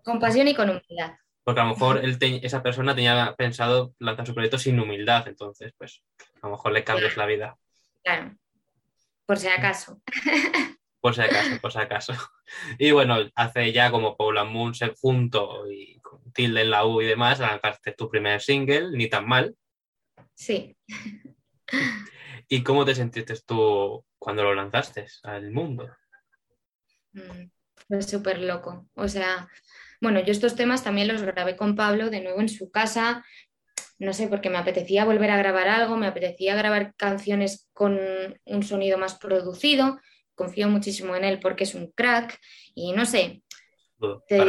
Con 0.03 0.19
pasión 0.19 0.47
y 0.47 0.55
con 0.55 0.69
humildad. 0.69 1.13
Porque 1.43 1.61
a 1.61 1.63
lo 1.65 1.71
mejor 1.71 1.97
él 2.03 2.17
te- 2.19 2.45
esa 2.45 2.61
persona 2.63 2.95
tenía 2.95 3.35
pensado 3.37 3.93
lanzar 3.99 4.25
su 4.27 4.33
proyecto 4.33 4.57
sin 4.57 4.79
humildad, 4.79 5.27
entonces, 5.27 5.73
pues, 5.77 6.03
a 6.41 6.47
lo 6.47 6.51
mejor 6.51 6.71
le 6.71 6.83
cambias 6.83 7.17
la 7.17 7.25
vida. 7.25 7.57
Claro. 8.03 8.35
Por 9.25 9.37
si 9.37 9.47
acaso. 9.47 10.01
Por 11.01 11.15
si 11.15 11.21
acaso, 11.21 11.61
por 11.61 11.71
si 11.71 11.77
acaso. 11.79 12.13
Y 12.77 12.91
bueno, 12.91 13.15
hace 13.33 13.71
ya 13.71 13.89
como 13.89 14.17
Paula 14.17 14.43
Moon 14.43 14.75
se 14.75 14.93
junto 14.99 15.71
y 15.71 15.97
con 16.01 16.33
Tilde 16.33 16.63
en 16.63 16.71
la 16.71 16.85
U 16.85 17.01
y 17.01 17.05
demás, 17.05 17.39
lanzaste 17.39 17.93
tu 17.93 18.09
primer 18.09 18.41
single, 18.41 18.91
Ni 18.91 19.07
tan 19.07 19.25
mal. 19.25 19.55
Sí. 20.35 20.75
¿Y 22.49 22.63
cómo 22.63 22.83
te 22.83 22.95
sentiste 22.95 23.33
tú 23.45 24.05
cuando 24.17 24.43
lo 24.43 24.53
lanzaste 24.53 25.07
al 25.23 25.51
mundo? 25.51 25.87
Fue 27.89 28.01
súper 28.01 28.39
loco. 28.39 28.87
O 28.93 29.09
sea, 29.09 29.49
bueno, 29.99 30.21
yo 30.21 30.31
estos 30.31 30.55
temas 30.55 30.83
también 30.83 31.09
los 31.09 31.21
grabé 31.21 31.57
con 31.57 31.75
Pablo 31.75 32.09
de 32.09 32.21
nuevo 32.21 32.39
en 32.39 32.47
su 32.47 32.71
casa. 32.71 33.25
No 33.97 34.13
sé, 34.13 34.29
porque 34.29 34.49
me 34.49 34.57
apetecía 34.57 35.03
volver 35.03 35.31
a 35.31 35.37
grabar 35.37 35.67
algo, 35.67 35.97
me 35.97 36.07
apetecía 36.07 36.55
grabar 36.55 36.93
canciones 36.95 37.67
con 37.73 37.99
un 38.45 38.63
sonido 38.63 38.97
más 38.97 39.15
producido. 39.15 39.99
Confío 40.35 40.69
muchísimo 40.69 41.17
en 41.17 41.25
él 41.25 41.39
porque 41.41 41.65
es 41.65 41.75
un 41.75 41.91
crack. 41.91 42.39
Y 42.75 42.93
no 42.93 43.05
sé, 43.05 43.41
te 44.27 44.39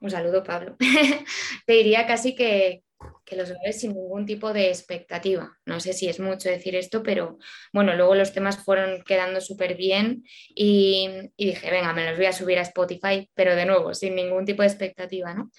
un 0.00 0.10
saludo, 0.10 0.42
Pablo. 0.42 0.76
te 1.66 1.72
diría 1.74 2.06
casi 2.06 2.34
que, 2.34 2.82
que 3.24 3.36
los 3.36 3.50
grabé 3.50 3.72
sin 3.72 3.94
ningún 3.94 4.26
tipo 4.26 4.52
de 4.52 4.68
expectativa. 4.68 5.56
No 5.64 5.80
sé 5.80 5.92
si 5.92 6.08
es 6.08 6.20
mucho 6.20 6.48
decir 6.48 6.74
esto, 6.76 7.02
pero 7.02 7.38
bueno, 7.72 7.94
luego 7.94 8.14
los 8.14 8.32
temas 8.32 8.58
fueron 8.58 9.02
quedando 9.04 9.40
súper 9.40 9.76
bien 9.76 10.24
y, 10.48 11.08
y 11.36 11.46
dije, 11.46 11.70
venga, 11.70 11.92
me 11.92 12.08
los 12.08 12.16
voy 12.16 12.26
a 12.26 12.32
subir 12.32 12.58
a 12.58 12.62
Spotify, 12.62 13.30
pero 13.34 13.54
de 13.54 13.66
nuevo, 13.66 13.94
sin 13.94 14.14
ningún 14.14 14.44
tipo 14.44 14.62
de 14.62 14.68
expectativa, 14.68 15.34
¿no? 15.34 15.50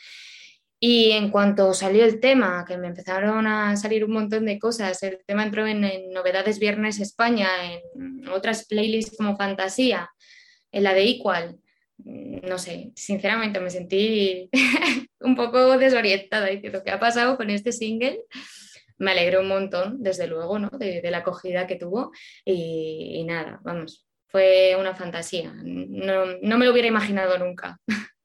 Y 0.84 1.12
en 1.12 1.30
cuanto 1.30 1.76
salió 1.76 2.04
el 2.04 2.20
tema, 2.20 2.66
que 2.68 2.76
me 2.76 2.88
empezaron 2.88 3.46
a 3.46 3.78
salir 3.78 4.04
un 4.04 4.14
montón 4.14 4.46
de 4.46 4.58
cosas, 4.58 5.04
el 5.04 5.20
tema 5.28 5.44
entró 5.44 5.68
en, 5.68 5.84
en 5.84 6.10
Novedades 6.10 6.58
Viernes 6.58 7.00
España, 7.00 7.48
en 7.72 8.28
otras 8.30 8.66
playlists 8.66 9.16
como 9.16 9.38
Fantasía, 9.38 10.10
en 10.72 10.84
la 10.84 10.96
de 10.96 11.04
Equal, 11.04 11.61
no 12.06 12.58
sé, 12.58 12.92
sinceramente 12.96 13.60
me 13.60 13.70
sentí 13.70 14.50
un 15.20 15.36
poco 15.36 15.78
desorientada 15.78 16.48
diciendo 16.48 16.82
qué 16.84 16.92
ha 16.92 17.00
pasado 17.00 17.38
con 17.38 17.50
este 17.50 17.72
single. 17.72 18.22
Me 18.98 19.12
alegró 19.12 19.42
un 19.42 19.48
montón, 19.48 20.04
desde 20.04 20.28
luego, 20.28 20.60
¿no? 20.60 20.70
de, 20.70 21.02
de 21.02 21.12
la 21.12 21.20
acogida 21.20 21.66
que 21.66 21.76
tuvo 21.76 22.12
y, 22.46 23.14
y 23.16 23.24
nada, 23.24 23.60
vamos, 23.64 24.06
fue 24.28 24.76
una 24.80 24.94
fantasía. 24.96 25.52
No, 25.64 26.26
no 26.42 26.58
me 26.58 26.66
lo 26.66 26.72
hubiera 26.72 26.88
imaginado 26.88 27.38
nunca. 27.40 27.80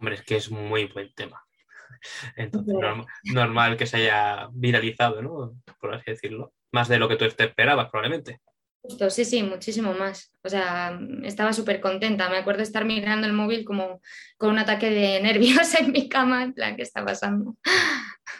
Hombre, 0.00 0.14
es 0.16 0.22
que 0.22 0.36
es 0.36 0.50
muy 0.50 0.86
buen 0.86 1.12
tema. 1.14 1.42
Entonces, 2.36 2.74
norm- 2.74 3.06
normal 3.32 3.76
que 3.76 3.86
se 3.86 3.98
haya 3.98 4.48
viralizado, 4.52 5.20
¿no? 5.22 5.52
Por 5.80 5.94
así 5.94 6.10
decirlo. 6.10 6.52
Más 6.72 6.88
de 6.88 6.98
lo 6.98 7.08
que 7.08 7.16
tú 7.16 7.28
te 7.28 7.44
esperabas, 7.44 7.90
probablemente. 7.90 8.40
Justo, 8.82 9.10
sí, 9.10 9.24
sí, 9.24 9.44
muchísimo 9.44 9.94
más. 9.94 10.34
O 10.42 10.48
sea, 10.48 10.98
estaba 11.22 11.52
súper 11.52 11.80
contenta. 11.80 12.28
Me 12.28 12.38
acuerdo 12.38 12.62
estar 12.62 12.84
mirando 12.84 13.28
el 13.28 13.32
móvil 13.32 13.64
como 13.64 14.00
con 14.36 14.50
un 14.50 14.58
ataque 14.58 14.90
de 14.90 15.20
nervios 15.22 15.74
en 15.76 15.92
mi 15.92 16.08
cama, 16.08 16.42
en 16.42 16.52
plan, 16.52 16.76
¿qué 16.76 16.82
está 16.82 17.04
pasando? 17.04 17.56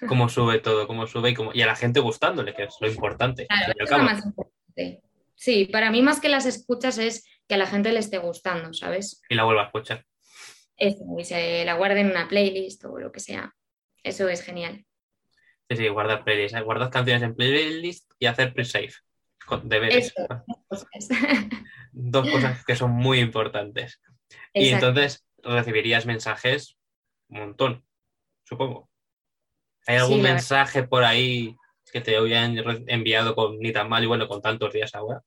Cómo 0.08 0.28
sube 0.28 0.58
todo, 0.58 0.88
cómo 0.88 1.06
sube 1.06 1.30
y, 1.30 1.34
cómo... 1.34 1.52
y 1.54 1.62
a 1.62 1.66
la 1.66 1.76
gente 1.76 2.00
gustándole, 2.00 2.54
que 2.54 2.64
es 2.64 2.74
lo 2.80 2.88
importante. 2.88 3.46
Claro, 3.46 3.72
es 3.78 3.90
lo 3.90 3.98
más 3.98 4.26
importante. 4.26 5.00
Sí, 5.36 5.66
para 5.66 5.90
mí 5.90 6.02
más 6.02 6.20
que 6.20 6.28
las 6.28 6.46
escuchas 6.46 6.98
es 6.98 7.24
que 7.48 7.54
a 7.54 7.58
la 7.58 7.66
gente 7.66 7.92
le 7.92 7.98
esté 8.00 8.18
gustando, 8.18 8.72
¿sabes? 8.72 9.22
Y 9.28 9.34
la 9.34 9.44
vuelvo 9.44 9.60
a 9.60 9.66
escuchar. 9.66 10.04
Eso, 10.76 11.04
y 11.18 11.24
se 11.24 11.64
la 11.64 11.74
guarden 11.74 12.06
en 12.06 12.10
una 12.12 12.28
playlist 12.28 12.84
o 12.84 12.98
lo 12.98 13.12
que 13.12 13.20
sea. 13.20 13.54
Eso 14.02 14.28
es 14.28 14.42
genial. 14.42 14.84
Sí, 15.68 15.76
sí, 15.76 15.88
guardar 15.88 16.24
playlists. 16.24 16.58
¿eh? 16.58 16.62
Guardar 16.62 16.90
canciones 16.90 17.22
en 17.22 17.34
playlist 17.34 18.10
y 18.18 18.26
hacer 18.26 18.52
pre-save. 18.52 18.92
deberes. 19.64 20.06
Eso. 20.06 20.44
Cosas. 20.68 21.08
Dos 21.92 22.28
cosas 22.30 22.64
que 22.64 22.76
son 22.76 22.92
muy 22.92 23.20
importantes. 23.20 24.00
Y 24.54 24.68
entonces 24.68 25.26
recibirías 25.42 26.06
mensajes 26.06 26.76
un 27.28 27.40
montón, 27.40 27.84
supongo. 28.44 28.88
¿Hay 29.86 29.96
algún 29.96 30.18
Sí, 30.18 30.22
mensaje 30.22 30.82
por 30.84 31.04
ahí 31.04 31.56
que 31.92 32.00
te 32.00 32.16
hayan 32.16 32.56
enviado 32.86 33.34
con 33.34 33.58
ni 33.58 33.72
tan 33.72 33.88
mal 33.88 34.02
y 34.02 34.06
bueno, 34.06 34.28
con 34.28 34.40
tantos 34.40 34.72
días 34.72 34.94
ahora, 34.94 35.22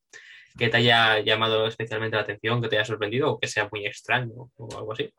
que 0.57 0.69
te 0.69 0.77
haya 0.77 1.19
llamado 1.19 1.67
especialmente 1.67 2.15
la 2.15 2.23
atención, 2.23 2.61
que 2.61 2.69
te 2.69 2.77
haya 2.77 2.85
sorprendido 2.85 3.31
o 3.31 3.39
que 3.39 3.47
sea 3.47 3.69
muy 3.71 3.85
extraño 3.85 4.49
o 4.55 4.77
algo 4.77 4.93
así? 4.93 5.11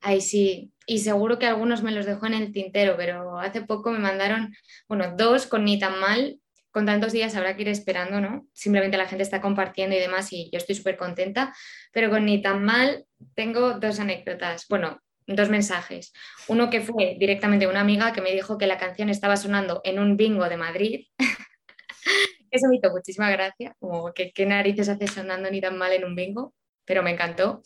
Ay, 0.00 0.20
sí, 0.20 0.70
y 0.86 0.98
seguro 0.98 1.38
que 1.38 1.46
algunos 1.46 1.82
me 1.82 1.90
los 1.90 2.04
dejó 2.04 2.26
en 2.26 2.34
el 2.34 2.52
tintero, 2.52 2.94
pero 2.96 3.38
hace 3.38 3.62
poco 3.62 3.90
me 3.90 3.98
mandaron, 3.98 4.54
bueno, 4.86 5.14
dos 5.16 5.46
con 5.46 5.64
ni 5.64 5.78
tan 5.78 5.98
mal, 5.98 6.38
con 6.74 6.86
tantos 6.86 7.12
días 7.12 7.36
habrá 7.36 7.54
que 7.54 7.62
ir 7.62 7.68
esperando, 7.68 8.20
¿no? 8.20 8.48
Simplemente 8.52 8.96
la 8.96 9.06
gente 9.06 9.22
está 9.22 9.40
compartiendo 9.40 9.94
y 9.94 10.00
demás 10.00 10.32
y 10.32 10.50
yo 10.50 10.58
estoy 10.58 10.74
súper 10.74 10.96
contenta, 10.96 11.54
pero 11.92 12.10
con 12.10 12.24
ni 12.24 12.42
tan 12.42 12.64
mal 12.64 13.06
tengo 13.36 13.74
dos 13.74 14.00
anécdotas, 14.00 14.66
bueno, 14.68 15.00
dos 15.28 15.50
mensajes. 15.50 16.12
Uno 16.48 16.70
que 16.70 16.80
fue 16.80 17.14
directamente 17.16 17.68
una 17.68 17.80
amiga 17.80 18.12
que 18.12 18.20
me 18.20 18.32
dijo 18.32 18.58
que 18.58 18.66
la 18.66 18.76
canción 18.76 19.08
estaba 19.08 19.36
sonando 19.36 19.82
en 19.84 20.00
un 20.00 20.16
bingo 20.16 20.48
de 20.48 20.56
Madrid, 20.56 21.06
Eso 22.50 22.68
me 22.68 22.76
hizo 22.76 22.90
muchísima 22.90 23.30
gracia, 23.30 23.74
como 23.80 24.12
que 24.12 24.32
qué 24.32 24.46
narices 24.46 24.88
hace 24.88 25.08
sonando 25.08 25.50
ni 25.50 25.60
tan 25.60 25.76
mal 25.76 25.92
en 25.92 26.04
un 26.04 26.14
bingo, 26.14 26.54
pero 26.84 27.02
me 27.02 27.10
encantó. 27.10 27.62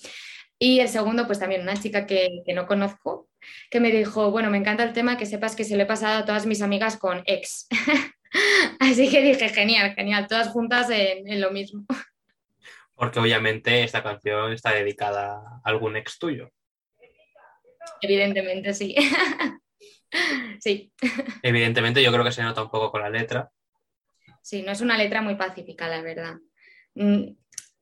Y 0.59 0.81
el 0.81 0.89
segundo, 0.89 1.27
pues 1.27 1.39
también 1.39 1.63
una 1.63 1.81
chica 1.81 2.07
que, 2.07 2.43
que, 2.45 2.55
no 2.55 2.67
conozco, 2.67 3.29
que 3.71 3.81
me 3.81 3.91
dijo, 3.91 4.31
bueno, 4.31 4.51
me 4.51 4.59
encanta 4.59 4.85
el 4.85 4.95
tema, 4.95 5.17
que 5.17 5.27
sepas 5.27 5.57
que 5.57 5.65
se 5.65 5.77
lo 5.77 5.83
he 5.83 5.87
pasado 5.87 6.19
a 6.19 6.25
todas 6.25 6.47
mis 6.47 6.63
amigas 6.63 6.97
con 6.97 7.23
ex. 7.27 7.69
Así 8.81 9.11
que 9.11 9.23
dije, 9.23 9.49
genial, 9.49 9.95
genial, 9.95 10.27
todas 10.29 10.49
juntas 10.49 10.91
en, 10.91 11.29
en, 11.29 11.41
lo 11.41 11.51
mismo. 11.51 11.85
Porque 12.95 13.21
obviamente 13.21 13.85
esta 13.85 14.03
canción 14.03 14.53
está 14.53 14.73
dedicada 14.73 15.35
a 15.37 15.61
algún 15.65 15.97
ex 15.97 16.19
tuyo. 16.19 16.51
Evidentemente, 18.01 18.75
sí. 18.75 18.95
sí. 20.61 20.93
Evidentemente 21.43 22.03
yo 22.03 22.13
creo 22.13 22.25
que 22.25 22.33
se 22.33 22.43
nota 22.43 22.63
un 22.63 22.71
poco 22.71 22.91
con 22.91 23.03
la 23.03 23.11
letra. 23.11 23.51
Sí, 24.43 24.63
no 24.63 24.73
es 24.73 24.81
una 24.81 24.97
letra 24.97 25.23
muy 25.23 25.37
pacífica, 25.37 25.89
la 25.89 26.01
verdad. 26.01 26.37
Mm, 26.95 27.35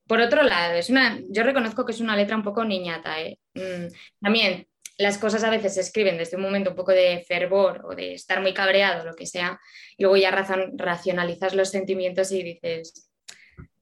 por 0.07 0.21
otro 0.21 0.43
lado, 0.43 0.75
es 0.75 0.91
una, 0.91 1.19
yo 1.31 1.43
reconozco 1.43 1.85
que 1.85 1.93
es 1.93 2.01
una 2.01 2.17
letra 2.17 2.37
un 2.37 2.43
poco 2.43 2.65
niñata. 2.65 3.21
¿eh? 3.21 3.39
Mm, 3.55 3.87
también 4.21 4.67
las 4.99 5.19
cosas 5.19 5.45
a 5.45 5.51
veces 5.51 5.75
se 5.75 5.81
escriben 5.81 6.17
desde 6.17 6.37
un 6.37 6.43
momento 6.43 6.71
un 6.71 6.77
poco 6.77 6.93
de 6.93 7.25
fervor 7.27 7.83
o 7.85 7.95
de 7.95 8.15
estar 8.15 8.41
muy 8.41 8.55
cabreado, 8.55 9.05
lo 9.05 9.15
que 9.15 9.27
sea, 9.27 9.61
y 9.97 10.03
luego 10.03 10.17
ya 10.17 10.31
racionalizas 10.31 11.55
los 11.55 11.71
sentimientos 11.71 12.33
y 12.33 12.43
dices, 12.43 13.11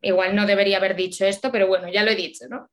igual 0.01 0.35
no 0.35 0.47
debería 0.47 0.79
haber 0.79 0.97
dicho 0.97 1.25
esto, 1.25 1.53
pero 1.53 1.67
bueno, 1.67 1.89
ya 1.89 2.03
lo 2.03 2.11
he 2.11 2.17
dicho, 2.17 2.47
¿no? 2.49 2.69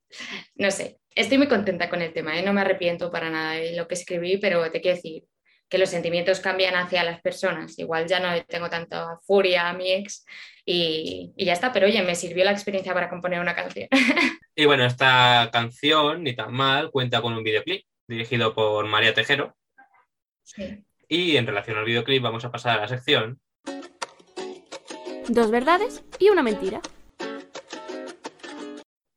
No 0.56 0.72
sé, 0.72 0.98
estoy 1.14 1.38
muy 1.38 1.48
contenta 1.48 1.90
con 1.90 2.02
el 2.02 2.14
tema, 2.14 2.38
¿eh? 2.38 2.44
no 2.44 2.54
me 2.54 2.62
arrepiento 2.62 3.12
para 3.12 3.30
nada 3.30 3.54
de 3.54 3.76
lo 3.76 3.88
que 3.88 3.96
escribí, 3.96 4.38
pero 4.38 4.72
te 4.72 4.82
quiero 4.82 4.96
decir 4.96 5.24
que 5.70 5.78
los 5.78 5.90
sentimientos 5.90 6.42
cambian 6.42 6.76
hacia 6.76 7.04
las 7.04 7.22
personas, 7.22 7.80
igual 7.80 8.06
ya 8.06 8.20
no 8.20 8.44
tengo 8.46 8.70
tanta 8.70 9.20
furia 9.26 9.70
a 9.70 9.74
mi 9.74 9.92
ex 9.92 10.26
y 10.66 11.32
ya 11.38 11.54
está, 11.54 11.72
pero 11.72 11.86
oye, 11.86 12.02
me 12.04 12.16
sirvió 12.16 12.44
la 12.44 12.52
experiencia 12.52 12.94
para 12.94 13.10
componer 13.10 13.40
una 13.40 13.56
canción. 13.56 13.88
Y 14.54 14.66
bueno, 14.66 14.86
esta 14.86 15.50
canción, 15.52 16.24
ni 16.24 16.36
tan 16.36 16.52
mal, 16.52 16.92
cuenta 16.92 17.22
con 17.22 17.34
un 17.34 17.42
videoclip 17.42 17.86
dirigido 18.12 18.54
por 18.54 18.86
María 18.86 19.14
Tejero. 19.14 19.56
Sí. 20.44 20.86
Y 21.08 21.38
en 21.38 21.48
relación 21.48 21.78
al 21.78 21.86
videoclip 21.86 22.22
vamos 22.22 22.46
a 22.46 22.52
pasar 22.52 22.78
a 22.78 22.82
la 22.82 22.88
sección 22.88 23.42
Dos 25.28 25.52
verdades 25.52 26.04
y 26.20 26.30
una 26.30 26.44
mentira. 26.44 26.82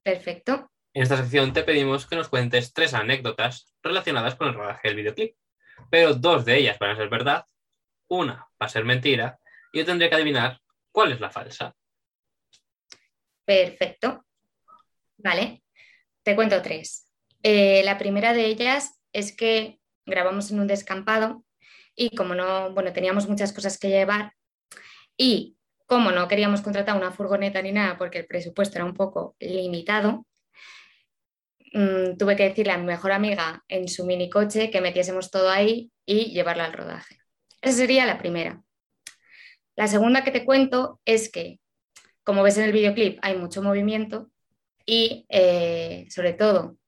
Perfecto. 0.03 0.71
En 0.93 1.03
esta 1.03 1.17
sección 1.17 1.53
te 1.53 1.65
pedimos 1.65 2.07
que 2.07 2.15
nos 2.15 2.29
cuentes 2.29 2.73
tres 2.73 2.95
anécdotas 2.95 3.75
relacionadas 3.83 4.37
con 4.37 4.49
el 4.49 4.55
rodaje 4.55 4.89
del 4.89 4.99
videoclip, 4.99 5.35
pero 5.91 6.15
dos 6.15 6.45
de 6.45 6.59
ellas 6.59 6.79
van 6.79 6.91
a 6.91 6.97
ser 6.97 7.09
verdad, 7.09 7.47
una 8.09 8.47
va 8.63 8.67
a 8.67 8.69
ser 8.69 8.85
mentira 8.85 9.41
y 9.73 9.79
yo 9.79 9.85
tendría 9.85 10.09
que 10.09 10.15
adivinar 10.15 10.61
cuál 10.93 11.11
es 11.11 11.21
la 11.21 11.31
falsa. 11.31 11.75
Perfecto. 13.45 14.25
Vale, 15.17 15.65
te 16.23 16.37
cuento 16.37 16.63
tres. 16.63 17.09
Eh, 17.47 17.83
la 17.85 17.99
primera 17.99 18.33
de 18.33 18.47
ellas 18.47 18.99
es 19.13 19.37
que 19.37 19.79
grabamos 20.07 20.51
en 20.51 20.61
un 20.61 20.67
descampado 20.67 21.45
y 21.95 22.17
como 22.17 22.35
no, 22.35 22.73
bueno, 22.73 22.95
teníamos 22.95 23.29
muchas 23.29 23.53
cosas 23.53 23.79
que 23.79 23.91
llevar 23.91 24.33
y 25.17 25.59
como 25.87 26.11
no 26.11 26.27
queríamos 26.27 26.63
contratar 26.63 26.97
una 26.97 27.13
furgoneta 27.13 27.61
ni 27.61 27.71
nada 27.71 27.99
porque 27.99 28.21
el 28.21 28.27
presupuesto 28.27 28.79
era 28.79 28.87
un 28.87 28.95
poco 28.95 29.37
limitado, 29.39 30.27
mmm, 31.75 32.17
tuve 32.17 32.35
que 32.35 32.49
decirle 32.49 32.73
a 32.73 32.79
mi 32.79 32.87
mejor 32.87 33.13
amiga 33.13 33.63
en 33.69 33.89
su 33.89 34.07
minicoche 34.07 34.71
que 34.71 34.81
metiésemos 34.81 35.31
todo 35.31 35.51
ahí 35.51 35.93
y 36.07 36.33
llevarla 36.33 36.65
al 36.65 36.73
rodaje. 36.73 37.19
Esa 37.61 37.77
sería 37.77 38.07
la 38.07 38.19
primera. 38.19 38.63
La 39.77 39.87
segunda 39.87 40.25
que 40.25 40.31
te 40.31 40.47
cuento 40.47 40.99
es 41.05 41.31
que, 41.31 41.61
como 42.23 42.43
ves 42.43 42.57
en 42.57 42.65
el 42.65 42.73
videoclip, 42.73 43.19
hay 43.21 43.37
mucho 43.37 43.63
movimiento 43.63 44.31
y 44.87 45.27
eh, 45.29 46.07
sobre 46.09 46.33
todo 46.33 46.79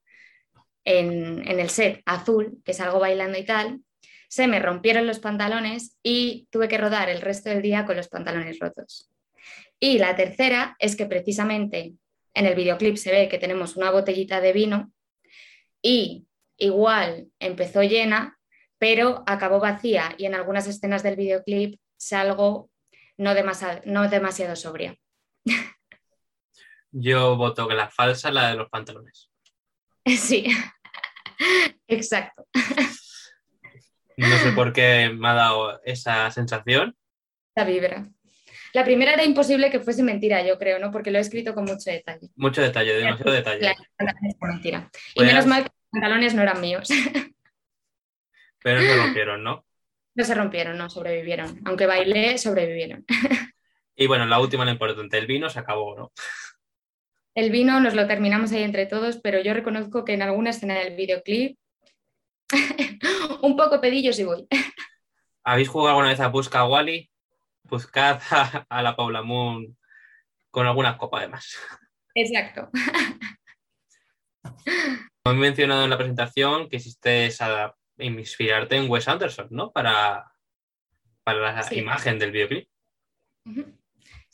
en, 0.87 1.47
en 1.47 1.61
el 1.61 1.69
set 1.69 2.01
azul, 2.07 2.63
que 2.65 2.73
salgo 2.73 2.99
bailando 2.99 3.37
y 3.37 3.45
tal, 3.45 3.81
se 4.29 4.47
me 4.47 4.61
rompieron 4.61 5.07
los 5.07 5.19
pantalones 5.19 5.99
y 6.03 6.49
tuve 6.51 6.69
que 6.69 6.79
rodar 6.79 7.11
el 7.11 7.21
resto 7.21 7.51
del 7.51 7.63
día 7.63 7.85
con 7.85 7.97
los 7.97 8.09
pantalones 8.09 8.59
rotos. 8.59 9.11
Y 9.79 9.99
la 9.99 10.17
tercera 10.17 10.77
es 10.79 10.97
que 10.97 11.07
precisamente 11.07 11.95
en 12.35 12.47
el 12.47 12.55
videoclip 12.55 12.97
se 12.97 13.13
ve 13.13 13.29
que 13.29 13.39
tenemos 13.39 13.77
una 13.77 13.91
botellita 13.91 14.41
de 14.41 14.53
vino 14.53 14.93
y 15.83 16.27
igual 16.57 17.29
empezó 17.39 17.83
llena, 17.83 18.39
pero 18.79 19.25
acabó 19.27 19.61
vacía 19.61 20.15
y 20.19 20.27
en 20.27 20.35
algunas 20.35 20.67
escenas 20.67 21.03
del 21.03 21.17
videoclip 21.17 21.81
salgo 21.97 22.71
no 23.17 23.35
demasiado, 23.35 23.81
no 23.85 24.09
demasiado 24.09 24.57
sobria. 24.57 24.97
Yo 26.91 27.37
voto 27.37 27.69
que 27.69 27.75
la 27.75 27.91
falsa 27.91 28.29
es 28.29 28.35
la 28.35 28.51
de 28.51 28.57
los 28.57 28.69
pantalones. 28.69 29.31
Sí, 30.07 30.47
exacto. 31.89 32.47
No 34.17 34.37
sé 34.39 34.53
por 34.53 34.73
qué 34.73 35.11
me 35.15 35.29
ha 35.29 35.35
dado 35.35 35.81
esa 35.85 36.31
sensación. 36.31 36.97
La 37.55 37.65
vibra. 37.65 38.07
La 38.73 38.85
primera 38.85 39.13
era 39.13 39.25
imposible 39.25 39.71
que 39.71 39.81
fuese 39.81 40.03
mentira, 40.03 40.43
yo 40.47 40.59
creo, 40.59 40.79
¿no? 40.79 40.91
Porque 40.91 41.11
lo 41.11 41.19
he 41.19 41.21
escrito 41.21 41.55
con 41.55 41.65
mucho 41.65 41.91
detalle. 41.91 42.29
Mucho 42.37 42.61
detalle, 42.63 42.95
demasiado 42.95 43.33
detalle. 43.33 43.75
Mentira. 44.41 44.91
Y 45.15 45.17
Pues- 45.17 45.27
menos 45.29 45.47
mal 45.47 45.63
que 45.65 45.69
los 45.71 45.91
pantalones 45.91 46.35
no 46.35 46.43
eran 46.43 46.61
míos. 46.61 46.89
Pero 48.63 48.81
no 48.81 48.87
se 48.87 48.97
rompieron, 48.97 49.43
¿no? 49.45 49.65
No 50.15 50.25
se 50.25 50.35
rompieron, 50.35 50.77
no 50.77 50.91
sobrevivieron. 50.91 51.61
Aunque 51.65 51.87
bailé, 51.87 52.39
sobrevivieron. 52.39 53.05
Y 53.99 54.07
bueno, 54.09 54.27
la 54.27 54.39
última, 54.41 54.67
la 54.67 54.73
importante, 54.73 55.17
el 55.17 55.27
vino 55.27 55.49
se 55.49 55.59
acabó, 55.59 55.97
¿no? 55.97 56.13
El 57.37 57.51
vino 57.51 57.79
nos 57.81 57.95
lo 57.95 58.07
terminamos 58.07 58.51
ahí 58.53 58.63
entre 58.63 58.87
todos, 58.87 59.19
pero 59.19 59.41
yo 59.43 59.53
reconozco 59.53 60.05
que 60.07 60.15
en 60.15 60.23
alguna 60.23 60.51
escena 60.51 60.75
del 60.79 60.97
videoclip 60.97 61.59
un 63.43 63.57
poco 63.57 63.79
pedillo 63.81 64.13
sí 64.15 64.25
voy. 64.25 64.49
¿Habéis 65.45 65.69
jugado 65.69 65.91
alguna 65.91 66.09
vez 66.09 66.21
a 66.21 66.29
Busca 66.29 66.61
a 66.61 66.67
Wally? 66.69 67.11
Buscad 67.65 68.21
a, 68.31 68.67
a 68.71 68.83
la 68.83 68.97
Paula 68.97 69.23
Moon 69.23 69.77
con 70.51 70.67
alguna 70.67 70.97
copa 70.97 71.19
además. 71.19 71.59
Exacto. 72.15 72.71
Como 75.23 75.37
he 75.37 75.39
mencionado 75.39 75.85
en 75.85 75.91
la 75.91 75.99
presentación, 75.99 76.71
quisiste 76.71 77.29
inspirarte 77.99 78.77
en 78.77 78.91
Wes 78.91 79.09
Anderson, 79.09 79.49
¿no? 79.51 79.73
Para, 79.73 80.33
para 81.23 81.39
la 81.41 81.63
Sí. 81.63 81.81
imagen 81.81 82.19
del 82.19 82.31
videoclip. 82.33 82.69
Ujú. 83.45 83.77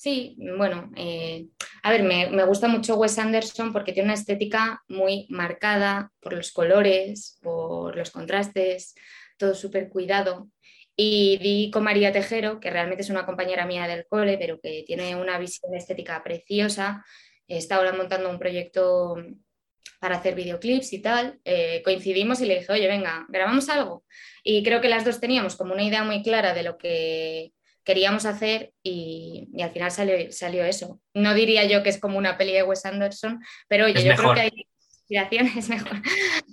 Sí, 0.03 0.35
bueno, 0.37 0.91
eh, 0.97 1.47
a 1.85 1.93
ver, 1.93 2.03
me, 2.03 2.45
gusta 2.45 2.67
mucho 2.67 2.97
Wes 2.97 3.21
Anderson 3.21 3.73
porque 3.73 3.93
tiene 3.93 4.09
una 4.09 4.15
estética 4.15 4.83
muy 4.88 5.29
marcada 5.31 6.11
por 6.19 6.33
los 6.33 6.51
colores, 6.51 7.38
por 7.41 7.95
los 7.95 8.11
contrastes, 8.11 8.97
todo 9.37 9.55
súper 9.55 9.88
cuidado. 9.91 10.51
Y 10.97 11.38
di 11.38 11.71
con 11.71 11.85
María 11.85 12.11
Tejero, 12.11 12.59
que 12.59 12.71
realmente 12.71 13.03
es 13.03 13.11
una 13.11 13.25
compañera 13.25 13.65
mía 13.65 13.87
del 13.87 14.05
cole, 14.09 14.38
pero 14.38 14.59
que 14.61 14.83
tiene 14.85 15.15
una 15.15 15.38
visión 15.38 15.73
estética 15.77 16.21
preciosa. 16.25 17.05
Está 17.47 17.77
ahora 17.77 17.93
montando 17.93 18.29
un 18.29 18.41
proyecto 18.41 19.15
para 20.01 20.17
hacer 20.17 20.35
videoclips 20.35 20.95
y 20.95 21.01
tal. 21.01 21.38
Eh, 21.45 21.81
coincidimos 21.85 22.41
y 22.41 22.47
le 22.47 22.59
dije, 22.59 22.73
oye, 22.73 22.88
venga, 22.88 23.25
grabamos 23.29 23.69
algo. 23.69 24.05
Y 24.43 24.65
creo 24.65 24.81
que 24.81 24.88
las 24.88 25.05
dos 25.05 25.21
teníamos 25.21 25.55
como 25.55 25.75
una 25.75 25.85
idea 25.85 26.03
muy 26.03 26.25
clara 26.25 26.55
de 26.55 26.65
lo 26.65 26.77
que 26.77 27.53
queríamos 27.85 28.25
hacer 28.27 28.73
y, 28.83 29.49
y 29.55 29.62
al 29.62 29.71
final 29.71 29.90
salió, 29.90 30.31
salió 30.33 30.64
eso. 30.64 31.01
No 31.14 31.35
diría 31.35 31.64
yo 31.64 31.83
que 31.83 31.88
es 31.90 31.99
como 31.99 32.18
una 32.18 32.37
peli 32.38 32.53
de 32.53 32.62
Wes 32.62 32.85
Anderson, 32.85 33.40
pero 33.68 33.87
oye, 33.87 33.99
Es 33.99 34.05
yo 34.05 34.11
mejor. 34.11 34.35
creo 34.35 34.35
que 34.35 34.40
hay 34.57 34.66
inspiraciones, 35.01 35.68
mejor. 35.68 35.99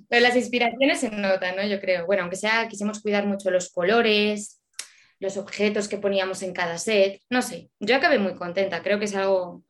Pero 0.10 0.22
las 0.22 0.36
inspiraciones 0.36 1.00
se 1.00 1.12
notan, 1.12 1.56
¿no? 1.56 1.66
Yo 1.66 1.80
creo. 1.80 2.06
Bueno, 2.06 2.24
aunque 2.24 2.36
sea, 2.38 2.68
quisimos 2.68 3.02
cuidar 3.02 3.26
mucho 3.26 3.52
los 3.52 3.70
colores, 3.72 4.62
los 5.20 5.38
objetos 5.38 5.88
que 5.88 5.98
poníamos 5.98 6.42
en 6.44 6.54
cada 6.54 6.78
set, 6.78 7.22
no 7.30 7.42
sé. 7.42 7.70
Yo 7.80 7.96
acabé 7.96 8.20
muy 8.20 8.36
contenta, 8.36 8.82
creo 8.82 9.00
que 9.00 9.06
es 9.06 9.16
algo 9.16 9.64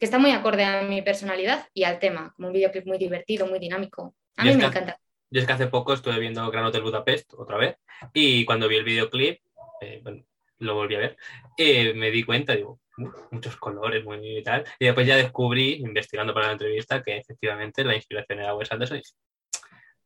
que 0.00 0.06
está 0.06 0.18
muy 0.18 0.32
acorde 0.32 0.64
a 0.64 0.82
mi 0.82 1.02
personalidad 1.02 1.68
y 1.74 1.84
al 1.84 1.98
tema, 1.98 2.32
como 2.36 2.48
un 2.48 2.54
videoclip 2.54 2.86
muy 2.86 2.98
divertido, 2.98 3.46
muy 3.46 3.58
dinámico. 3.58 4.14
A 4.36 4.44
mí 4.44 4.50
me 4.54 4.58
que- 4.60 4.64
encanta. 4.66 4.98
Yo 5.30 5.40
es 5.40 5.46
que 5.46 5.52
hace 5.52 5.66
poco 5.66 5.92
estuve 5.94 6.18
viendo 6.20 6.48
Gran 6.50 6.64
Hotel 6.64 6.82
Budapest 6.82 7.34
otra 7.34 7.56
vez 7.56 7.76
y 8.12 8.44
cuando 8.44 8.68
vi 8.68 8.76
el 8.76 8.84
videoclip, 8.84 9.40
eh, 9.80 10.00
bueno, 10.02 10.24
lo 10.64 10.74
volví 10.74 10.94
a 10.96 10.98
ver, 10.98 11.16
eh, 11.56 11.94
me 11.94 12.10
di 12.10 12.24
cuenta, 12.24 12.54
digo, 12.56 12.80
"Uf, 12.98 13.14
muchos 13.30 13.56
colores, 13.56 14.04
muy 14.04 14.38
y 14.38 14.42
tal. 14.42 14.64
Y 14.78 14.86
después 14.86 15.06
ya 15.06 15.16
descubrí, 15.16 15.74
investigando 15.74 16.32
para 16.34 16.46
la 16.46 16.52
entrevista, 16.52 17.02
que 17.02 17.16
efectivamente 17.18 17.84
la 17.84 17.94
inspiración 17.94 18.40
era 18.40 18.54
Wes 18.54 18.70
Anderson. 18.72 19.00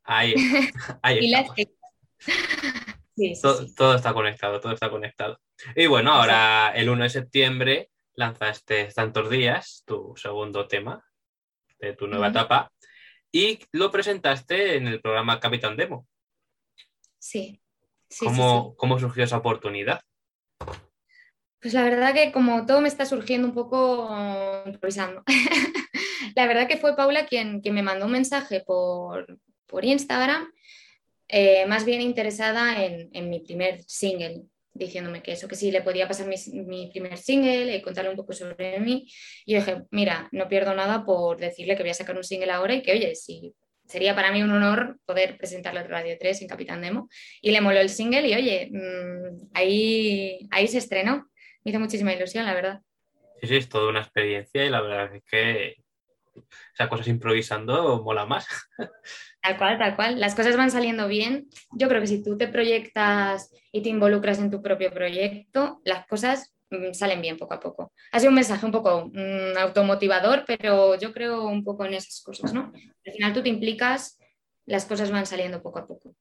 Ahí, 0.04 0.34
ahí 1.02 1.18
Y 1.18 1.30
las 1.30 1.40
estamos. 1.42 1.56
que- 1.56 1.78
Sí, 3.16 3.34
sí, 3.34 3.42
To- 3.42 3.66
sí. 3.66 3.74
todo 3.74 3.94
está 3.96 4.12
conectado, 4.14 4.60
todo 4.60 4.72
está 4.72 4.90
conectado. 4.90 5.40
Y 5.74 5.86
bueno, 5.86 6.12
ahora 6.12 6.72
el 6.74 6.88
1 6.88 7.02
de 7.04 7.10
septiembre 7.10 7.90
lanzaste 8.14 8.86
tantos 8.94 9.28
días 9.30 9.82
tu 9.86 10.14
segundo 10.16 10.66
tema 10.68 11.04
de 11.80 11.94
tu 11.94 12.06
nueva 12.06 12.28
etapa 12.28 12.72
y 13.32 13.58
lo 13.72 13.90
presentaste 13.90 14.76
en 14.76 14.86
el 14.88 15.00
programa 15.00 15.38
Capitán 15.40 15.76
Demo. 15.76 16.06
Sí. 17.18 17.60
¿Cómo, 18.20 18.70
sí. 18.70 18.74
cómo 18.78 18.98
surgió 18.98 19.24
esa 19.24 19.36
oportunidad? 19.38 20.00
Pues 21.60 21.74
la 21.74 21.82
verdad 21.82 22.14
que 22.14 22.30
como 22.30 22.66
todo 22.66 22.80
me 22.80 22.88
está 22.88 23.04
surgiendo 23.04 23.48
un 23.48 23.54
poco 23.54 24.08
improvisando. 24.66 25.24
la 26.36 26.46
verdad 26.46 26.68
que 26.68 26.76
fue 26.76 26.96
Paula 26.96 27.26
quien, 27.26 27.60
me 27.64 27.82
mandó 27.82 28.06
un 28.06 28.12
mensaje 28.12 28.62
por, 28.64 29.38
por 29.66 29.84
Instagram, 29.84 30.52
eh, 31.26 31.66
más 31.66 31.84
bien 31.84 32.00
interesada 32.00 32.84
en, 32.84 33.10
en, 33.12 33.28
mi 33.28 33.40
primer 33.40 33.82
single, 33.82 34.44
diciéndome 34.72 35.22
que 35.22 35.32
eso, 35.32 35.48
que 35.48 35.56
sí 35.56 35.72
le 35.72 35.82
podía 35.82 36.06
pasar 36.06 36.28
mi, 36.28 36.36
mi 36.64 36.90
primer 36.90 37.18
single 37.18 37.76
y 37.76 37.82
contarle 37.82 38.10
un 38.10 38.16
poco 38.16 38.32
sobre 38.32 38.78
mí. 38.78 39.08
Y 39.44 39.54
yo 39.54 39.58
dije, 39.58 39.82
mira, 39.90 40.28
no 40.30 40.48
pierdo 40.48 40.74
nada 40.74 41.04
por 41.04 41.38
decirle 41.38 41.76
que 41.76 41.82
voy 41.82 41.90
a 41.90 41.94
sacar 41.94 42.16
un 42.16 42.24
single 42.24 42.52
ahora 42.52 42.74
y 42.74 42.82
que, 42.82 42.92
oye, 42.92 43.16
si 43.16 43.52
sería 43.88 44.14
para 44.14 44.30
mí 44.30 44.42
un 44.42 44.50
honor 44.50 44.98
poder 45.04 45.36
presentarlo 45.36 45.80
en 45.80 45.88
Radio 45.88 46.16
3 46.18 46.42
en 46.42 46.48
Capitán 46.48 46.82
Demo. 46.82 47.08
Y 47.40 47.50
le 47.50 47.60
moló 47.60 47.80
el 47.80 47.88
single 47.88 48.28
y 48.28 48.34
oye, 48.34 48.70
mmm, 48.70 49.48
ahí, 49.54 50.48
ahí 50.50 50.68
se 50.68 50.78
estrenó. 50.78 51.28
Me 51.64 51.70
hizo 51.70 51.80
muchísima 51.80 52.12
ilusión, 52.12 52.44
la 52.44 52.54
verdad. 52.54 52.82
Sí, 53.40 53.48
sí, 53.48 53.56
es 53.56 53.68
toda 53.68 53.88
una 53.88 54.00
experiencia 54.00 54.64
y 54.64 54.70
la 54.70 54.80
verdad 54.80 55.14
es 55.14 55.24
que 55.24 55.76
esas 56.74 56.88
cosas 56.88 57.08
improvisando 57.08 58.02
mola 58.02 58.26
más. 58.26 58.46
Tal 59.40 59.56
cual, 59.56 59.78
tal 59.78 59.94
cual. 59.94 60.20
Las 60.20 60.34
cosas 60.34 60.56
van 60.56 60.70
saliendo 60.70 61.06
bien. 61.06 61.48
Yo 61.70 61.88
creo 61.88 62.00
que 62.00 62.08
si 62.08 62.22
tú 62.22 62.36
te 62.36 62.48
proyectas 62.48 63.54
y 63.70 63.82
te 63.82 63.88
involucras 63.88 64.40
en 64.40 64.50
tu 64.50 64.60
propio 64.60 64.90
proyecto, 64.90 65.80
las 65.84 66.06
cosas 66.06 66.54
mm, 66.57 66.57
salen 66.92 67.20
bien 67.20 67.36
poco 67.36 67.54
a 67.54 67.60
poco. 67.60 67.92
Ha 68.12 68.18
sido 68.18 68.30
un 68.30 68.36
mensaje 68.36 68.64
un 68.64 68.72
poco 68.72 69.10
mm, 69.12 69.56
automotivador, 69.58 70.44
pero 70.46 70.98
yo 70.98 71.12
creo 71.12 71.44
un 71.46 71.64
poco 71.64 71.84
en 71.84 71.94
esas 71.94 72.22
cosas, 72.22 72.52
¿no? 72.52 72.72
Al 73.06 73.12
final 73.12 73.32
tú 73.32 73.42
te 73.42 73.48
implicas, 73.48 74.18
las 74.66 74.84
cosas 74.84 75.10
van 75.10 75.26
saliendo 75.26 75.62
poco 75.62 75.78
a 75.78 75.86
poco. 75.86 76.14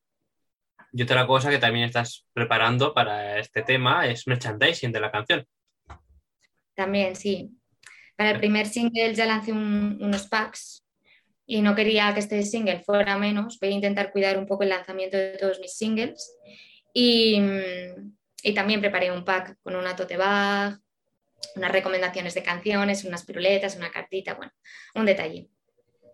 Y 0.94 1.04
otra 1.04 1.28
cosa 1.28 1.50
que 1.50 1.60
también 1.60 1.86
estás 1.86 2.26
preparando 2.34 2.94
para 2.94 3.40
este 3.40 3.62
tema 3.62 4.08
es 4.08 4.26
merchandising 4.28 4.92
de 4.92 5.00
la 5.00 5.12
canción. 5.12 5.46
También, 6.74 7.16
sí. 7.16 7.52
Para 8.16 8.32
el 8.32 8.38
primer 8.38 8.68
single 8.68 9.14
ya 9.14 9.26
lancé 9.26 9.52
un, 9.52 10.00
unos 10.02 10.28
packs 10.28 10.84
y 11.46 11.62
no 11.62 11.76
quería 11.76 12.14
que 12.14 12.20
este 12.20 12.42
single 12.44 12.82
fuera 12.82 13.18
menos. 13.18 13.58
Voy 13.60 13.70
a 13.70 13.74
intentar 13.74 14.12
cuidar 14.12 14.38
un 14.38 14.48
poco 14.48 14.64
el 14.64 14.70
lanzamiento 14.70 15.18
de 15.18 15.38
todos 15.38 15.60
mis 15.60 15.78
singles. 15.78 16.36
Y, 16.94 17.40
y 18.44 18.54
también 18.54 18.82
preparé 18.82 19.12
un 19.12 19.26
pack 19.26 19.58
con 19.64 19.76
una 19.76 19.96
tote 19.96 20.18
bag, 20.18 20.80
unas 21.56 21.72
recomendaciones 21.72 22.34
de 22.34 22.44
canciones, 22.44 23.04
unas 23.04 23.26
piruletas, 23.26 23.76
una 23.76 23.92
cartita, 23.92 24.36
bueno, 24.36 24.52
un 24.96 25.06
detalle. 25.06 25.50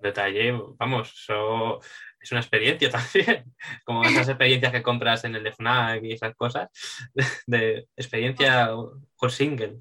Detalle, 0.02 0.54
vamos, 0.78 1.14
eso 1.14 1.80
es 2.20 2.32
una 2.32 2.42
experiencia 2.42 2.90
también, 2.92 3.54
como 3.86 4.04
esas 4.04 4.30
experiencias 4.30 4.72
que 4.72 4.84
compras 4.84 5.24
en 5.24 5.36
el 5.36 5.48
FNAC 5.54 6.04
y 6.04 6.14
esas 6.14 6.36
cosas, 6.36 6.70
de, 7.48 7.88
experiencia 7.96 8.70
por 9.18 9.32
single. 9.32 9.80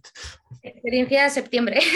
Experiencia 0.63 1.25
de 1.25 1.31
septiembre. 1.31 1.81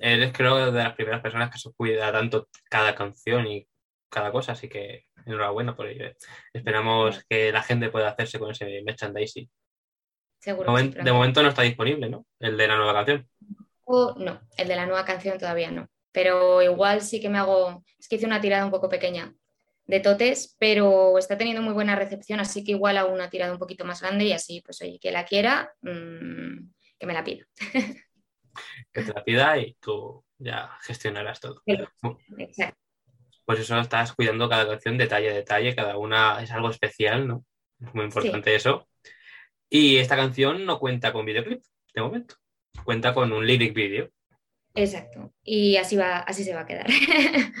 eres 0.00 0.32
creo 0.32 0.72
de 0.72 0.82
las 0.82 0.94
primeras 0.94 1.20
personas 1.20 1.50
que 1.50 1.58
se 1.58 1.72
cuida 1.72 2.10
tanto 2.12 2.48
cada 2.70 2.94
canción 2.94 3.46
y 3.46 3.66
cada 4.14 4.30
cosa, 4.30 4.52
así 4.52 4.68
que 4.68 5.06
enhorabuena 5.26 5.74
por 5.74 5.88
ello. 5.88 6.06
¿eh? 6.06 6.16
Esperamos 6.52 7.24
que 7.28 7.50
la 7.50 7.62
gente 7.62 7.90
pueda 7.90 8.10
hacerse 8.10 8.38
con 8.38 8.52
ese 8.52 8.82
merchandising. 8.82 9.50
Seguro. 10.38 10.72
de 10.76 11.12
momento 11.12 11.42
no 11.42 11.48
está 11.48 11.62
disponible, 11.62 12.08
¿no? 12.08 12.26
El 12.38 12.56
de 12.56 12.68
la 12.68 12.76
nueva 12.76 12.92
canción. 12.92 13.28
Oh, 13.84 14.14
no, 14.18 14.40
el 14.56 14.68
de 14.68 14.76
la 14.76 14.86
nueva 14.86 15.04
canción 15.04 15.38
todavía 15.38 15.70
no. 15.70 15.88
Pero 16.12 16.62
igual 16.62 17.00
sí 17.00 17.20
que 17.20 17.28
me 17.28 17.38
hago, 17.38 17.82
es 17.98 18.08
que 18.08 18.16
hice 18.16 18.26
una 18.26 18.40
tirada 18.40 18.64
un 18.64 18.70
poco 18.70 18.88
pequeña 18.88 19.34
de 19.86 20.00
totes, 20.00 20.54
pero 20.58 21.18
está 21.18 21.36
teniendo 21.36 21.60
muy 21.60 21.74
buena 21.74 21.96
recepción, 21.96 22.40
así 22.40 22.62
que 22.62 22.72
igual 22.72 22.96
hago 22.98 23.12
una 23.12 23.30
tirada 23.30 23.52
un 23.52 23.58
poquito 23.58 23.84
más 23.84 24.00
grande 24.00 24.24
y 24.24 24.32
así, 24.32 24.62
pues 24.64 24.80
oye, 24.82 24.98
que 25.00 25.10
la 25.10 25.24
quiera, 25.24 25.72
mmm, 25.82 26.70
que 26.98 27.06
me 27.06 27.14
la 27.14 27.24
pida. 27.24 27.46
que 28.92 29.02
te 29.02 29.12
la 29.12 29.24
pida 29.24 29.58
y 29.58 29.74
tú 29.80 30.24
ya 30.38 30.78
gestionarás 30.82 31.40
todo. 31.40 31.62
Exacto. 32.38 32.83
Pues 33.44 33.60
eso 33.60 33.78
estás 33.78 34.12
cuidando 34.12 34.48
cada 34.48 34.66
canción 34.66 34.96
detalle 34.96 35.30
a 35.30 35.34
detalle, 35.34 35.74
cada 35.74 35.98
una 35.98 36.42
es 36.42 36.50
algo 36.50 36.70
especial, 36.70 37.26
¿no? 37.26 37.44
Es 37.80 37.94
muy 37.94 38.04
importante 38.04 38.50
sí. 38.50 38.56
eso. 38.56 38.88
Y 39.68 39.96
esta 39.96 40.16
canción 40.16 40.64
no 40.64 40.78
cuenta 40.78 41.12
con 41.12 41.26
videoclip 41.26 41.62
de 41.94 42.02
momento, 42.02 42.36
cuenta 42.84 43.14
con 43.14 43.32
un 43.32 43.46
lyric 43.46 43.74
video. 43.74 44.10
Exacto, 44.74 45.32
y 45.42 45.76
así, 45.76 45.96
va, 45.96 46.18
así 46.18 46.42
se 46.42 46.54
va 46.54 46.62
a 46.62 46.66
quedar. 46.66 46.86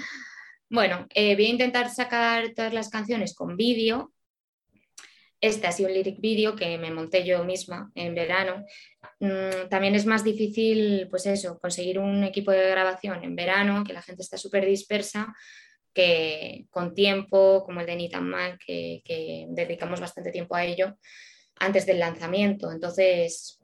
bueno, 0.70 1.06
eh, 1.14 1.34
voy 1.36 1.46
a 1.46 1.50
intentar 1.50 1.88
sacar 1.90 2.52
todas 2.54 2.74
las 2.74 2.90
canciones 2.90 3.34
con 3.34 3.56
vídeo. 3.56 4.12
Este 5.40 5.66
ha 5.66 5.72
sido 5.72 5.88
un 5.90 5.94
lyric 5.94 6.20
video 6.20 6.56
que 6.56 6.78
me 6.78 6.90
monté 6.90 7.24
yo 7.24 7.44
misma 7.44 7.92
en 7.94 8.14
verano. 8.14 8.64
Mm, 9.20 9.68
también 9.68 9.94
es 9.94 10.06
más 10.06 10.24
difícil, 10.24 11.06
pues 11.10 11.26
eso, 11.26 11.58
conseguir 11.60 11.98
un 11.98 12.24
equipo 12.24 12.50
de 12.50 12.70
grabación 12.70 13.22
en 13.22 13.36
verano, 13.36 13.84
que 13.84 13.92
la 13.92 14.02
gente 14.02 14.22
está 14.22 14.36
súper 14.38 14.64
dispersa, 14.66 15.34
que 15.94 16.66
con 16.70 16.94
tiempo, 16.94 17.64
como 17.64 17.80
el 17.80 17.86
de 17.86 17.96
Nitan 17.96 18.28
Mal, 18.28 18.58
que, 18.58 19.46
dedicamos 19.50 20.00
bastante 20.00 20.32
tiempo 20.32 20.56
a 20.56 20.64
ello 20.64 20.96
antes 21.56 21.86
del 21.86 22.00
lanzamiento. 22.00 22.72
Entonces, 22.72 23.60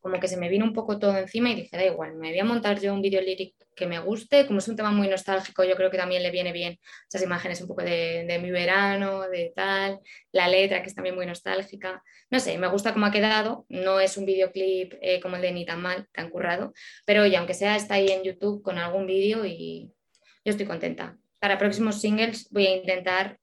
como 0.00 0.18
que 0.18 0.28
se 0.28 0.36
me 0.36 0.48
vino 0.48 0.64
un 0.64 0.72
poco 0.72 0.98
todo 0.98 1.16
encima 1.18 1.50
y 1.50 1.56
dije, 1.56 1.76
da 1.76 1.84
igual, 1.84 2.16
me 2.16 2.30
voy 2.30 2.38
a 2.38 2.44
montar 2.44 2.80
yo 2.80 2.94
un 2.94 3.02
video 3.02 3.20
lyric 3.20 3.54
que 3.76 3.86
me 3.86 3.98
guste, 3.98 4.46
como 4.46 4.58
es 4.58 4.68
un 4.68 4.76
tema 4.76 4.90
muy 4.90 5.08
nostálgico, 5.08 5.64
yo 5.64 5.76
creo 5.76 5.90
que 5.90 5.98
también 5.98 6.22
le 6.22 6.30
viene 6.30 6.52
bien 6.52 6.78
esas 7.08 7.22
imágenes 7.22 7.60
un 7.60 7.68
poco 7.68 7.82
de, 7.82 8.24
de 8.26 8.38
mi 8.38 8.50
verano, 8.50 9.28
de 9.28 9.52
tal, 9.54 10.00
la 10.32 10.48
letra 10.48 10.82
que 10.82 10.88
es 10.88 10.94
también 10.94 11.14
muy 11.14 11.26
nostálgica, 11.26 12.02
no 12.30 12.40
sé, 12.40 12.56
me 12.58 12.68
gusta 12.68 12.92
cómo 12.92 13.06
ha 13.06 13.10
quedado, 13.10 13.66
no 13.68 14.00
es 14.00 14.16
un 14.16 14.24
videoclip 14.24 14.94
eh, 15.02 15.20
como 15.20 15.36
el 15.36 15.42
de 15.42 15.52
Ni 15.52 15.66
tan 15.66 15.82
mal, 15.82 16.06
tan 16.12 16.30
currado, 16.30 16.72
pero 17.04 17.22
oye, 17.22 17.36
aunque 17.36 17.54
sea 17.54 17.76
está 17.76 17.94
ahí 17.94 18.08
en 18.08 18.22
YouTube 18.22 18.62
con 18.62 18.78
algún 18.78 19.06
vídeo 19.06 19.44
y 19.44 19.92
yo 20.44 20.50
estoy 20.50 20.66
contenta. 20.66 21.19
Para 21.40 21.58
próximos 21.58 22.00
singles 22.00 22.48
voy 22.50 22.66
a 22.66 22.76
intentar 22.76 23.38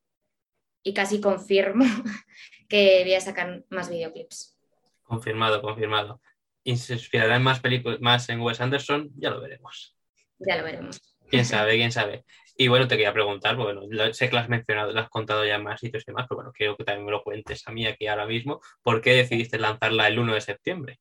y 0.84 0.94
casi 0.94 1.20
confirmo 1.20 1.84
que 2.70 3.02
voy 3.04 3.16
a 3.16 3.22
sacar 3.22 3.66
más 3.70 3.90
videoclips. 3.90 4.58
Confirmado, 5.04 5.62
confirmado 5.62 6.22
y 6.68 6.76
se 6.76 6.94
inspirará 6.96 7.38
en 7.38 7.44
más 7.44 7.62
películas, 7.62 8.02
más 8.02 8.28
en 8.28 8.42
Wes 8.42 8.60
Anderson, 8.60 9.10
ya 9.16 9.30
lo 9.30 9.40
veremos. 9.40 9.96
Ya 10.38 10.58
lo 10.58 10.66
veremos. 10.66 11.00
Quién 11.30 11.46
sabe, 11.46 11.78
quién 11.78 11.94
sabe. 11.94 12.26
Y 12.58 12.68
bueno, 12.68 12.90
te 12.90 12.98
quería 12.98 13.14
preguntar, 13.14 13.56
bueno, 13.56 13.84
sé 14.12 14.28
que 14.28 14.36
lo 14.36 14.42
has 14.42 14.50
mencionado, 14.50 14.92
lo 14.92 15.00
has 15.00 15.10
contado 15.10 15.46
ya 15.46 15.56
en 15.56 15.64
más 15.64 15.80
sitios 15.80 16.04
y 16.04 16.12
demás, 16.12 16.26
pero 16.28 16.40
bueno, 16.40 16.52
quiero 16.52 16.76
que 16.76 16.84
también 16.84 17.06
me 17.06 17.12
lo 17.12 17.24
cuentes 17.24 17.66
a 17.66 17.72
mí 17.72 17.88
aquí 17.88 18.08
ahora 18.08 18.26
mismo. 18.26 18.60
¿Por 18.84 19.00
qué 19.00 19.14
decidiste 19.14 19.58
lanzarla 19.58 20.10
el 20.10 20.20
1 20.20 20.34
de 20.34 20.42
septiembre? 20.42 21.00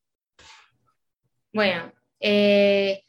Bueno, 1.51 1.91
eh, 2.21 3.03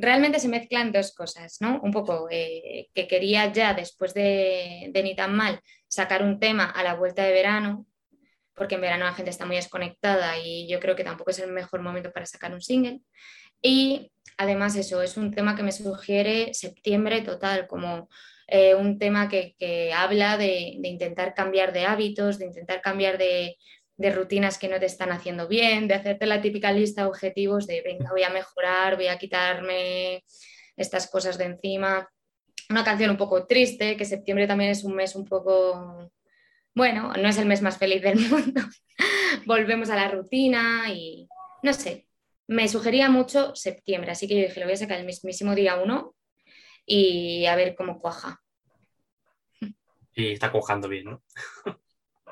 realmente 0.00 0.40
se 0.40 0.48
mezclan 0.48 0.92
dos 0.92 1.12
cosas, 1.14 1.58
¿no? 1.60 1.80
Un 1.82 1.92
poco 1.92 2.28
eh, 2.30 2.88
que 2.94 3.06
quería 3.06 3.52
ya, 3.52 3.74
después 3.74 4.14
de, 4.14 4.88
de 4.92 5.02
Ni 5.02 5.14
tan 5.14 5.34
mal, 5.34 5.60
sacar 5.88 6.22
un 6.22 6.38
tema 6.38 6.64
a 6.64 6.82
la 6.82 6.94
vuelta 6.94 7.22
de 7.24 7.32
verano, 7.32 7.86
porque 8.54 8.74
en 8.74 8.80
verano 8.82 9.04
la 9.04 9.14
gente 9.14 9.30
está 9.30 9.46
muy 9.46 9.56
desconectada 9.56 10.38
y 10.38 10.68
yo 10.68 10.80
creo 10.80 10.96
que 10.96 11.04
tampoco 11.04 11.30
es 11.30 11.38
el 11.38 11.52
mejor 11.52 11.82
momento 11.82 12.12
para 12.12 12.26
sacar 12.26 12.52
un 12.52 12.60
single. 12.60 13.00
Y 13.62 14.12
además 14.36 14.76
eso, 14.76 15.02
es 15.02 15.16
un 15.16 15.30
tema 15.32 15.54
que 15.56 15.62
me 15.62 15.72
sugiere 15.72 16.54
septiembre 16.54 17.22
total, 17.22 17.66
como 17.66 18.08
eh, 18.46 18.74
un 18.74 18.98
tema 18.98 19.28
que, 19.28 19.54
que 19.58 19.92
habla 19.92 20.36
de, 20.36 20.76
de, 20.78 20.88
intentar 20.88 21.34
cambiar 21.34 21.72
de 21.72 21.86
hábitos, 21.86 22.38
de 22.38 22.46
intentar 22.46 22.80
cambiar 22.80 23.16
de, 23.16 23.56
de, 24.00 24.10
rutinas 24.10 24.58
que 24.58 24.68
no 24.68 24.78
te 24.78 24.86
están 24.86 25.12
haciendo 25.12 25.46
bien, 25.48 25.88
de 25.88 25.94
hacerte 25.94 26.26
la 26.26 26.40
típica 26.40 26.72
lista 26.72 27.02
de 27.02 27.08
objetivos 27.08 27.66
de, 27.66 27.82
venga, 27.82 28.10
voy 28.10 28.22
a 28.22 28.30
mejorar, 28.30 28.96
voy 28.96 29.08
a 29.08 29.18
quitarme 29.18 30.24
estas 30.76 31.10
cosas 31.10 31.36
de 31.38 31.44
encima. 31.44 32.08
Una 32.68 32.84
canción 32.84 33.10
un 33.10 33.16
poco 33.16 33.46
triste, 33.46 33.96
que 33.96 34.04
septiembre 34.04 34.46
también 34.46 34.70
es 34.70 34.84
un 34.84 34.94
mes 34.94 35.14
un 35.14 35.24
poco 35.24 36.10
bueno, 36.74 37.12
no 37.12 37.28
es 37.28 37.38
el 37.38 37.46
mes 37.46 37.62
más 37.62 37.78
feliz 37.78 38.02
del 38.02 38.18
mundo. 38.30 38.62
Volvemos 39.46 39.90
a 39.90 39.96
la 39.96 40.08
rutina 40.08 40.84
y 40.88 41.28
no 41.62 41.72
sé, 41.72 42.06
me 42.46 42.68
sugería 42.68 43.10
mucho 43.10 43.54
septiembre, 43.54 44.12
así 44.12 44.26
que 44.26 44.36
yo 44.36 44.46
dije, 44.46 44.60
lo 44.60 44.66
voy 44.66 44.74
a 44.74 44.78
sacar 44.78 44.98
el 44.98 45.06
mismísimo 45.06 45.54
día 45.54 45.76
uno 45.76 46.14
y 46.86 47.46
a 47.46 47.56
ver 47.56 47.74
cómo 47.74 48.00
cuaja. 48.00 48.40
Y 50.12 50.32
está 50.32 50.50
cuajando 50.50 50.88
bien, 50.88 51.04
¿no? 51.04 51.22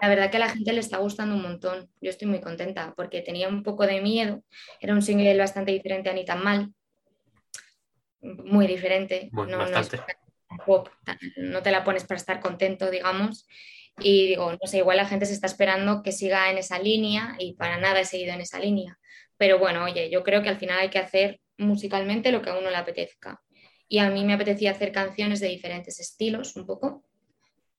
La 0.01 0.09
verdad 0.09 0.31
que 0.31 0.37
a 0.37 0.41
la 0.41 0.51
gente 0.51 0.73
le 0.73 0.81
está 0.81 0.99
gustando 0.99 1.35
un 1.35 1.43
montón. 1.43 1.91
Yo 2.01 2.11
estoy 2.11 2.29
muy 2.29 2.41
contenta 2.41 2.95
porque 2.97 3.21
tenía 3.21 3.49
un 3.49 3.63
poco 3.63 3.87
de 3.87 4.01
miedo. 4.01 4.43
Era 4.81 4.95
un 4.95 5.03
single 5.03 5.37
bastante 5.37 5.73
diferente 5.73 6.11
a 6.11 6.13
Ni 6.13 6.25
tan 6.25 6.43
mal. 6.43 6.73
Muy 8.21 8.67
diferente. 8.67 9.29
Bueno, 9.33 9.65
no, 9.67 9.81
pop, 10.65 10.89
no 11.37 11.63
te 11.63 11.71
la 11.71 11.85
pones 11.85 12.05
para 12.05 12.19
estar 12.19 12.41
contento, 12.41 12.91
digamos. 12.91 13.47
Y 14.01 14.29
digo, 14.29 14.53
no 14.53 14.67
sé, 14.67 14.79
igual 14.79 14.97
la 14.97 15.07
gente 15.07 15.27
se 15.27 15.33
está 15.33 15.47
esperando 15.47 16.03
que 16.03 16.13
siga 16.13 16.51
en 16.51 16.59
esa 16.59 16.79
línea 16.79 17.35
y 17.39 17.55
para 17.55 17.79
nada 17.79 18.01
he 18.01 18.05
seguido 18.05 18.33
en 18.33 18.41
esa 18.41 18.59
línea. 18.59 18.99
Pero 19.37 19.59
bueno, 19.59 19.85
oye, 19.85 20.11
yo 20.11 20.23
creo 20.23 20.43
que 20.43 20.49
al 20.49 20.59
final 20.59 20.79
hay 20.79 20.91
que 20.91 20.99
hacer 20.99 21.41
musicalmente 21.57 22.33
lo 22.33 22.43
que 22.43 22.51
a 22.51 22.59
uno 22.59 22.71
le 22.71 22.77
apetezca. 22.77 23.41
Y 23.89 23.99
a 23.99 24.11
mí 24.11 24.25
me 24.25 24.35
apetecía 24.35 24.73
hacer 24.73 24.93
canciones 24.93 25.41
de 25.41 25.49
diferentes 25.49 25.99
estilos, 25.99 26.55
un 26.57 26.67
poco. 26.67 27.08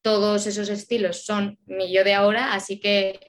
Todos 0.01 0.47
esos 0.47 0.69
estilos 0.69 1.25
son 1.25 1.59
mi 1.65 1.91
yo 1.93 2.03
de 2.03 2.13
ahora, 2.13 2.53
así 2.53 2.79
que, 2.79 3.19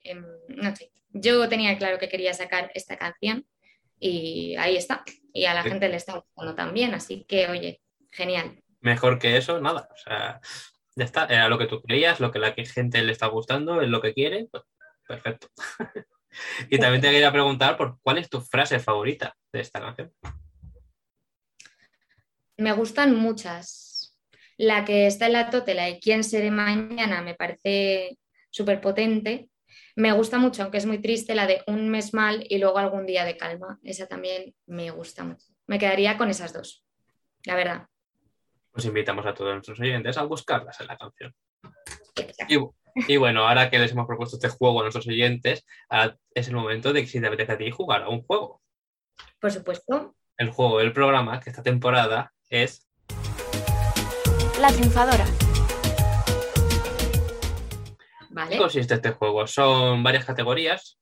no 0.48 0.74
sé, 0.76 0.92
yo 1.10 1.48
tenía 1.48 1.76
claro 1.78 1.98
que 1.98 2.08
quería 2.08 2.32
sacar 2.34 2.70
esta 2.74 2.96
canción 2.96 3.46
y 3.98 4.54
ahí 4.56 4.76
está. 4.76 5.04
Y 5.32 5.44
a 5.46 5.54
la 5.54 5.62
Sí. 5.64 5.70
gente 5.70 5.88
le 5.88 5.96
está 5.96 6.14
gustando 6.14 6.54
también, 6.54 6.94
así 6.94 7.24
que 7.28 7.48
oye, 7.48 7.80
genial. 8.10 8.62
Mejor 8.80 9.18
que 9.18 9.36
eso, 9.36 9.60
nada. 9.60 9.88
O 9.92 9.96
sea, 9.96 10.40
ya 10.96 11.04
está. 11.04 11.26
Era 11.26 11.48
lo 11.48 11.58
que 11.58 11.66
tú 11.66 11.82
querías, 11.82 12.20
lo 12.20 12.30
que 12.30 12.38
la 12.38 12.52
gente 12.52 13.02
le 13.02 13.12
está 13.12 13.26
gustando, 13.26 13.80
es 13.82 13.88
lo 13.88 14.00
que 14.00 14.14
quiere. 14.14 14.48
Pues, 14.50 14.62
perfecto. 15.06 15.48
y 16.70 16.78
también 16.78 17.02
te 17.02 17.10
quería 17.10 17.32
preguntar 17.32 17.76
por 17.76 17.98
cuál 18.02 18.18
es 18.18 18.30
tu 18.30 18.40
frase 18.40 18.78
favorita 18.78 19.36
de 19.52 19.60
esta 19.60 19.80
canción. 19.80 20.12
Me 22.56 22.72
gustan 22.72 23.16
muchas. 23.16 23.89
La 24.60 24.84
que 24.84 25.06
está 25.06 25.24
en 25.24 25.32
la 25.32 25.48
tote, 25.48 25.72
la 25.72 25.86
de 25.86 25.98
quién 25.98 26.22
seré 26.22 26.50
mañana, 26.50 27.22
me 27.22 27.34
parece 27.34 28.18
súper 28.50 28.82
potente. 28.82 29.48
Me 29.96 30.12
gusta 30.12 30.36
mucho, 30.36 30.62
aunque 30.62 30.76
es 30.76 30.84
muy 30.84 30.98
triste, 30.98 31.34
la 31.34 31.46
de 31.46 31.62
un 31.66 31.88
mes 31.88 32.12
mal 32.12 32.44
y 32.46 32.58
luego 32.58 32.76
algún 32.76 33.06
día 33.06 33.24
de 33.24 33.38
calma. 33.38 33.78
Esa 33.82 34.06
también 34.06 34.54
me 34.66 34.90
gusta 34.90 35.24
mucho. 35.24 35.46
Me 35.66 35.78
quedaría 35.78 36.18
con 36.18 36.28
esas 36.28 36.52
dos, 36.52 36.84
la 37.46 37.54
verdad. 37.54 37.86
Pues 38.70 38.84
invitamos 38.84 39.24
a 39.24 39.32
todos 39.32 39.50
nuestros 39.50 39.80
oyentes 39.80 40.18
a 40.18 40.24
buscarlas 40.24 40.78
en 40.78 40.88
la 40.88 40.98
canción. 40.98 41.34
Y, 42.46 42.58
y 43.14 43.16
bueno, 43.16 43.48
ahora 43.48 43.70
que 43.70 43.78
les 43.78 43.92
hemos 43.92 44.06
propuesto 44.06 44.36
este 44.36 44.50
juego 44.50 44.80
a 44.80 44.82
nuestros 44.82 45.08
oyentes, 45.08 45.64
ahora 45.88 46.18
es 46.34 46.48
el 46.48 46.54
momento 46.54 46.92
de 46.92 47.00
que 47.00 47.06
si 47.06 47.18
te 47.18 47.28
apetece 47.28 47.52
a 47.52 47.56
ti 47.56 47.70
jugar 47.70 48.02
a 48.02 48.10
un 48.10 48.20
juego. 48.24 48.60
Por 49.40 49.52
supuesto. 49.52 50.14
El 50.36 50.50
juego 50.50 50.80
del 50.80 50.92
programa, 50.92 51.40
que 51.40 51.48
esta 51.48 51.62
temporada 51.62 52.34
es 52.50 52.89
La 54.60 54.68
triunfadora. 54.68 55.24
Vale. 58.30 58.50
¿Qué 58.50 58.58
consiste 58.58 58.94
este 58.94 59.10
juego? 59.12 59.46
Son 59.46 60.02
varias 60.02 60.24
categorías 60.24 60.98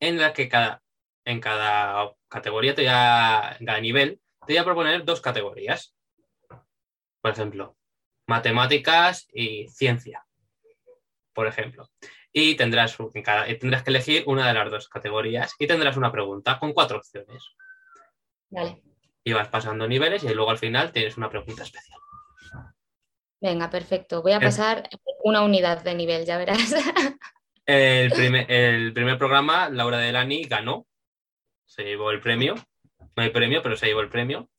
en 0.00 0.18
las 0.18 0.32
que 0.32 0.48
cada, 0.48 0.82
en 1.24 1.40
cada 1.40 2.12
categoría, 2.28 2.74
te 2.74 2.82
voy 2.82 2.90
a, 2.92 3.56
en 3.58 3.66
cada 3.66 3.80
nivel, 3.80 4.20
te 4.46 4.54
voy 4.54 4.56
a 4.58 4.64
proponer 4.64 5.04
dos 5.04 5.20
categorías. 5.20 5.94
Por 7.20 7.30
ejemplo, 7.30 7.76
matemáticas 8.26 9.28
y 9.32 9.68
ciencia. 9.68 10.26
Por 11.32 11.46
ejemplo. 11.46 11.88
Y 12.32 12.56
tendrás, 12.56 12.98
un- 12.98 13.10
en 13.14 13.22
cada- 13.22 13.48
y 13.48 13.56
tendrás 13.58 13.84
que 13.84 13.90
elegir 13.90 14.24
una 14.26 14.48
de 14.48 14.54
las 14.54 14.70
dos 14.70 14.88
categorías 14.88 15.54
y 15.58 15.66
tendrás 15.68 15.96
una 15.96 16.10
pregunta 16.10 16.58
con 16.58 16.72
cuatro 16.72 16.98
opciones. 16.98 17.44
Vale. 18.50 18.82
Y 19.24 19.32
vas 19.32 19.48
pasando 19.48 19.86
niveles 19.86 20.24
y 20.24 20.34
luego 20.34 20.50
al 20.50 20.58
final 20.58 20.90
tienes 20.90 21.16
una 21.16 21.30
pregunta 21.30 21.62
especial. 21.62 22.00
Venga, 23.42 23.68
perfecto. 23.68 24.22
Voy 24.22 24.32
a 24.32 24.36
Eh. 24.36 24.40
pasar 24.40 24.88
una 25.24 25.42
unidad 25.42 25.82
de 25.82 25.94
nivel, 25.94 26.24
ya 26.24 26.38
verás. 26.38 26.58
El 27.66 28.10
primer, 28.10 28.50
el 28.50 28.92
primer 28.92 29.16
programa, 29.18 29.68
Laura 29.68 29.96
Delani 29.98 30.42
ganó, 30.44 30.84
se 31.64 31.84
llevó 31.84 32.10
el 32.10 32.20
premio. 32.20 32.54
No 33.16 33.22
hay 33.22 33.30
premio, 33.30 33.62
pero 33.62 33.76
se 33.76 33.86
llevó 33.86 34.00
el 34.00 34.08
premio. 34.08 34.50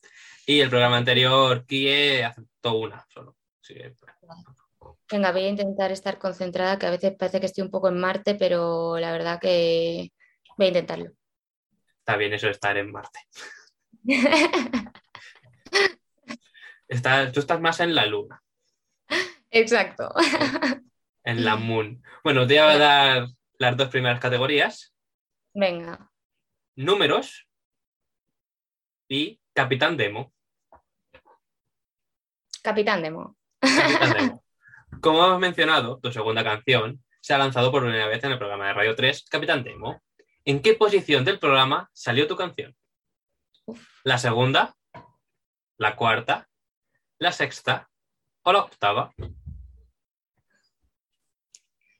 Y 0.47 0.61
el 0.61 0.69
programa 0.69 0.97
anterior, 0.97 1.65
Kie 1.65 2.23
aceptó 2.23 2.75
una 2.75 3.05
solo. 3.13 3.35
Que, 3.61 3.93
Venga, 5.11 5.31
voy 5.33 5.43
a 5.43 5.49
intentar 5.49 5.91
estar 5.91 6.17
concentrada, 6.17 6.79
que 6.79 6.85
a 6.85 6.91
veces 6.91 7.13
parece 7.17 7.41
que 7.41 7.47
estoy 7.47 7.63
un 7.63 7.71
poco 7.71 7.89
en 7.89 7.99
Marte, 7.99 8.35
pero 8.35 8.97
la 8.97 9.11
verdad 9.11 9.37
que 9.39 10.11
voy 10.57 10.65
a 10.65 10.69
intentarlo. 10.69 11.11
está 11.99 12.15
bien 12.15 12.33
eso 12.33 12.45
de 12.47 12.53
estar 12.53 12.77
en 12.77 12.89
Marte. 12.91 13.19
Está- 16.87 17.31
tú 17.31 17.39
estás 17.39 17.59
más 17.59 17.79
en 17.79 17.95
la 17.95 18.05
Luna, 18.05 18.42
Exacto. 19.53 20.11
en 21.23 21.45
la 21.45 21.55
Moon. 21.55 22.03
Bueno, 22.23 22.47
te 22.47 22.59
voy 22.59 22.71
a 22.73 22.77
dar 22.77 23.27
las 23.59 23.77
dos 23.77 23.89
primeras 23.89 24.19
categorías: 24.19 24.93
Venga, 25.53 26.11
números 26.75 27.47
y 29.07 29.39
Capitán 29.53 29.95
Demo. 29.95 30.33
Capitán 32.63 33.03
Demo. 33.03 33.37
Capitán 33.61 34.13
Demo. 34.17 34.43
Como 35.01 35.23
hemos 35.25 35.39
mencionado, 35.39 35.99
tu 35.99 36.11
segunda 36.11 36.43
canción 36.43 37.03
se 37.21 37.33
ha 37.33 37.37
lanzado 37.37 37.71
por 37.71 37.83
primera 37.83 38.07
vez 38.07 38.23
en 38.23 38.31
el 38.31 38.37
programa 38.39 38.67
de 38.67 38.73
Radio 38.73 38.95
3, 38.95 39.25
Capitán 39.29 39.63
Demo. 39.63 40.01
¿En 40.45 40.61
qué 40.61 40.73
posición 40.73 41.23
del 41.23 41.39
programa 41.39 41.89
salió 41.93 42.27
tu 42.27 42.35
canción? 42.35 42.75
¿La 44.03 44.17
segunda? 44.17 44.75
¿La 45.77 45.95
cuarta? 45.95 46.49
¿La 47.19 47.31
sexta? 47.31 47.89
¿O 48.43 48.51
la 48.51 48.59
octava? 48.59 49.13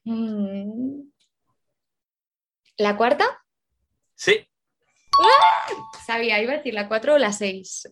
Mm. 0.06 1.02
¿La 2.78 2.98
cuarta? 2.98 3.26
Sí. 4.16 4.48
Sabía, 6.06 6.42
iba 6.42 6.54
a 6.54 6.58
decir 6.58 6.74
la 6.74 6.88
cuatro 6.88 7.14
o 7.14 7.18
la 7.18 7.32
seis. 7.32 7.90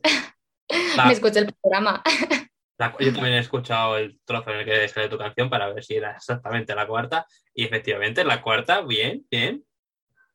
La- 0.95 1.05
Me 1.07 1.13
escuché 1.13 1.39
el 1.39 1.53
programa. 1.53 2.01
la- 2.77 2.95
yo 2.99 3.13
también 3.13 3.35
he 3.35 3.39
escuchado 3.39 3.97
el 3.97 4.19
trozo 4.25 4.49
en 4.51 4.59
el 4.59 4.65
que 4.65 4.87
sale 4.87 5.07
tu 5.09 5.17
canción 5.17 5.49
para 5.49 5.71
ver 5.71 5.83
si 5.83 5.95
era 5.95 6.11
exactamente 6.15 6.73
la 6.75 6.87
cuarta. 6.87 7.25
Y 7.53 7.65
efectivamente, 7.65 8.23
la 8.23 8.41
cuarta, 8.41 8.81
bien, 8.81 9.25
bien. 9.29 9.63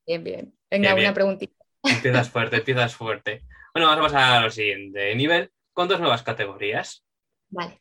Bien, 0.07 0.23
bien. 0.23 0.55
Venga, 0.71 0.89
Bien, 0.89 0.95
bien. 0.97 1.07
una 1.09 1.15
preguntita. 1.15 1.65
Empiezas 1.83 2.31
fuerte, 2.31 2.57
empiezas 2.57 2.95
fuerte. 2.95 3.43
Bueno, 3.75 3.89
vamos 3.89 4.13
a 4.13 4.15
pasar 4.15 4.45
al 4.45 4.53
siguiente 4.53 5.15
nivel 5.15 5.53
con 5.73 5.89
dos 5.89 6.01
nuevas 6.01 6.23
categorías. 6.23 7.05
Vale. 7.49 7.81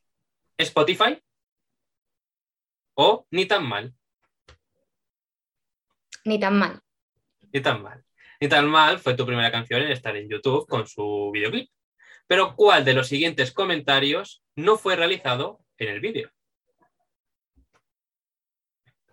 Spotify 0.57 1.21
o 2.95 3.25
Ni 3.31 3.45
tan 3.45 3.65
mal, 3.67 3.93
Ni 6.25 6.39
tan 6.39 6.57
mal. 6.57 6.81
ni 7.53 7.61
tan 7.61 7.81
mal. 7.83 8.03
Ni 8.41 8.49
tan 8.49 8.67
mal 8.67 8.99
fue 8.99 9.13
tu 9.15 9.25
primera 9.25 9.51
canción 9.51 9.81
en 9.81 9.91
estar 9.91 10.15
en 10.17 10.27
YouTube 10.29 10.67
con 10.67 10.87
su 10.87 11.31
videoclip. 11.33 11.69
Pero 12.27 12.55
¿cuál 12.55 12.83
de 12.83 12.93
los 12.93 13.07
siguientes 13.07 13.51
comentarios 13.53 14.43
no 14.55 14.77
fue 14.77 14.95
realizado 14.95 15.59
en 15.77 15.89
el 15.89 15.99
vídeo? 16.01 16.31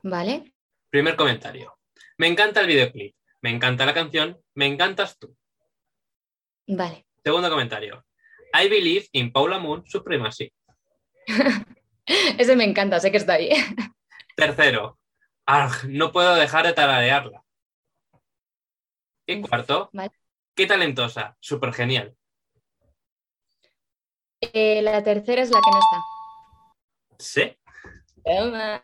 Vale. 0.03 0.53
Primer 0.91 1.15
comentario. 1.17 1.79
Me 2.19 2.27
encanta 2.27 2.61
el 2.63 2.67
videoclip, 2.67 3.15
me 3.43 3.51
encanta 3.51 3.87
la 3.87 3.95
canción, 3.95 4.41
me 4.55 4.67
encantas 4.67 5.19
tú. 5.19 5.37
Vale. 6.67 7.07
Segundo 7.25 7.49
comentario. 7.51 8.05
I 8.55 8.69
believe 8.69 9.07
in 9.13 9.33
Paula 9.33 9.59
Moon 9.59 9.85
Supremacy. 9.87 10.53
Ese 12.39 12.57
me 12.57 12.65
encanta, 12.65 13.01
sé 13.01 13.11
que 13.11 13.19
está 13.19 13.35
ahí. 13.35 13.51
Tercero. 14.37 14.99
Arg, 15.47 15.89
no 15.89 16.13
puedo 16.13 16.35
dejar 16.35 16.67
de 16.67 16.73
tararearla. 16.73 17.45
Y 19.27 19.41
cuarto. 19.41 19.91
Vale. 19.93 20.13
Qué 20.55 20.67
talentosa, 20.67 21.37
súper 21.41 21.73
genial. 21.73 22.17
Eh, 24.41 24.83
la 24.83 25.03
tercera 25.03 25.43
es 25.43 25.51
la 25.51 25.61
que 25.61 25.71
no 25.71 25.79
está. 25.79 25.99
Sí. 27.19 27.57
Toma. 28.25 28.81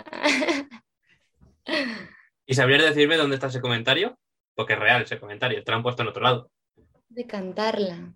¿Y 2.46 2.54
sabrías 2.54 2.82
decirme 2.82 3.16
dónde 3.16 3.34
está 3.34 3.48
ese 3.48 3.60
comentario? 3.60 4.18
Porque 4.54 4.72
es 4.72 4.78
real 4.78 5.02
ese 5.02 5.20
comentario, 5.20 5.62
te 5.62 5.70
lo 5.70 5.76
han 5.76 5.82
puesto 5.82 6.02
en 6.02 6.08
otro 6.08 6.22
lado. 6.22 6.50
De 7.08 7.26
cantarla. 7.26 8.14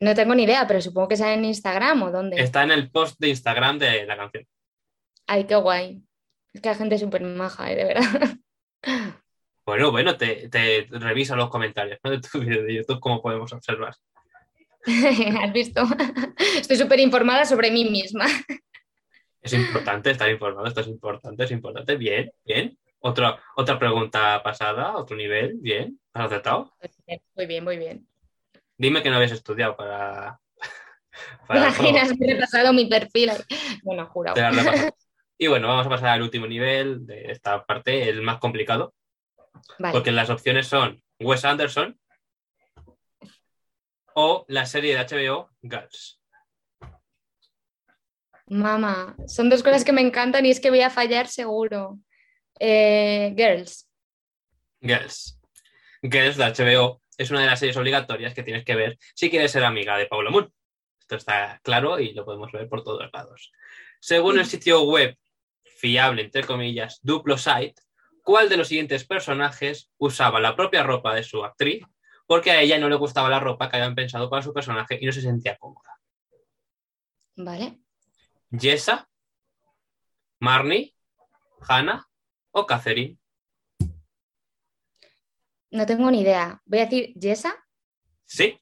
No 0.00 0.14
tengo 0.14 0.34
ni 0.34 0.44
idea, 0.44 0.66
pero 0.66 0.80
supongo 0.80 1.08
que 1.08 1.16
sale 1.16 1.34
en 1.34 1.44
Instagram 1.44 2.02
o 2.02 2.10
dónde. 2.10 2.40
Está 2.40 2.62
en 2.64 2.72
el 2.72 2.90
post 2.90 3.18
de 3.20 3.28
Instagram 3.28 3.78
de 3.78 4.04
la 4.06 4.16
canción. 4.16 4.46
Ay, 5.26 5.44
qué 5.44 5.54
guay. 5.54 6.02
Es 6.52 6.60
que 6.60 6.68
la 6.68 6.74
gente 6.74 6.96
es 6.96 7.00
súper 7.00 7.22
maja, 7.22 7.70
¿eh? 7.70 7.76
de 7.76 7.84
verdad. 7.84 8.36
Bueno, 9.64 9.92
bueno, 9.92 10.16
te, 10.16 10.48
te 10.48 10.88
revisa 10.90 11.36
los 11.36 11.48
comentarios 11.48 11.96
¿no? 12.02 12.10
de 12.10 12.20
tu 12.20 12.40
vídeo 12.40 12.64
de 12.64 12.74
YouTube, 12.74 12.98
como 12.98 13.22
podemos 13.22 13.52
observar. 13.52 13.94
¿Has 15.40 15.52
visto? 15.52 15.82
Estoy 16.56 16.76
súper 16.76 16.98
informada 16.98 17.44
sobre 17.44 17.70
mí 17.70 17.84
misma. 17.84 18.26
Es 19.40 19.52
importante 19.52 20.10
estar 20.10 20.28
informado, 20.28 20.66
esto 20.66 20.80
es 20.80 20.88
importante, 20.88 21.44
es 21.44 21.50
importante. 21.52 21.96
Bien, 21.96 22.32
bien. 22.44 22.76
Otra, 22.98 23.40
otra 23.56 23.78
pregunta 23.78 24.42
pasada, 24.42 24.96
otro 24.96 25.16
nivel, 25.16 25.54
bien. 25.60 26.00
¿Has 26.12 26.26
acertado? 26.26 26.72
Muy 27.36 27.46
bien, 27.46 27.64
muy 27.64 27.76
bien. 27.76 28.08
Dime 28.82 29.00
que 29.00 29.10
no 29.10 29.14
habías 29.14 29.30
estudiado 29.30 29.76
para. 29.76 30.40
¿Te 30.60 30.66
para 31.46 31.60
imaginas? 31.68 32.18
Me 32.18 32.26
he 32.26 32.34
repasado 32.34 32.72
mi 32.72 32.86
perfil. 32.86 33.30
Bueno, 33.84 34.06
jurado. 34.06 34.36
Y 35.38 35.48
bueno, 35.48 35.66
vamos 35.66 35.86
a 35.86 35.90
pasar 35.90 36.10
al 36.10 36.22
último 36.22 36.46
nivel 36.46 37.04
de 37.04 37.32
esta 37.32 37.64
parte, 37.64 38.08
el 38.08 38.22
más 38.22 38.38
complicado, 38.38 38.94
Vale. 39.76 39.92
porque 39.92 40.12
las 40.12 40.30
opciones 40.30 40.68
son 40.68 41.02
Wes 41.18 41.44
Anderson 41.44 41.98
o 44.14 44.44
la 44.46 44.66
serie 44.66 44.96
de 44.96 45.04
HBO 45.04 45.50
Girls. 45.62 46.20
Mamá, 48.46 49.16
son 49.26 49.50
dos 49.50 49.64
cosas 49.64 49.84
que 49.84 49.92
me 49.92 50.00
encantan 50.00 50.46
y 50.46 50.50
es 50.50 50.60
que 50.60 50.70
voy 50.70 50.82
a 50.82 50.90
fallar 50.90 51.26
seguro. 51.26 51.98
Eh, 52.60 53.34
girls. 53.36 53.90
Girls. 54.80 55.40
Girls 56.02 56.36
de 56.36 56.44
HBO 56.44 57.01
es 57.18 57.30
una 57.30 57.40
de 57.40 57.46
las 57.46 57.58
series 57.58 57.76
obligatorias 57.76 58.34
que 58.34 58.42
tienes 58.42 58.64
que 58.64 58.74
ver 58.74 58.98
si 59.14 59.30
quieres 59.30 59.52
ser 59.52 59.64
amiga 59.64 59.96
de 59.96 60.06
Paula 60.06 60.30
Moon. 60.30 60.52
Esto 60.98 61.16
está 61.16 61.60
claro 61.62 61.98
y 61.98 62.12
lo 62.12 62.24
podemos 62.24 62.50
ver 62.52 62.68
por 62.68 62.82
todos 62.82 63.08
lados. 63.12 63.52
Según 64.00 64.38
el 64.38 64.46
sitio 64.46 64.82
web 64.82 65.16
fiable, 65.76 66.22
entre 66.22 66.44
comillas, 66.44 67.00
Duplo 67.02 67.36
Site, 67.36 67.80
¿cuál 68.22 68.48
de 68.48 68.56
los 68.56 68.68
siguientes 68.68 69.04
personajes 69.04 69.90
usaba 69.98 70.40
la 70.40 70.56
propia 70.56 70.82
ropa 70.82 71.14
de 71.14 71.22
su 71.22 71.44
actriz 71.44 71.84
porque 72.26 72.50
a 72.50 72.60
ella 72.60 72.78
no 72.78 72.88
le 72.88 72.96
gustaba 72.96 73.28
la 73.28 73.40
ropa 73.40 73.68
que 73.68 73.76
habían 73.76 73.94
pensado 73.94 74.30
para 74.30 74.42
su 74.42 74.52
personaje 74.52 74.98
y 75.00 75.06
no 75.06 75.12
se 75.12 75.20
sentía 75.20 75.56
cómoda? 75.58 76.00
Vale. 77.36 77.80
¿Jessa, 78.50 79.08
Marnie, 80.38 80.94
Hannah 81.60 82.06
o 82.52 82.66
Catherine? 82.66 83.18
No 85.72 85.86
tengo 85.86 86.10
ni 86.10 86.20
idea. 86.20 86.60
Voy 86.66 86.80
a 86.80 86.84
decir 86.84 87.14
Jessa. 87.18 87.54
Sí, 88.26 88.58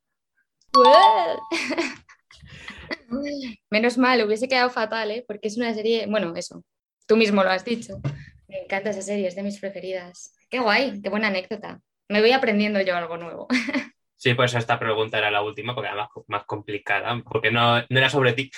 Menos 3.70 3.98
mal, 3.98 4.24
hubiese 4.24 4.48
quedado 4.48 4.70
fatal, 4.70 5.10
¿eh? 5.10 5.24
porque 5.26 5.48
es 5.48 5.56
una 5.56 5.74
serie, 5.74 6.06
bueno, 6.06 6.32
eso, 6.36 6.62
tú 7.06 7.16
mismo 7.16 7.42
lo 7.42 7.50
has 7.50 7.64
dicho. 7.64 8.00
Me 8.46 8.60
encanta 8.62 8.90
esa 8.90 9.02
serie, 9.02 9.26
es 9.26 9.34
de 9.34 9.42
mis 9.42 9.58
preferidas. 9.58 10.36
Qué 10.48 10.60
guay, 10.60 11.00
qué 11.02 11.08
buena 11.08 11.26
anécdota. 11.28 11.80
Me 12.08 12.20
voy 12.20 12.30
aprendiendo 12.32 12.80
yo 12.80 12.96
algo 12.96 13.16
nuevo. 13.16 13.48
sí, 14.16 14.34
pues 14.34 14.54
esta 14.54 14.78
pregunta 14.78 15.18
era 15.18 15.30
la 15.32 15.42
última 15.42 15.74
porque 15.74 15.88
era 15.88 15.96
más, 15.96 16.08
más 16.28 16.44
complicada, 16.44 17.20
porque 17.28 17.50
no, 17.50 17.80
no 17.80 17.98
era 17.98 18.08
sobre 18.08 18.34
ti. 18.34 18.50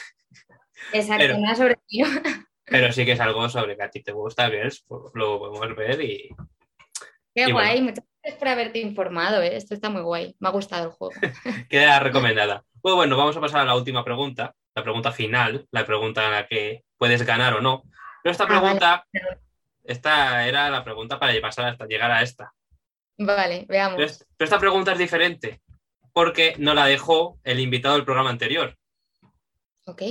Exacto, 0.92 1.24
Pero- 1.24 1.38
no 1.38 1.46
era 1.46 1.56
sobre 1.56 1.76
ti. 1.86 2.02
Pero 2.64 2.92
sí 2.92 3.04
que 3.04 3.12
es 3.12 3.20
algo 3.20 3.48
sobre 3.48 3.76
que 3.76 3.82
a 3.82 3.90
ti 3.90 4.02
te 4.02 4.12
gusta, 4.12 4.48
Girls, 4.48 4.84
pues 4.86 5.12
lo 5.14 5.38
podemos 5.38 5.76
ver 5.76 6.00
y 6.00 6.28
Qué 7.34 7.48
Y 7.48 7.52
guay, 7.52 7.82
muchas 7.82 8.04
gracias 8.22 8.38
por 8.38 8.48
haberte 8.48 8.78
informado, 8.78 9.42
¿eh? 9.42 9.56
esto 9.56 9.74
está 9.74 9.90
muy 9.90 10.02
guay. 10.02 10.34
Me 10.40 10.48
ha 10.48 10.52
gustado 10.52 10.84
el 10.86 10.90
juego. 10.92 11.14
queda 11.68 11.98
recomendada. 12.00 12.64
Pues 12.80 12.94
bueno, 12.94 13.16
vamos 13.16 13.36
a 13.36 13.40
pasar 13.40 13.60
a 13.60 13.64
la 13.64 13.76
última 13.76 14.04
pregunta, 14.04 14.54
la 14.74 14.82
pregunta 14.82 15.12
final, 15.12 15.66
la 15.70 15.84
pregunta 15.86 16.24
en 16.24 16.30
la 16.32 16.46
que 16.46 16.84
puedes 16.98 17.22
ganar 17.24 17.54
o 17.54 17.60
no. 17.60 17.82
Pero 18.22 18.32
esta 18.32 18.44
Ah, 18.44 18.46
vale. 18.48 18.60
pregunta, 18.60 19.06
esta 19.84 20.46
era 20.46 20.70
la 20.70 20.84
pregunta 20.84 21.18
para 21.18 21.38
pasar 21.40 21.66
hasta 21.66 21.86
llegar 21.86 22.10
a 22.10 22.22
esta. 22.22 22.52
Vale, 23.18 23.66
veamos. 23.68 23.96
Pero, 23.96 24.06
es- 24.06 24.26
pero 24.36 24.46
esta 24.46 24.58
pregunta 24.58 24.92
es 24.92 24.98
diferente, 24.98 25.60
porque 26.12 26.54
no 26.58 26.74
la 26.74 26.86
dejó 26.86 27.38
el 27.44 27.60
invitado 27.60 27.94
del 27.94 28.04
programa 28.04 28.30
anterior. 28.30 28.76
Ok, 29.86 30.02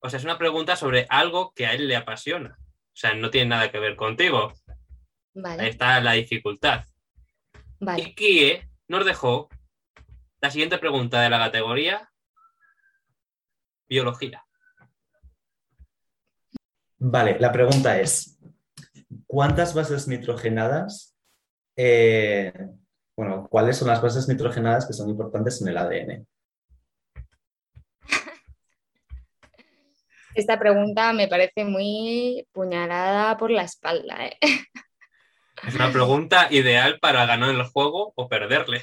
O 0.00 0.08
sea, 0.10 0.18
es 0.18 0.24
una 0.24 0.38
pregunta 0.38 0.76
sobre 0.76 1.06
algo 1.08 1.52
que 1.54 1.66
a 1.66 1.72
él 1.74 1.88
le 1.88 1.96
apasiona. 1.96 2.56
O 2.60 2.96
sea, 2.98 3.14
no 3.14 3.30
tiene 3.30 3.48
nada 3.50 3.70
que 3.72 3.78
ver 3.80 3.96
contigo. 3.96 4.52
Ahí 4.68 4.72
vale, 5.34 5.68
está 5.68 6.00
la 6.00 6.12
dificultad. 6.12 6.84
Vale. 7.80 8.02
Y 8.02 8.14
Kie 8.14 8.68
nos 8.88 9.04
dejó 9.04 9.48
la 10.40 10.50
siguiente 10.50 10.78
pregunta 10.78 11.20
de 11.20 11.30
la 11.30 11.38
categoría 11.38 12.10
biología. 13.88 14.44
Vale, 16.98 17.38
la 17.38 17.52
pregunta 17.52 18.00
es, 18.00 18.38
¿cuántas 19.26 19.74
bases 19.74 20.08
nitrogenadas, 20.08 21.16
eh, 21.76 22.52
bueno, 23.16 23.46
cuáles 23.48 23.76
son 23.76 23.88
las 23.88 24.00
bases 24.02 24.28
nitrogenadas 24.28 24.86
que 24.86 24.92
son 24.92 25.10
importantes 25.10 25.60
en 25.60 25.68
el 25.68 25.76
ADN? 25.76 26.26
Esta 30.34 30.58
pregunta 30.58 31.14
me 31.14 31.28
parece 31.28 31.64
muy 31.64 32.46
puñalada 32.52 33.36
por 33.38 33.50
la 33.50 33.62
espalda. 33.62 34.26
¿eh? 34.26 34.38
Es 35.66 35.74
una 35.74 35.90
pregunta 35.92 36.48
ideal 36.50 36.98
para 37.00 37.24
ganar 37.26 37.50
el 37.50 37.62
juego 37.64 38.12
o 38.16 38.28
perderle. 38.28 38.82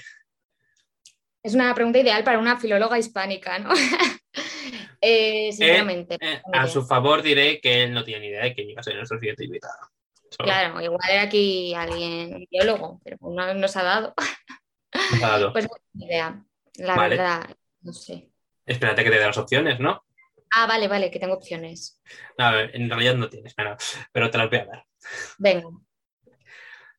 Es 1.44 1.54
una 1.54 1.74
pregunta 1.76 2.00
ideal 2.00 2.24
para 2.24 2.40
una 2.40 2.60
filóloga 2.60 2.98
hispánica, 2.98 3.60
¿no? 3.60 3.72
Eh, 5.06 5.52
sinceramente. 5.52 6.16
Eh, 6.22 6.42
no 6.46 6.52
tengo 6.54 6.66
a 6.66 6.68
su 6.70 6.86
favor 6.86 7.22
diré 7.22 7.60
que 7.60 7.84
él 7.84 7.94
no 7.94 8.06
tiene 8.06 8.22
ni 8.22 8.28
idea 8.28 8.44
de 8.46 8.56
quién 8.56 8.70
iba 8.70 8.80
a 8.80 8.84
ser 8.84 8.96
nuestro 8.96 9.20
siguiente 9.20 9.44
invitado. 9.44 9.90
Claro, 10.38 10.80
igual 10.80 11.10
era 11.12 11.24
aquí 11.24 11.74
alguien 11.74 12.48
biólogo, 12.50 13.02
pero 13.04 13.18
no 13.20 13.54
nos 13.54 13.76
ha 13.76 13.84
dado. 13.84 14.14
nos 15.12 15.24
ha 15.24 15.28
dado. 15.28 15.52
Pues 15.54 15.66
no 15.66 15.72
tengo 15.72 15.86
ni 15.96 16.06
idea, 16.06 16.42
la 16.76 16.96
Vale. 16.96 17.18
verdad, 17.18 17.50
no 17.82 17.92
sé. 17.92 18.30
Espérate 18.66 19.04
que 19.04 19.12
te 19.12 19.18
dé 19.20 19.26
las 19.26 19.38
opciones, 19.38 19.78
¿no? 19.82 20.06
Ah, 20.56 20.68
vale, 20.68 20.88
vale, 20.88 21.12
que 21.12 21.20
tengo 21.20 21.34
opciones. 21.34 22.00
En 22.38 22.90
realidad 22.90 23.16
no 23.16 23.30
tienes, 23.30 23.54
pero, 23.56 23.76
pero 24.14 24.30
te 24.30 24.38
las 24.38 24.50
voy 24.50 24.60
a 24.60 24.66
dar. 24.66 24.86
Venga, 25.38 25.68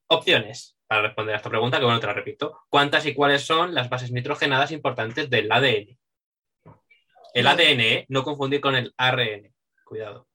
Opciones 0.09 0.77
para 0.87 1.03
responder 1.03 1.35
a 1.35 1.39
esta 1.39 1.51
pregunta, 1.51 1.79
que 1.79 1.85
bueno, 1.85 2.01
te 2.01 2.07
la 2.07 2.13
repito. 2.13 2.63
¿Cuántas 2.69 3.07
y 3.07 3.15
cuáles 3.15 3.43
son 3.43 3.75
las 3.75 3.89
bases 3.89 4.13
nitrogenadas 4.13 4.71
importantes 4.71 5.31
del 5.31 5.51
ADN? 5.51 5.99
El. 7.33 7.47
ADN, 7.47 7.81
¿eh? 7.81 8.07
no 8.09 8.23
confundir 8.23 8.61
con 8.61 8.77
el 8.77 8.95
ARN. 8.97 9.53
Cuidado. 9.85 10.29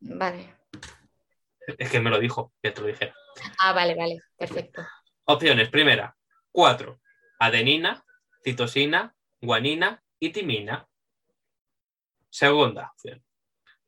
vale. 0.00 0.54
Es 1.76 1.90
que 1.90 2.00
me 2.00 2.08
lo 2.08 2.18
dijo, 2.18 2.54
que 2.62 2.70
te 2.70 2.80
lo 2.80 2.86
dijera. 2.86 3.14
Ah, 3.58 3.72
vale, 3.72 3.94
vale, 3.94 4.20
perfecto. 4.36 4.82
Opciones. 5.24 5.68
Primera, 5.68 6.16
4. 6.52 6.98
Adenina, 7.40 8.04
citosina, 8.42 9.14
guanina 9.40 10.02
y 10.18 10.30
timina. 10.30 10.88
Segunda 12.30 12.92
opción. 12.94 13.22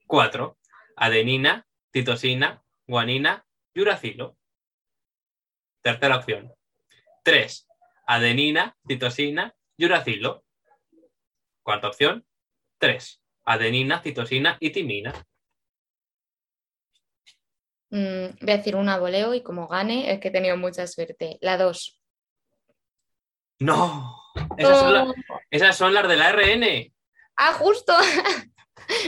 4. 0.06 0.58
Adenina, 0.96 1.66
citosina, 1.92 2.62
guanina 2.86 3.46
y 3.72 3.80
uracilo. 3.80 4.36
Tercera 5.82 6.16
opción. 6.16 6.52
3. 7.24 7.66
Adenina, 8.06 8.76
citosina 8.86 9.54
y 9.76 9.84
uracilo. 9.86 10.44
Cuarta 11.62 11.88
opción. 11.88 12.26
3. 12.78 13.22
Adenina, 13.44 14.00
citosina 14.02 14.56
y 14.60 14.70
timina. 14.70 15.12
Mm, 17.90 18.36
voy 18.40 18.50
a 18.52 18.56
decir 18.56 18.76
una 18.76 18.98
voleo 18.98 19.34
y 19.34 19.42
como 19.42 19.66
gane 19.66 20.12
es 20.12 20.20
que 20.20 20.28
he 20.28 20.32
tenido 20.32 20.56
mucha 20.56 20.86
suerte. 20.86 21.38
La 21.40 21.56
2. 21.56 22.00
¡No! 23.60 24.16
Esas 24.56 24.78
son, 24.78 24.94
la- 24.94 25.14
esas 25.50 25.76
son 25.76 25.94
las 25.94 26.08
del 26.08 26.22
ARN. 26.22 26.92
Ah, 27.36 27.52
justo. 27.54 27.92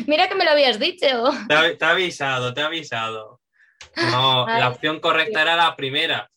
Mira 0.06 0.28
que 0.28 0.34
me 0.34 0.44
lo 0.44 0.50
habías 0.50 0.78
dicho. 0.78 1.06
Te 1.48 1.54
ha, 1.54 1.78
te 1.78 1.84
ha 1.84 1.90
avisado, 1.90 2.52
te 2.52 2.60
ha 2.60 2.66
avisado. 2.66 3.40
No, 4.10 4.46
Ay. 4.48 4.60
la 4.60 4.68
opción 4.68 5.00
correcta 5.00 5.42
era 5.42 5.56
la 5.56 5.74
primera. 5.76 6.30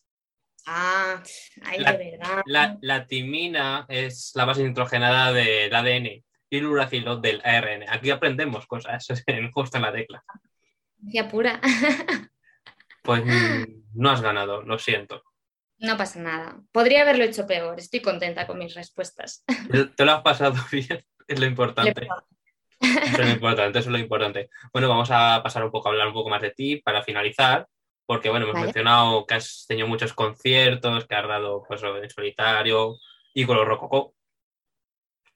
Ah, 0.66 1.22
ay, 1.64 1.80
La- 1.80 1.94
de 1.94 2.12
verdad. 2.12 2.42
La, 2.46 2.78
la 2.82 3.06
timina 3.08 3.86
es 3.90 4.32
la 4.36 4.46
base 4.46 4.64
nitrogenada 4.64 5.32
del 5.32 5.74
ADN 5.74 6.24
y 6.50 6.58
el 6.58 6.66
uracilo 6.66 7.18
del 7.18 7.42
ARN. 7.44 7.86
Aquí 7.90 8.10
aprendemos 8.10 8.66
cosas 8.68 9.08
en- 9.28 9.52
justo 9.52 9.78
en 9.78 9.84
la 9.84 9.94
tecla. 9.94 10.24
Ciencia 11.00 11.28
pura. 11.28 11.62
Pues 13.04 13.24
mm, 13.24 13.84
no 13.94 14.10
has 14.10 14.20
ganado, 14.22 14.64
lo 14.64 14.80
siento. 14.80 15.22
No 15.78 15.96
pasa 15.96 16.20
nada. 16.20 16.60
Podría 16.72 17.04
haberlo 17.04 17.24
hecho 17.24 17.46
peor. 17.46 17.78
Estoy 17.80 18.00
contenta 18.02 18.48
con 18.48 18.58
mis 18.58 18.74
respuestas. 18.74 19.44
Te 19.72 19.86
te 19.86 20.06
lo 20.06 20.14
has 20.14 20.22
pasado 20.24 20.56
bien, 20.72 21.06
es 21.28 21.40
lo 21.40 21.46
importante. 21.46 22.08
Eso 22.80 23.22
es 23.22 23.28
lo 23.28 23.30
importante, 23.30 23.78
eso 23.78 23.90
es 23.90 23.94
lo 23.94 24.00
importante. 24.00 24.50
Bueno, 24.74 24.90
vamos 24.90 25.10
a 25.12 25.40
pasar 25.44 25.64
un 25.64 25.70
poco 25.70 25.88
a 25.88 25.92
hablar 25.92 26.08
un 26.08 26.14
poco 26.14 26.32
más 26.32 26.42
de 26.42 26.50
ti 26.50 26.78
para 26.78 27.04
finalizar, 27.04 27.68
porque 28.06 28.30
bueno, 28.30 28.46
hemos 28.46 28.54
Vale. 28.54 28.66
mencionado 28.68 29.26
que 29.26 29.36
has 29.36 29.66
tenido 29.68 29.88
muchos 29.88 30.14
conciertos, 30.14 31.06
que 31.06 31.16
has 31.16 31.28
dado 31.28 31.64
pues 31.68 31.82
en 31.84 32.10
solitario 32.10 32.98
y 33.34 33.46
con 33.46 33.58
los 33.58 33.68
Rococó, 33.68 34.14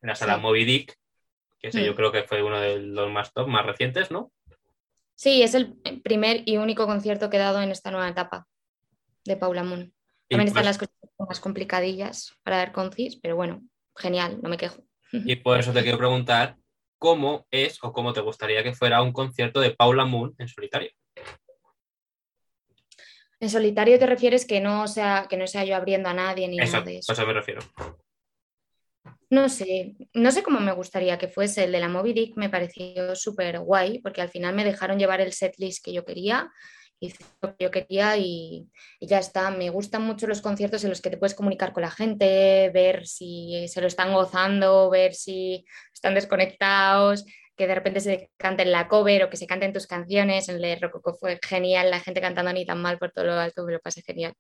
en 0.02 0.10
la 0.10 0.16
sala 0.16 0.36
Sí. 0.36 0.42
Moby 0.42 0.66
Dick, 0.66 0.96
que 1.60 1.68
ese 1.70 1.82
Mm. 1.82 1.86
yo 1.86 1.96
creo 1.96 2.12
que 2.12 2.24
fue 2.24 2.42
uno 2.44 2.60
de 2.60 2.80
los 2.80 3.12
más 3.12 3.34
top, 3.34 3.48
más 3.48 3.66
recientes, 3.66 4.12
¿no? 4.12 4.32
Sí, 5.16 5.42
es 5.42 5.54
el 5.54 5.76
primer 6.04 6.44
y 6.46 6.58
único 6.58 6.86
concierto 6.86 7.30
que 7.30 7.36
he 7.38 7.40
dado 7.42 7.62
en 7.62 7.72
esta 7.72 7.92
nueva 7.92 8.08
etapa 8.08 8.48
de 9.26 9.36
Paula 9.36 9.64
Moon. 9.64 9.94
También 10.30 10.48
están 10.48 10.64
pues- 10.64 10.66
las 10.66 10.78
cosas 10.78 10.96
más 11.28 11.40
complicadillas 11.42 12.34
para 12.44 12.58
dar 12.58 12.72
concis, 12.72 13.18
pero 13.22 13.36
bueno, 13.36 13.62
genial, 13.98 14.40
no 14.42 14.48
me 14.50 14.58
quejo. 14.58 14.82
Y 15.12 15.36
por 15.44 15.60
eso 15.60 15.74
te 15.74 15.82
quiero 15.84 15.98
preguntar 15.98 16.56
cómo 16.98 17.46
es 17.52 17.84
o 17.84 17.92
cómo 17.92 18.14
te 18.14 18.22
gustaría 18.22 18.64
que 18.64 18.74
fuera 18.74 19.02
un 19.02 19.12
concierto 19.12 19.60
de 19.60 19.72
Paula 19.72 20.06
Moon 20.06 20.34
en 20.38 20.48
solitario. 20.48 20.92
En 23.42 23.50
solitario 23.50 23.98
te 23.98 24.06
refieres 24.06 24.46
que 24.46 24.60
no 24.60 24.88
sea, 24.88 25.28
que 25.30 25.38
no 25.38 25.48
sea 25.48 25.64
yo 25.64 25.76
abriendo 25.76 26.10
a 26.10 26.14
nadie 26.14 26.48
ni 26.48 26.60
Eso, 26.60 26.74
nada 26.74 26.86
de 26.86 26.96
a 26.98 27.00
eso. 27.00 27.14
eso 27.14 27.26
me 27.28 27.34
refiero. 27.34 27.62
No 29.30 29.48
sé, 29.48 29.96
no 30.14 30.32
sé 30.32 30.42
cómo 30.42 30.60
me 30.60 30.72
gustaría 30.72 31.18
que 31.18 31.28
fuese. 31.28 31.66
El 31.66 31.72
de 31.72 31.80
la 31.80 31.88
Moby 31.88 32.14
Dick 32.14 32.36
me 32.36 32.50
pareció 32.50 33.16
súper 33.16 33.60
guay 33.60 34.00
porque 34.00 34.22
al 34.22 34.30
final 34.30 34.56
me 34.56 34.64
dejaron 34.66 34.98
llevar 34.98 35.22
el 35.22 35.34
setlist 35.34 35.86
que 35.86 35.94
yo 35.94 36.04
quería, 36.04 36.52
hice 37.00 37.24
lo 37.42 37.56
que 37.56 37.64
yo 37.66 37.72
quería 37.72 38.18
y, 38.18 38.68
y 39.00 39.08
ya 39.08 39.20
está. 39.20 39.52
Me 39.52 39.70
gustan 39.70 40.02
mucho 40.02 40.26
los 40.26 40.42
conciertos 40.42 40.84
en 40.84 40.90
los 40.90 41.00
que 41.02 41.12
te 41.12 41.18
puedes 41.18 41.36
comunicar 41.36 41.74
con 41.74 41.84
la 41.84 41.92
gente, 41.92 42.72
ver 42.74 43.06
si 43.06 43.68
se 43.68 43.82
lo 43.82 43.88
están 43.88 44.14
gozando, 44.14 44.90
ver 44.90 45.14
si 45.14 45.64
están 45.94 46.16
desconectados, 46.16 47.24
que 47.60 47.68
de 47.68 47.76
repente 47.76 48.00
se 48.00 48.32
canten 48.38 48.72
la 48.72 48.88
cover 48.88 49.26
o 49.26 49.30
que 49.30 49.36
se 49.36 49.46
canten 49.46 49.74
tus 49.74 49.86
canciones. 49.86 50.48
En 50.48 50.64
el 50.64 50.80
Rococo 50.80 51.14
fue 51.14 51.38
genial, 51.46 51.92
la 51.92 52.00
gente 52.00 52.22
cantando 52.22 52.54
ni 52.54 52.66
tan 52.66 52.82
mal 52.82 52.98
por 52.98 53.12
todo 53.12 53.26
lo 53.26 53.34
alto, 53.34 53.66
me 53.66 53.74
lo 53.74 53.82
pasé 53.82 54.02
genial. 54.02 54.34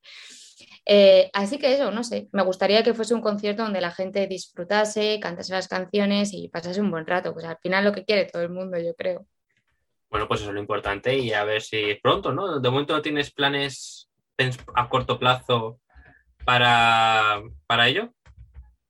Eh, 0.85 1.29
así 1.33 1.59
que 1.59 1.73
eso, 1.73 1.91
no 1.91 2.05
sé, 2.05 2.29
me 2.31 2.43
gustaría 2.43 2.81
que 2.81 2.93
fuese 2.93 3.13
un 3.13 3.19
concierto 3.19 3.63
donde 3.63 3.81
la 3.81 3.91
gente 3.91 4.25
disfrutase, 4.25 5.19
cantase 5.19 5.51
las 5.51 5.67
canciones 5.67 6.31
y 6.33 6.47
pasase 6.47 6.79
un 6.79 6.91
buen 6.91 7.05
rato, 7.05 7.33
pues 7.33 7.43
al 7.43 7.57
final 7.57 7.83
lo 7.83 7.91
que 7.91 8.05
quiere 8.05 8.23
todo 8.23 8.41
el 8.41 8.51
mundo, 8.51 8.77
yo 8.77 8.95
creo. 8.95 9.27
Bueno, 10.09 10.25
pues 10.29 10.39
eso 10.39 10.51
es 10.51 10.55
lo 10.55 10.61
importante 10.61 11.17
y 11.17 11.33
a 11.33 11.43
ver 11.43 11.61
si 11.61 11.95
pronto, 12.01 12.31
¿no? 12.31 12.61
De 12.61 12.69
momento 12.69 12.93
no 12.95 13.01
tienes 13.01 13.31
planes 13.31 14.09
a 14.75 14.87
corto 14.87 15.19
plazo 15.19 15.81
para, 16.45 17.41
para 17.67 17.89
ello? 17.89 18.13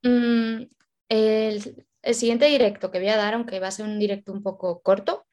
Mm, 0.04 0.66
el, 1.10 1.88
el 2.02 2.16
siguiente 2.16 2.46
directo 2.46 2.92
que 2.92 3.00
voy 3.00 3.10
a 3.10 3.18
dar, 3.18 3.34
aunque 3.34 3.60
va 3.60 3.68
a 3.68 3.72
ser 3.72 3.86
un 3.86 4.00
directo 4.00 4.32
un 4.32 4.44
poco 4.44 4.82
corto, 4.82 5.26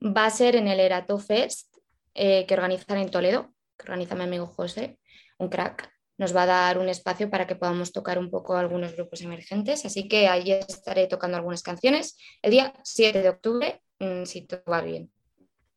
va 0.00 0.26
a 0.26 0.30
ser 0.30 0.56
en 0.56 0.68
el 0.68 0.80
Erato 0.80 1.18
Fest 1.18 1.74
eh, 2.14 2.46
que 2.46 2.54
organizan 2.54 2.98
en 2.98 3.10
Toledo, 3.10 3.52
que 3.76 3.84
organiza 3.84 4.14
mi 4.14 4.24
amigo 4.24 4.46
José, 4.46 4.98
un 5.38 5.48
crack. 5.48 5.90
Nos 6.16 6.34
va 6.34 6.44
a 6.44 6.46
dar 6.46 6.78
un 6.78 6.88
espacio 6.88 7.28
para 7.28 7.46
que 7.46 7.56
podamos 7.56 7.92
tocar 7.92 8.18
un 8.18 8.30
poco 8.30 8.56
algunos 8.56 8.94
grupos 8.94 9.20
emergentes, 9.22 9.84
así 9.84 10.06
que 10.06 10.28
ahí 10.28 10.52
estaré 10.52 11.08
tocando 11.08 11.36
algunas 11.36 11.62
canciones 11.62 12.16
el 12.40 12.52
día 12.52 12.72
7 12.84 13.20
de 13.20 13.28
octubre, 13.28 13.82
mm, 13.98 14.24
si 14.24 14.46
todo 14.46 14.62
va 14.70 14.80
bien. 14.80 15.10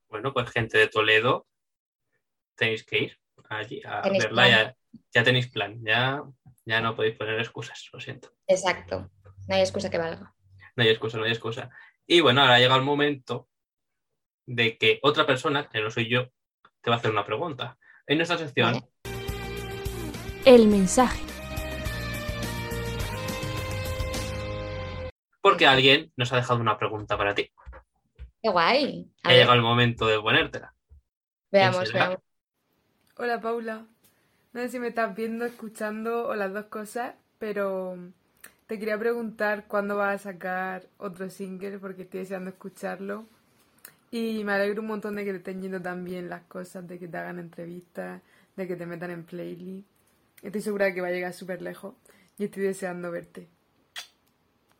Bueno, 0.10 0.34
pues 0.34 0.50
gente 0.52 0.78
de 0.78 0.88
Toledo, 0.88 1.48
tenéis 2.56 2.86
que 2.86 3.00
ir 3.00 3.18
allí 3.50 3.82
a 3.84 4.04
Tenéis 4.04 4.26
verla. 4.26 4.48
Ya, 4.48 4.78
ya 5.12 5.24
tenéis 5.24 5.48
plan, 5.48 5.84
ya, 5.84 6.24
ya 6.66 6.82
no 6.82 6.95
podéis 6.95 7.18
poner 7.18 7.39
excusas, 7.39 7.89
lo 7.91 8.00
siento. 8.00 8.32
Exacto, 8.45 9.10
no 9.48 9.56
hay 9.56 9.62
excusa 9.62 9.89
que 9.89 9.98
valga. 9.98 10.36
No 10.78 10.84
hay 10.84 10.89
excusa, 10.89 11.17
no 11.17 11.25
hay 11.25 11.32
excusa. 11.32 11.69
Y 12.05 12.21
bueno, 12.21 12.41
ahora 12.41 12.59
llega 12.59 12.75
el 12.75 12.84
momento 12.84 13.49
de 14.45 14.78
que 14.78 14.99
otra 15.03 15.25
persona, 15.25 15.67
que 15.67 15.82
no 15.82 15.91
soy 15.91 16.09
yo, 16.09 16.30
te 16.80 16.89
va 16.89 16.95
a 16.95 16.99
hacer 16.99 17.11
una 17.11 17.25
pregunta. 17.25 17.78
En 18.05 18.17
nuestra 18.17 18.38
sección. 18.38 18.88
El 20.45 20.67
mensaje. 20.67 21.28
porque 25.47 25.65
alguien 25.65 26.11
nos 26.17 26.34
ha 26.34 26.36
dejado 26.36 26.59
una 26.59 26.78
pregunta 26.78 27.17
para 27.17 27.34
ti. 27.34 27.49
Qué 28.41 28.49
guay. 28.49 29.09
Ha 29.23 29.32
llegado 29.32 29.53
el 29.53 29.61
momento 29.61 30.05
de 30.05 30.19
ponértela. 30.19 30.73
veamos, 31.49 31.93
veamos. 31.93 32.17
Hola 33.15 33.39
Paula, 33.39 33.86
no 34.51 34.61
sé 34.61 34.67
si 34.67 34.78
me 34.78 34.89
estás 34.89 35.15
viendo, 35.15 35.45
escuchando 35.45 36.28
o 36.28 36.36
las 36.36 36.51
dos 36.51 36.65
cosas, 36.65 37.15
pero 37.39 37.97
te 38.68 38.78
quería 38.78 38.97
preguntar 38.99 39.65
cuándo 39.68 39.95
vas 39.95 40.22
a 40.22 40.32
sacar 40.32 40.88
otro 40.97 41.30
single 41.30 41.80
porque 41.80 42.03
estoy 42.03 42.22
deseando 42.22 42.49
escucharlo 42.49 43.26
y 44.11 44.43
me 44.43 44.53
alegro 44.53 44.82
un 44.82 44.88
montón 44.88 45.15
de 45.15 45.26
que 45.26 45.32
te 45.32 45.38
estén 45.38 45.61
yendo 45.61 45.82
tan 45.82 46.03
bien 46.03 46.30
las 46.30 46.43
cosas, 46.43 46.88
de 46.88 46.99
que 46.99 47.07
te 47.07 47.18
hagan 47.18 47.39
entrevistas, 47.39 48.22
de 48.55 48.68
que 48.68 48.76
te 48.76 48.86
metan 48.86 49.11
en 49.11 49.24
playlist. 49.26 49.88
Estoy 50.41 50.61
segura 50.61 50.86
de 50.86 50.93
que 50.93 51.01
va 51.01 51.07
a 51.07 51.11
llegar 51.11 51.34
súper 51.34 51.61
lejos 51.61 51.95
y 52.38 52.45
estoy 52.45 52.63
deseando 52.63 53.09
verte. 53.11 53.47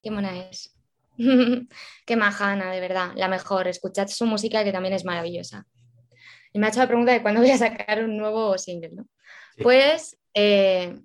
Qué 0.04 0.12
mona 0.12 0.50
es. 0.50 0.74
Qué 2.06 2.16
majana, 2.16 2.72
de 2.72 2.80
verdad. 2.80 3.12
La 3.16 3.28
mejor. 3.28 3.68
Escuchad 3.68 4.08
su 4.08 4.26
música 4.26 4.64
que 4.64 4.72
también 4.72 4.94
es 4.94 5.04
maravillosa. 5.04 5.66
Y 6.54 6.60
me 6.60 6.68
ha 6.68 6.70
hecho 6.70 6.80
la 6.80 6.88
pregunta 6.88 7.12
de 7.12 7.22
cuándo 7.22 7.42
voy 7.42 7.52
a 7.52 7.58
sacar 7.58 8.04
un 8.04 8.18
nuevo 8.18 8.58
single, 8.58 8.92
¿no? 8.94 9.08
Sí. 9.56 9.64
Pues 9.64 10.18
eh, 10.34 10.96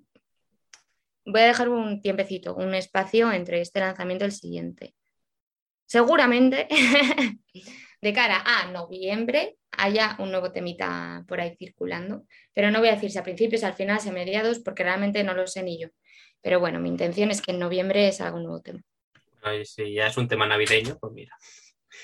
voy 1.25 1.41
a 1.41 1.47
dejar 1.47 1.69
un 1.69 2.01
tiempecito, 2.01 2.55
un 2.55 2.73
espacio 2.73 3.31
entre 3.31 3.61
este 3.61 3.79
lanzamiento 3.79 4.25
y 4.25 4.27
el 4.27 4.31
siguiente. 4.31 4.95
Seguramente 5.85 6.67
de 8.01 8.13
cara 8.13 8.43
a 8.45 8.71
noviembre 8.71 9.57
haya 9.71 10.15
un 10.19 10.31
nuevo 10.31 10.51
temita 10.51 11.23
por 11.27 11.41
ahí 11.41 11.55
circulando, 11.57 12.25
pero 12.53 12.71
no 12.71 12.79
voy 12.79 12.89
a 12.89 12.95
decir 12.95 13.11
si 13.11 13.17
a 13.17 13.23
principios, 13.23 13.63
al 13.63 13.73
final, 13.73 13.99
si 13.99 14.09
a 14.09 14.11
mediados, 14.11 14.59
porque 14.59 14.83
realmente 14.83 15.23
no 15.23 15.33
lo 15.33 15.47
sé 15.47 15.63
ni 15.63 15.79
yo. 15.79 15.89
Pero 16.41 16.59
bueno, 16.59 16.79
mi 16.79 16.89
intención 16.89 17.31
es 17.31 17.41
que 17.41 17.51
en 17.51 17.59
noviembre 17.59 18.11
salga 18.11 18.35
un 18.35 18.43
nuevo 18.43 18.61
tema. 18.61 18.81
Bueno, 19.41 19.59
y 19.59 19.65
si 19.65 19.93
ya 19.93 20.07
es 20.07 20.17
un 20.17 20.27
tema 20.27 20.45
navideño, 20.45 20.97
pues 20.99 21.13
mira, 21.13 21.35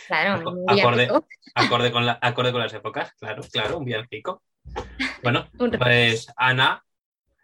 Claro, 0.08 0.50
un 0.52 0.66
acorde. 0.68 1.10
acorde 1.56 1.92
con, 1.92 2.06
la, 2.06 2.20
acorde 2.22 2.52
con 2.52 2.62
las 2.62 2.74
épocas, 2.74 3.14
claro, 3.20 3.42
claro, 3.52 3.78
un 3.78 3.86
villancico. 3.86 4.44
Bueno, 5.24 5.50
pues 5.78 6.32
Ana, 6.38 6.84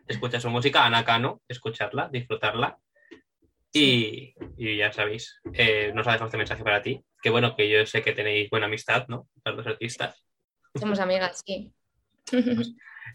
escucha 0.07 0.39
su 0.39 0.49
música, 0.49 0.85
Ana 0.85 1.05
Cano, 1.05 1.41
escucharla, 1.47 2.09
disfrutarla. 2.11 2.77
Y, 3.71 4.33
y 4.57 4.77
ya 4.77 4.93
sabéis, 4.93 5.41
eh, 5.53 5.91
nos 5.93 6.07
ha 6.07 6.11
dejado 6.11 6.27
este 6.27 6.37
mensaje 6.37 6.63
para 6.63 6.81
ti. 6.81 7.03
Que 7.21 7.29
bueno, 7.29 7.55
que 7.55 7.69
yo 7.69 7.85
sé 7.85 8.01
que 8.01 8.13
tenéis 8.13 8.49
buena 8.49 8.67
amistad, 8.67 9.05
¿no? 9.07 9.27
Las 9.43 9.55
dos 9.57 9.67
artistas. 9.67 10.23
Somos 10.75 10.99
amigas, 10.99 11.41
sí. 11.45 11.73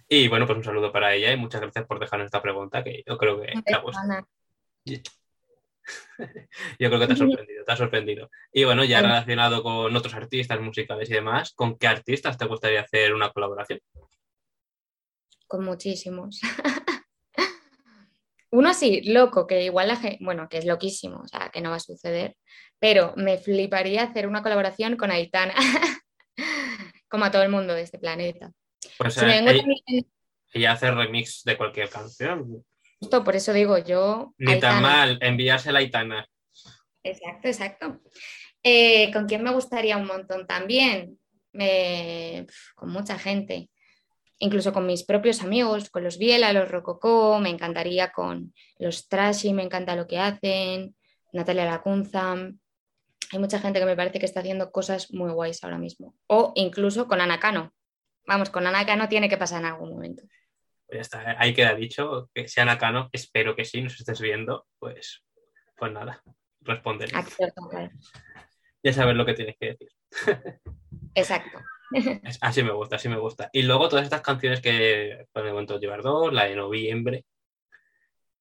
Y 0.09 0.28
bueno, 0.28 0.47
pues 0.47 0.59
un 0.59 0.64
saludo 0.64 0.93
para 0.93 1.14
ella 1.14 1.32
y 1.32 1.36
muchas 1.36 1.61
gracias 1.61 1.86
por 1.86 1.99
dejarnos 1.99 2.26
esta 2.26 2.43
pregunta 2.43 2.84
que 2.84 3.03
yo 3.07 3.16
creo 3.16 3.41
que 3.41 3.53
Yo 6.78 6.88
creo 6.88 7.01
que 7.01 7.07
te 7.07 7.12
ha 7.12 7.16
sorprendido, 7.16 7.64
te 7.64 7.72
ha 7.72 7.76
sorprendido. 7.76 8.30
Y 8.53 8.64
bueno, 8.64 8.84
ya 8.84 9.01
relacionado 9.01 9.62
con 9.62 9.95
otros 9.95 10.14
artistas 10.14 10.61
musicales 10.61 11.11
y 11.11 11.14
demás, 11.14 11.53
¿con 11.55 11.78
qué 11.78 11.86
artistas 11.86 12.38
te 12.38 12.47
gustaría 12.47 12.82
hacer 12.82 13.14
una 13.14 13.30
colaboración? 13.30 13.80
Con 15.51 15.65
muchísimos. 15.65 16.41
Uno 18.53 18.73
sí, 18.73 19.01
loco, 19.03 19.49
que 19.49 19.65
igual 19.65 19.89
la 19.89 19.97
gente, 19.97 20.19
bueno, 20.21 20.49
que 20.49 20.59
es 20.59 20.65
loquísimo, 20.65 21.21
o 21.23 21.27
sea, 21.27 21.51
que 21.53 21.61
no 21.61 21.71
va 21.71 21.77
a 21.77 21.81
suceder, 21.81 22.37
pero 22.79 23.15
me 23.17 23.37
fliparía 23.37 24.05
hacer 24.05 24.29
una 24.29 24.43
colaboración 24.45 24.97
con 24.97 25.11
Aitana, 25.11 25.55
como 27.09 27.25
a 27.25 27.33
todo 27.33 27.43
el 27.43 27.49
mundo 27.49 27.75
de 27.75 27.83
este 27.83 27.99
planeta. 27.99 28.53
Pues 28.97 29.15
Si 29.15 29.21
eh, 29.21 29.25
vengo 29.27 29.51
ella, 29.51 29.59
también- 29.63 30.07
ella 30.53 30.73
hace 30.73 30.91
remix 30.93 31.43
de 31.45 31.57
cualquier 31.57 31.89
canción. 31.91 32.65
justo 33.01 33.25
por 33.25 33.35
eso 33.35 33.53
digo 33.53 33.77
yo. 33.79 34.35
Ni 34.39 34.61
tan 34.61 34.81
mal, 34.83 35.19
enviársela 35.21 35.81
a 35.81 35.83
Aitana. 35.83 36.29
Exacto, 37.03 37.49
exacto. 37.49 38.01
Eh, 38.63 39.13
¿Con 39.13 39.27
quién 39.27 39.43
me 39.43 39.51
gustaría 39.53 39.97
un 39.97 40.07
montón 40.07 40.47
también? 40.47 41.19
Me- 41.53 42.45
pf, 42.47 42.75
con 42.77 42.91
mucha 42.91 43.19
gente, 43.19 43.69
incluso 44.41 44.72
con 44.72 44.86
mis 44.86 45.05
propios 45.05 45.43
amigos, 45.43 45.91
con 45.91 46.03
los 46.03 46.18
Biela, 46.18 46.53
los 46.53 46.70
Rococó, 46.70 47.38
me 47.38 47.51
encantaría 47.51 48.11
con 48.11 48.53
los 48.78 49.09
Trashy, 49.09 49.53
me 49.53 49.62
encanta 49.62 49.95
lo 49.95 50.07
que 50.07 50.18
hacen, 50.18 50.97
Natalia 51.32 51.66
Lacunza. 51.66 52.32
Hay 52.32 53.38
mucha 53.38 53.61
gente 53.61 53.78
que 53.78 53.86
me 53.86 53.97
parece 53.97 54.18
que 54.18 54.26
está 54.26 54.41
haciendo 54.41 54.72
cosas 54.72 55.12
muy 55.12 55.30
guays 55.30 55.62
ahora 55.62 55.78
mismo. 55.78 56.16
O 56.26 56.53
incluso 56.57 57.07
con 57.07 57.20
Anacano. 57.20 57.72
Vamos, 58.26 58.51
con 58.51 58.66
Anacano 58.66 59.09
tiene 59.09 59.28
que 59.28 59.36
pasar 59.36 59.61
en 59.61 59.66
algún 59.66 59.91
momento. 59.91 60.24
Pues 60.86 60.97
ya 60.97 61.01
está, 61.03 61.36
ahí 61.38 61.55
queda 61.55 61.74
dicho. 61.74 62.30
Que 62.34 62.49
sea 62.49 62.64
Nakano, 62.64 63.09
espero 63.12 63.55
que 63.55 63.64
sí, 63.64 63.82
nos 63.82 64.01
estés 64.01 64.20
viendo. 64.20 64.66
Pues, 64.78 65.22
pues 65.76 65.93
nada, 65.93 66.22
responder. 66.62 67.11
Ya 68.82 68.93
sabes 68.95 69.14
lo 69.14 69.26
que 69.26 69.34
tienes 69.34 69.57
que 69.61 69.66
decir. 69.66 69.88
Exacto. 71.14 71.61
Así 72.41 72.62
me 72.62 72.72
gusta, 72.72 72.97
así 72.97 73.09
me 73.09 73.18
gusta. 73.18 73.51
Y 73.53 73.62
luego 73.62 73.88
todas 73.88 74.05
estas 74.05 74.20
canciones 74.20 74.61
que 74.61 75.26
por 75.32 75.45
el 75.45 75.53
momento 75.53 75.78
llevar 75.78 76.03
dos, 76.03 76.32
la 76.32 76.45
de 76.45 76.57
noviembre, 76.57 77.24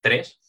tres. 0.01 0.39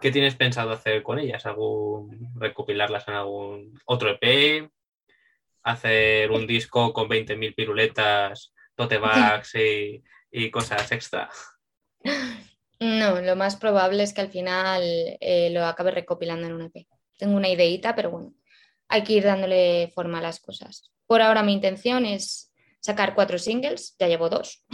¿Qué 0.00 0.10
tienes 0.10 0.36
pensado 0.36 0.70
hacer 0.70 1.02
con 1.02 1.18
ellas? 1.18 1.44
¿Algún 1.44 2.32
recopilarlas 2.36 3.08
en 3.08 3.14
algún 3.14 3.80
otro 3.84 4.16
EP? 4.18 4.70
¿Hacer 5.64 6.30
un 6.30 6.46
disco 6.46 6.92
con 6.92 7.08
20.000 7.08 7.54
piruletas, 7.54 8.54
tote 8.76 8.98
bags 8.98 9.54
y, 9.56 10.02
y 10.30 10.50
cosas 10.50 10.90
extra? 10.92 11.28
No, 12.80 13.20
lo 13.20 13.34
más 13.34 13.56
probable 13.56 14.04
es 14.04 14.14
que 14.14 14.20
al 14.20 14.30
final 14.30 14.82
eh, 15.20 15.50
lo 15.50 15.64
acabe 15.66 15.90
recopilando 15.90 16.46
en 16.46 16.54
un 16.54 16.62
EP. 16.62 16.86
Tengo 17.16 17.36
una 17.36 17.48
ideita, 17.48 17.96
pero 17.96 18.10
bueno, 18.10 18.34
hay 18.86 19.02
que 19.02 19.14
ir 19.14 19.24
dándole 19.24 19.90
forma 19.94 20.18
a 20.18 20.22
las 20.22 20.38
cosas. 20.38 20.92
Por 21.08 21.22
ahora 21.22 21.42
mi 21.42 21.52
intención 21.54 22.06
es 22.06 22.52
sacar 22.80 23.14
cuatro 23.16 23.38
singles, 23.38 23.96
ya 23.98 24.06
llevo 24.06 24.28
dos, 24.28 24.64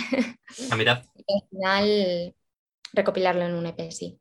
A 0.71 0.77
mitad. 0.77 1.03
y 1.27 1.35
al 1.35 1.49
final 1.49 2.35
recopilarlo 2.93 3.45
en 3.47 3.55
un 3.55 3.67
EP, 3.67 3.91
sí. 3.91 4.19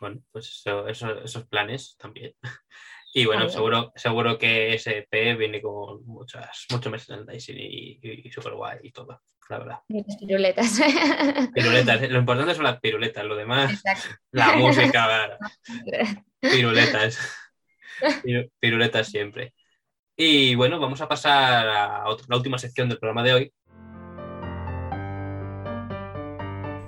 Bueno, 0.00 0.20
pues 0.30 0.48
eso- 0.48 0.86
eso- 0.86 1.20
esos 1.24 1.46
planes 1.46 1.96
también. 1.98 2.34
Y 3.14 3.26
bueno, 3.26 3.48
seguro, 3.48 3.92
seguro 3.96 4.38
que 4.38 4.74
ese 4.74 4.98
EP 4.98 5.34
viene 5.36 5.62
con 5.62 6.04
muchas, 6.04 6.66
mucho 6.70 6.90
merchandising 6.90 7.56
y, 7.58 8.00
y, 8.02 8.28
y 8.28 8.30
super 8.32 8.54
guay 8.54 8.78
y 8.82 8.90
todo, 8.90 9.22
la 9.48 9.58
verdad. 9.58 9.78
Muchas 9.88 10.16
piruletas. 10.16 10.80
Piruletas, 11.54 12.10
lo 12.10 12.18
importante 12.18 12.54
son 12.54 12.64
las 12.64 12.80
piruletas, 12.80 13.24
lo 13.24 13.36
demás, 13.36 13.72
Exacto. 13.72 14.08
la 14.32 14.56
música, 14.56 15.38
piruletas. 16.40 17.18
Piru- 18.24 18.50
Piruletas 18.58 19.06
siempre. 19.08 19.54
Y 20.16 20.54
bueno, 20.54 20.78
vamos 20.78 21.00
a 21.00 21.08
pasar 21.08 21.68
a 21.68 22.08
otra- 22.08 22.26
la 22.28 22.36
última 22.36 22.58
sección 22.58 22.88
del 22.88 22.98
programa 22.98 23.22
de 23.24 23.34
hoy. 23.34 23.52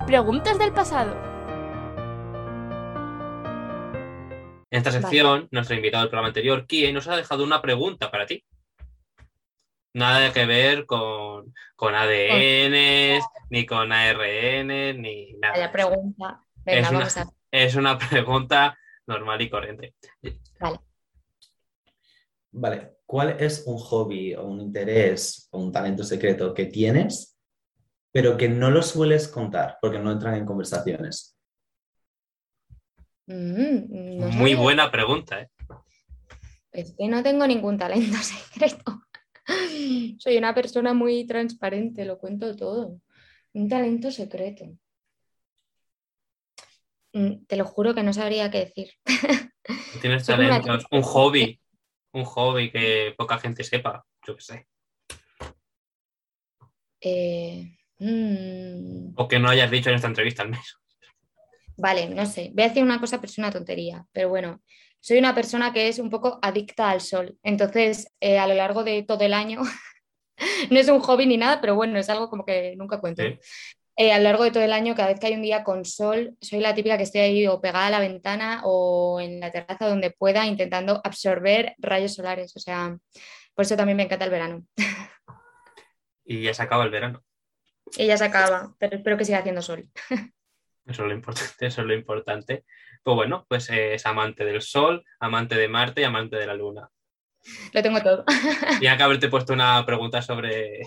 Preguntas 0.06 0.58
del 0.58 0.72
pasado. 0.72 1.16
En 4.70 4.78
esta 4.78 4.90
Vale. 4.90 5.02
sección, 5.02 5.48
nuestro 5.50 5.74
invitado 5.76 6.02
del 6.04 6.10
programa 6.10 6.28
anterior, 6.28 6.66
Kie, 6.66 6.92
nos 6.92 7.08
ha 7.08 7.16
dejado 7.16 7.42
una 7.44 7.60
pregunta 7.62 8.10
para 8.10 8.26
ti. 8.26 8.44
Nada 9.94 10.32
que 10.32 10.44
ver 10.44 10.84
con, 10.86 11.52
con 11.74 11.94
ADN, 11.94 13.20
ni 13.50 13.64
con 13.66 13.90
ARN, 13.92 15.00
ni 15.00 15.32
nada. 15.34 15.54
Vaya 15.54 15.72
pregunta. 15.72 16.40
Venga, 16.64 16.80
Es 16.80 16.88
una- 16.90 16.98
vamos 16.98 17.16
a... 17.16 17.26
Es 17.52 17.74
una 17.76 17.96
pregunta 17.96 18.76
normal 19.06 19.40
y 19.40 19.48
corriente. 19.48 19.94
Vale, 22.52 22.95
¿cuál 23.06 23.36
es 23.40 23.64
un 23.66 23.78
hobby 23.78 24.34
o 24.34 24.44
un 24.44 24.60
interés 24.60 25.48
o 25.52 25.58
un 25.58 25.72
talento 25.72 26.04
secreto 26.04 26.52
que 26.52 26.66
tienes, 26.66 27.38
pero 28.12 28.36
que 28.36 28.48
no 28.48 28.70
lo 28.70 28.82
sueles 28.82 29.28
contar 29.28 29.78
porque 29.80 29.98
no 29.98 30.10
entran 30.10 30.34
en 30.34 30.46
conversaciones. 30.46 31.38
Mm, 33.26 34.18
no 34.18 34.28
Muy 34.28 34.54
buena 34.54 34.90
pregunta, 34.90 35.42
¿eh? 35.42 35.50
Es 36.72 36.94
que 36.96 37.08
no 37.08 37.22
tengo 37.22 37.46
ningún 37.46 37.78
talento 37.78 38.16
secreto. 38.22 39.02
Soy 40.18 40.36
una 40.36 40.54
persona 40.54 40.92
muy 40.92 41.26
transparente, 41.26 42.04
lo 42.04 42.18
cuento 42.18 42.54
todo. 42.56 43.00
Un 43.52 43.68
talento 43.68 44.10
secreto. 44.10 44.66
Mm, 47.12 47.44
Te 47.46 47.56
lo 47.56 47.64
juro 47.64 47.94
que 47.94 48.02
no 48.02 48.12
sabría 48.12 48.50
qué 48.50 48.66
decir. 48.66 48.90
No 49.94 50.00
Tienes 50.00 50.26
talentos, 50.26 50.84
un 50.90 51.02
hobby, 51.02 51.60
un 52.16 52.24
hobby 52.24 52.70
que 52.70 53.14
poca 53.16 53.38
gente 53.38 53.62
sepa, 53.62 54.04
yo 54.26 54.34
qué 54.36 54.42
sé. 54.42 54.66
Eh, 57.00 57.76
mm, 57.98 59.12
O 59.16 59.28
que 59.28 59.38
no 59.38 59.50
hayas 59.50 59.70
dicho 59.70 59.90
en 59.90 59.96
esta 59.96 60.08
entrevista 60.08 60.42
al 60.42 60.50
menos. 60.50 60.80
Vale, 61.76 62.08
no 62.08 62.24
sé. 62.24 62.50
Voy 62.54 62.64
a 62.64 62.68
decir 62.68 62.82
una 62.82 62.98
cosa, 63.00 63.20
pero 63.20 63.30
es 63.30 63.38
una 63.38 63.52
tontería. 63.52 64.06
Pero 64.12 64.30
bueno, 64.30 64.62
soy 65.00 65.18
una 65.18 65.34
persona 65.34 65.72
que 65.72 65.88
es 65.88 65.98
un 65.98 66.08
poco 66.08 66.38
adicta 66.40 66.90
al 66.90 67.02
sol. 67.02 67.36
Entonces, 67.42 68.10
eh, 68.20 68.38
a 68.38 68.46
lo 68.46 68.54
largo 68.54 68.82
de 68.82 69.02
todo 69.02 69.22
el 69.24 69.34
año, 69.34 69.60
no 70.70 70.78
es 70.78 70.88
un 70.88 71.00
hobby 71.00 71.26
ni 71.26 71.36
nada, 71.36 71.60
pero 71.60 71.74
bueno, 71.74 71.98
es 71.98 72.08
algo 72.08 72.30
como 72.30 72.46
que 72.46 72.74
nunca 72.76 72.98
cuento. 72.98 73.22
Sí. 73.22 73.38
Eh, 73.98 74.12
a 74.12 74.18
lo 74.18 74.24
largo 74.24 74.44
de 74.44 74.50
todo 74.50 74.62
el 74.62 74.74
año, 74.74 74.94
cada 74.94 75.08
vez 75.08 75.18
que 75.18 75.26
hay 75.26 75.34
un 75.34 75.42
día 75.42 75.64
con 75.64 75.86
sol, 75.86 76.36
soy 76.42 76.60
la 76.60 76.74
típica 76.74 76.98
que 76.98 77.04
estoy 77.04 77.22
ahí 77.22 77.46
o 77.46 77.62
pegada 77.62 77.86
a 77.86 77.90
la 77.90 78.00
ventana 78.00 78.60
o 78.64 79.20
en 79.20 79.40
la 79.40 79.50
terraza 79.50 79.88
donde 79.88 80.10
pueda, 80.10 80.46
intentando 80.46 81.00
absorber 81.02 81.74
rayos 81.78 82.14
solares. 82.14 82.54
O 82.56 82.60
sea, 82.60 82.98
por 83.54 83.64
eso 83.64 83.74
también 83.74 83.96
me 83.96 84.02
encanta 84.02 84.26
el 84.26 84.30
verano. 84.30 84.64
Y 86.28 86.42
ya 86.42 86.52
se 86.52 86.62
acaba 86.62 86.84
el 86.84 86.90
verano. 86.90 87.22
Y 87.96 88.06
ya 88.06 88.18
se 88.18 88.24
acaba, 88.24 88.74
pero 88.78 88.96
espero 88.96 89.16
que 89.16 89.24
siga 89.24 89.38
haciendo 89.38 89.62
sol. 89.62 89.88
Eso 90.86 91.02
es 91.02 91.08
lo 91.08 91.14
importante, 91.14 91.66
eso 91.66 91.80
es 91.80 91.86
lo 91.86 91.94
importante. 91.94 92.64
Pues 93.02 93.14
bueno, 93.14 93.46
pues 93.48 93.70
eh, 93.70 93.94
es 93.94 94.06
amante 94.06 94.44
del 94.44 94.60
sol, 94.60 95.04
amante 95.18 95.56
de 95.56 95.68
Marte 95.68 96.00
y 96.00 96.04
amante 96.04 96.36
de 96.36 96.46
la 96.46 96.54
Luna. 96.54 96.88
Lo 97.72 97.82
tengo 97.82 98.00
todo. 98.02 98.24
Tenía 98.78 98.96
que 98.96 99.02
haberte 99.02 99.28
puesto 99.28 99.52
una 99.52 99.84
pregunta 99.86 100.20
sobre, 100.22 100.82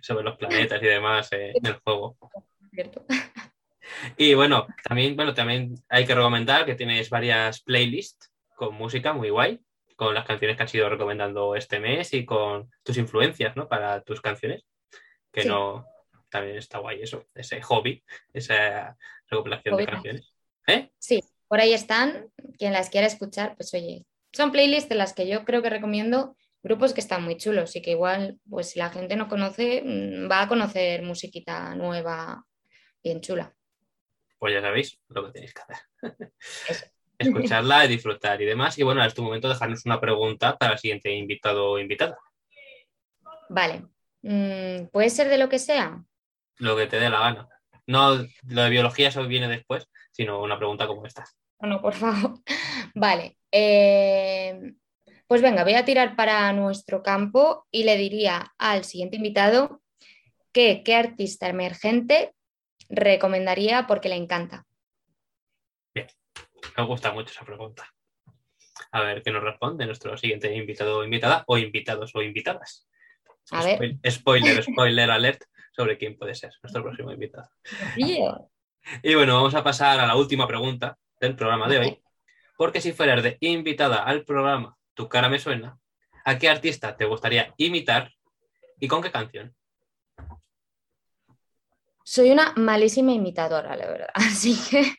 sobre 0.00 0.24
los 0.24 0.36
planetas 0.36 0.82
y 0.82 0.86
demás 0.86 1.32
eh, 1.32 1.52
en 1.54 1.66
el 1.66 1.74
juego. 1.74 2.16
Cierto. 2.72 3.04
Y 4.16 4.34
bueno, 4.34 4.66
también, 4.84 5.16
bueno, 5.16 5.34
también 5.34 5.74
hay 5.88 6.06
que 6.06 6.14
recomendar 6.14 6.64
que 6.64 6.74
tienes 6.74 7.10
varias 7.10 7.60
playlists 7.60 8.32
con 8.54 8.74
música 8.74 9.12
muy 9.12 9.30
guay, 9.30 9.60
con 9.96 10.14
las 10.14 10.24
canciones 10.24 10.56
que 10.56 10.62
has 10.62 10.74
ido 10.74 10.88
recomendando 10.88 11.54
este 11.56 11.78
mes 11.78 12.12
y 12.14 12.24
con 12.24 12.70
tus 12.82 12.96
influencias, 12.96 13.54
¿no? 13.56 13.68
Para 13.68 14.02
tus 14.02 14.20
canciones, 14.20 14.64
que 15.32 15.42
Sí. 15.42 15.48
no, 15.48 15.86
también 16.28 16.56
está 16.56 16.78
guay 16.78 17.02
eso, 17.02 17.26
ese 17.34 17.60
hobby, 17.62 18.02
esa 18.32 18.96
recopilación 19.28 19.76
de 19.76 19.86
canciones. 19.86 20.32
¿Eh? 20.66 20.90
Sí, 20.98 21.22
por 21.48 21.60
ahí 21.60 21.74
están. 21.74 22.30
Quien 22.58 22.72
las 22.72 22.88
quiera 22.88 23.06
escuchar, 23.06 23.56
pues 23.56 23.74
oye, 23.74 24.04
son 24.32 24.52
playlists 24.52 24.88
de 24.88 24.94
las 24.94 25.12
que 25.12 25.28
yo 25.28 25.44
creo 25.44 25.62
que 25.62 25.70
recomiendo 25.70 26.36
grupos 26.62 26.92
que 26.92 27.00
están 27.00 27.22
muy 27.24 27.36
chulos 27.36 27.74
y 27.76 27.82
que 27.82 27.90
igual, 27.92 28.38
pues 28.48 28.70
si 28.70 28.78
la 28.78 28.90
gente 28.90 29.16
no 29.16 29.28
conoce, 29.28 29.82
mm, 29.84 30.30
va 30.30 30.42
a 30.42 30.48
conocer 30.48 31.02
musiquita 31.02 31.74
nueva, 31.74 32.44
bien 33.02 33.20
chula. 33.20 33.54
Pues 34.38 34.54
ya 34.54 34.60
sabéis 34.60 35.00
lo 35.08 35.26
que 35.26 35.32
tenéis 35.32 35.54
que 35.54 35.62
hacer. 35.62 36.32
Eso. 36.68 36.86
Escucharla 37.18 37.84
y 37.84 37.88
disfrutar 37.88 38.42
y 38.42 38.46
demás. 38.46 38.76
Y 38.78 38.82
bueno, 38.82 39.00
ahora 39.00 39.08
es 39.08 39.14
tu 39.14 39.22
momento 39.22 39.46
de 39.46 39.54
dejarnos 39.54 39.86
una 39.86 40.00
pregunta 40.00 40.56
para 40.58 40.72
el 40.72 40.78
siguiente 40.78 41.12
invitado 41.14 41.70
o 41.70 41.78
invitada. 41.78 42.18
Vale. 43.48 43.86
Mm, 44.22 44.86
¿Puede 44.90 45.10
ser 45.10 45.28
de 45.28 45.38
lo 45.38 45.48
que 45.48 45.60
sea? 45.60 46.02
Lo 46.58 46.76
que 46.76 46.86
te 46.86 46.98
dé 46.98 47.10
la 47.10 47.20
gana. 47.20 47.48
No 47.86 48.16
lo 48.48 48.62
de 48.62 48.70
biología, 48.70 49.08
eso 49.08 49.26
viene 49.26 49.48
después, 49.48 49.88
sino 50.10 50.40
una 50.42 50.58
pregunta 50.58 50.86
como 50.86 51.06
esta. 51.06 51.24
No, 51.60 51.80
por 51.80 51.94
favor. 51.94 52.40
Vale. 52.94 53.36
eh, 53.52 54.72
pues 55.32 55.40
venga, 55.40 55.64
voy 55.64 55.72
a 55.72 55.86
tirar 55.86 56.14
para 56.14 56.52
nuestro 56.52 57.02
campo 57.02 57.66
y 57.70 57.84
le 57.84 57.96
diría 57.96 58.52
al 58.58 58.84
siguiente 58.84 59.16
invitado 59.16 59.80
que 60.52 60.82
qué 60.84 60.94
artista 60.94 61.48
emergente 61.48 62.34
recomendaría 62.90 63.86
porque 63.86 64.10
le 64.10 64.16
encanta. 64.16 64.66
Me 65.94 66.84
gusta 66.84 67.12
mucho 67.14 67.30
esa 67.32 67.46
pregunta. 67.46 67.90
A 68.90 69.00
ver 69.00 69.22
qué 69.22 69.30
nos 69.30 69.42
responde 69.42 69.86
nuestro 69.86 70.18
siguiente 70.18 70.54
invitado 70.54 70.98
o 70.98 71.02
invitada, 71.02 71.44
o 71.46 71.56
invitados 71.56 72.14
o 72.14 72.20
invitadas. 72.20 72.86
A 73.52 73.64
ver. 73.64 73.78
Spoil- 73.78 74.10
Spoiler, 74.10 74.62
spoiler 74.62 75.10
alert 75.10 75.44
sobre 75.74 75.96
quién 75.96 76.18
puede 76.18 76.34
ser 76.34 76.52
nuestro 76.62 76.82
próximo 76.82 77.10
invitado. 77.10 77.48
Tío. 77.94 78.50
Y 79.02 79.14
bueno, 79.14 79.36
vamos 79.36 79.54
a 79.54 79.64
pasar 79.64 79.98
a 79.98 80.06
la 80.06 80.14
última 80.14 80.46
pregunta 80.46 80.98
del 81.18 81.34
programa 81.36 81.70
de 81.70 81.78
hoy. 81.78 82.02
Porque 82.58 82.82
si 82.82 82.92
fueras 82.92 83.22
de 83.22 83.38
invitada 83.40 84.04
al 84.04 84.26
programa 84.26 84.76
Tu 84.94 85.08
cara 85.08 85.28
me 85.28 85.38
suena, 85.38 85.78
¿a 86.24 86.38
qué 86.38 86.48
artista 86.48 86.96
te 86.96 87.04
gustaría 87.06 87.54
imitar 87.56 88.12
y 88.78 88.88
con 88.88 89.02
qué 89.02 89.10
canción? 89.10 89.54
Soy 92.04 92.30
una 92.30 92.52
malísima 92.56 93.12
imitadora, 93.12 93.76
la 93.76 93.86
verdad, 93.86 94.10
así 94.14 94.56
que 94.70 94.96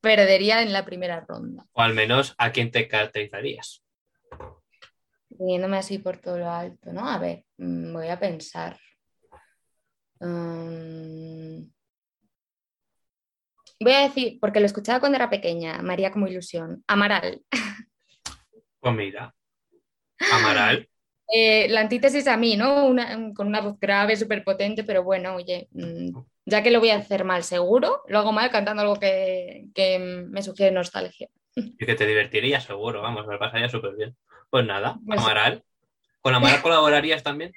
perdería 0.00 0.62
en 0.62 0.72
la 0.72 0.84
primera 0.84 1.24
ronda, 1.26 1.66
O 1.72 1.82
al 1.82 1.94
menos 1.94 2.34
a 2.38 2.52
quién 2.52 2.70
te 2.70 2.88
caracterizarías. 2.88 3.84
viniéndome 5.30 5.76
así 5.76 5.98
por 5.98 6.18
todo 6.18 6.38
lo 6.38 6.50
alto, 6.50 6.92
¿no? 6.92 7.08
A 7.08 7.18
ver, 7.18 7.44
mm, 7.58 7.92
voy 7.92 8.08
a 8.08 8.18
pensar. 8.18 8.76
Mm, 10.20 11.62
voy 13.80 13.92
a 13.92 14.00
decir, 14.02 14.38
porque 14.40 14.58
lo 14.58 14.66
escuchaba 14.66 14.98
cuando 14.98 15.16
era 15.16 15.30
pequeña, 15.30 15.80
María 15.82 16.10
como 16.10 16.26
ilusión, 16.26 16.82
Amaral. 16.88 17.42
Pues 18.80 18.94
mira, 18.94 19.34
Amaral, 20.32 20.88
Eh, 21.30 21.68
la 21.68 21.80
antítesis 21.82 22.26
a 22.26 22.38
mí, 22.38 22.56
¿no? 22.56 22.86
Una- 22.86 23.34
con 23.34 23.46
una 23.48 23.60
voz 23.60 23.78
grave, 23.78 24.16
súper 24.16 24.42
potente, 24.44 24.82
pero 24.82 25.02
bueno, 25.04 25.34
oye, 25.34 25.68
mm, 25.72 26.18
ya 26.46 26.62
que 26.62 26.70
lo 26.70 26.80
voy 26.80 26.88
a 26.88 26.96
hacer 26.96 27.24
mal 27.24 27.42
seguro, 27.44 28.02
lo 28.08 28.18
hago 28.18 28.32
mal 28.32 28.50
cantando 28.50 28.80
algo 28.82 28.96
que, 28.98 29.66
que 29.74 29.98
me 29.98 30.42
sugiere 30.42 30.72
nostalgia. 30.72 31.28
y 31.54 31.84
que 31.84 31.94
te 31.96 32.06
divertiría 32.06 32.60
seguro, 32.60 33.02
vamos, 33.02 33.26
me 33.26 33.36
pasaría 33.36 33.68
súper 33.68 33.94
bien. 33.96 34.16
Pues 34.48 34.64
nada, 34.64 34.98
Pues- 35.06 35.20
Amaral. 35.20 35.62
¿Con 36.22 36.34
Amaral 36.34 36.62
colaborarías 36.62 37.22
también? 37.22 37.52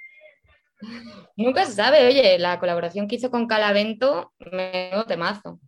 Nunca 1.38 1.66
se 1.66 1.74
sabe, 1.74 2.08
oye, 2.08 2.38
la 2.40 2.60
colaboración 2.60 3.08
que 3.08 3.16
hizo 3.16 3.32
con 3.32 3.48
Calavento, 3.48 4.34
me 4.52 4.92
temazo. 5.08 5.60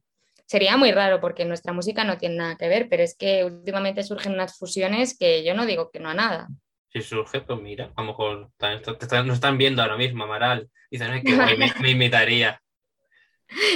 Sería 0.46 0.78
muy 0.78 0.92
raro 0.92 1.20
porque 1.20 1.46
nuestra 1.46 1.74
música 1.74 2.04
no 2.04 2.18
tiene 2.18 2.36
nada 2.36 2.58
que 2.58 2.68
ver, 2.68 2.88
pero 2.90 3.04
es 3.04 3.16
que 3.18 3.44
últimamente 3.46 4.04
surgen 4.04 4.34
unas 4.34 4.58
fusiones 4.58 5.18
que 5.18 5.44
yo 5.44 5.54
no 5.54 5.66
digo 5.66 5.90
que 5.90 6.00
no 6.00 6.10
a 6.10 6.14
nada. 6.14 6.48
Si 6.92 7.02
surge, 7.02 7.42
pues 7.42 7.60
mira, 7.60 7.92
a 7.96 8.02
lo 8.02 8.08
mejor 8.08 8.52
nos 8.60 9.34
están 9.34 9.58
viendo 9.58 9.82
ahora 9.82 9.98
mismo, 9.98 10.26
Amaral. 10.26 10.70
Dicen, 10.92 11.24
guay, 11.24 11.58
me, 11.58 11.74
me 11.80 11.90
imitaría. 11.92 12.62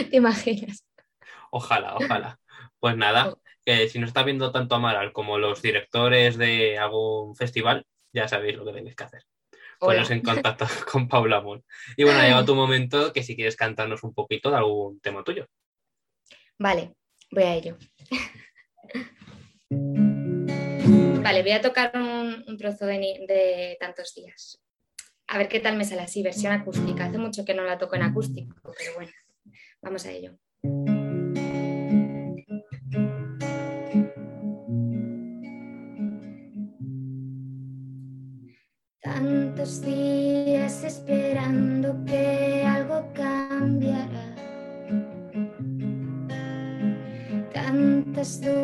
¿Te 0.10 0.18
imaginas? 0.18 0.86
Ojalá, 1.52 1.96
ojalá. 1.96 2.40
Pues 2.80 2.96
nada, 2.96 3.34
que 3.66 3.90
si 3.90 4.00
nos 4.00 4.10
está 4.10 4.24
viendo 4.24 4.52
tanto 4.52 4.76
Amaral 4.76 5.12
como 5.14 5.38
los 5.38 5.62
directores 5.62 6.38
de 6.38 6.78
algún 6.78 7.36
festival, 7.36 7.86
ya 8.14 8.28
sabéis 8.28 8.56
lo 8.56 8.66
que 8.66 8.74
tenéis 8.74 8.96
que 8.96 9.04
hacer. 9.04 9.24
Poneros 9.80 10.10
en 10.12 10.22
contacto 10.22 10.66
con 10.92 11.08
Paula 11.08 11.42
Moon. 11.42 11.64
Y 11.96 12.04
bueno, 12.04 12.20
ha 12.20 12.24
llegado 12.24 12.46
tu 12.46 12.56
momento 12.56 13.14
que 13.14 13.24
si 13.24 13.36
quieres 13.36 13.56
cantarnos 13.56 14.04
un 14.04 14.14
poquito 14.14 14.50
de 14.50 14.58
algún 14.58 15.00
tema 15.00 15.24
tuyo. 15.24 15.48
Vale, 16.60 16.94
voy 17.32 17.44
a 17.44 17.56
ello. 17.56 17.78
Vale, 19.70 21.42
voy 21.42 21.52
a 21.52 21.62
tocar 21.62 21.92
un, 21.96 22.58
trozo 22.58 22.86
de, 22.86 22.98
de 23.28 23.78
tantos 23.80 24.16
días. 24.16 24.62
A 25.28 25.38
ver 25.38 25.50
qué 25.50 25.60
tal 25.60 25.78
me 25.78 25.84
sale 25.84 26.02
así, 26.02 26.24
versión 26.24 26.54
acústica. 26.54 27.06
Hace 27.06 27.18
mucho 27.18 27.46
que 27.46 27.54
no 27.54 27.64
la 27.64 27.78
toco 27.78 27.96
en 27.96 28.04
acústico, 28.04 28.56
pero 28.78 28.94
bueno, 28.96 29.12
vamos 29.82 30.06
a 30.06 30.12
ello. 30.12 30.38
Tantos 39.02 39.82
días 39.82 40.84
esperando 40.84 42.04
que 42.06 42.27
Tantas 48.28 48.57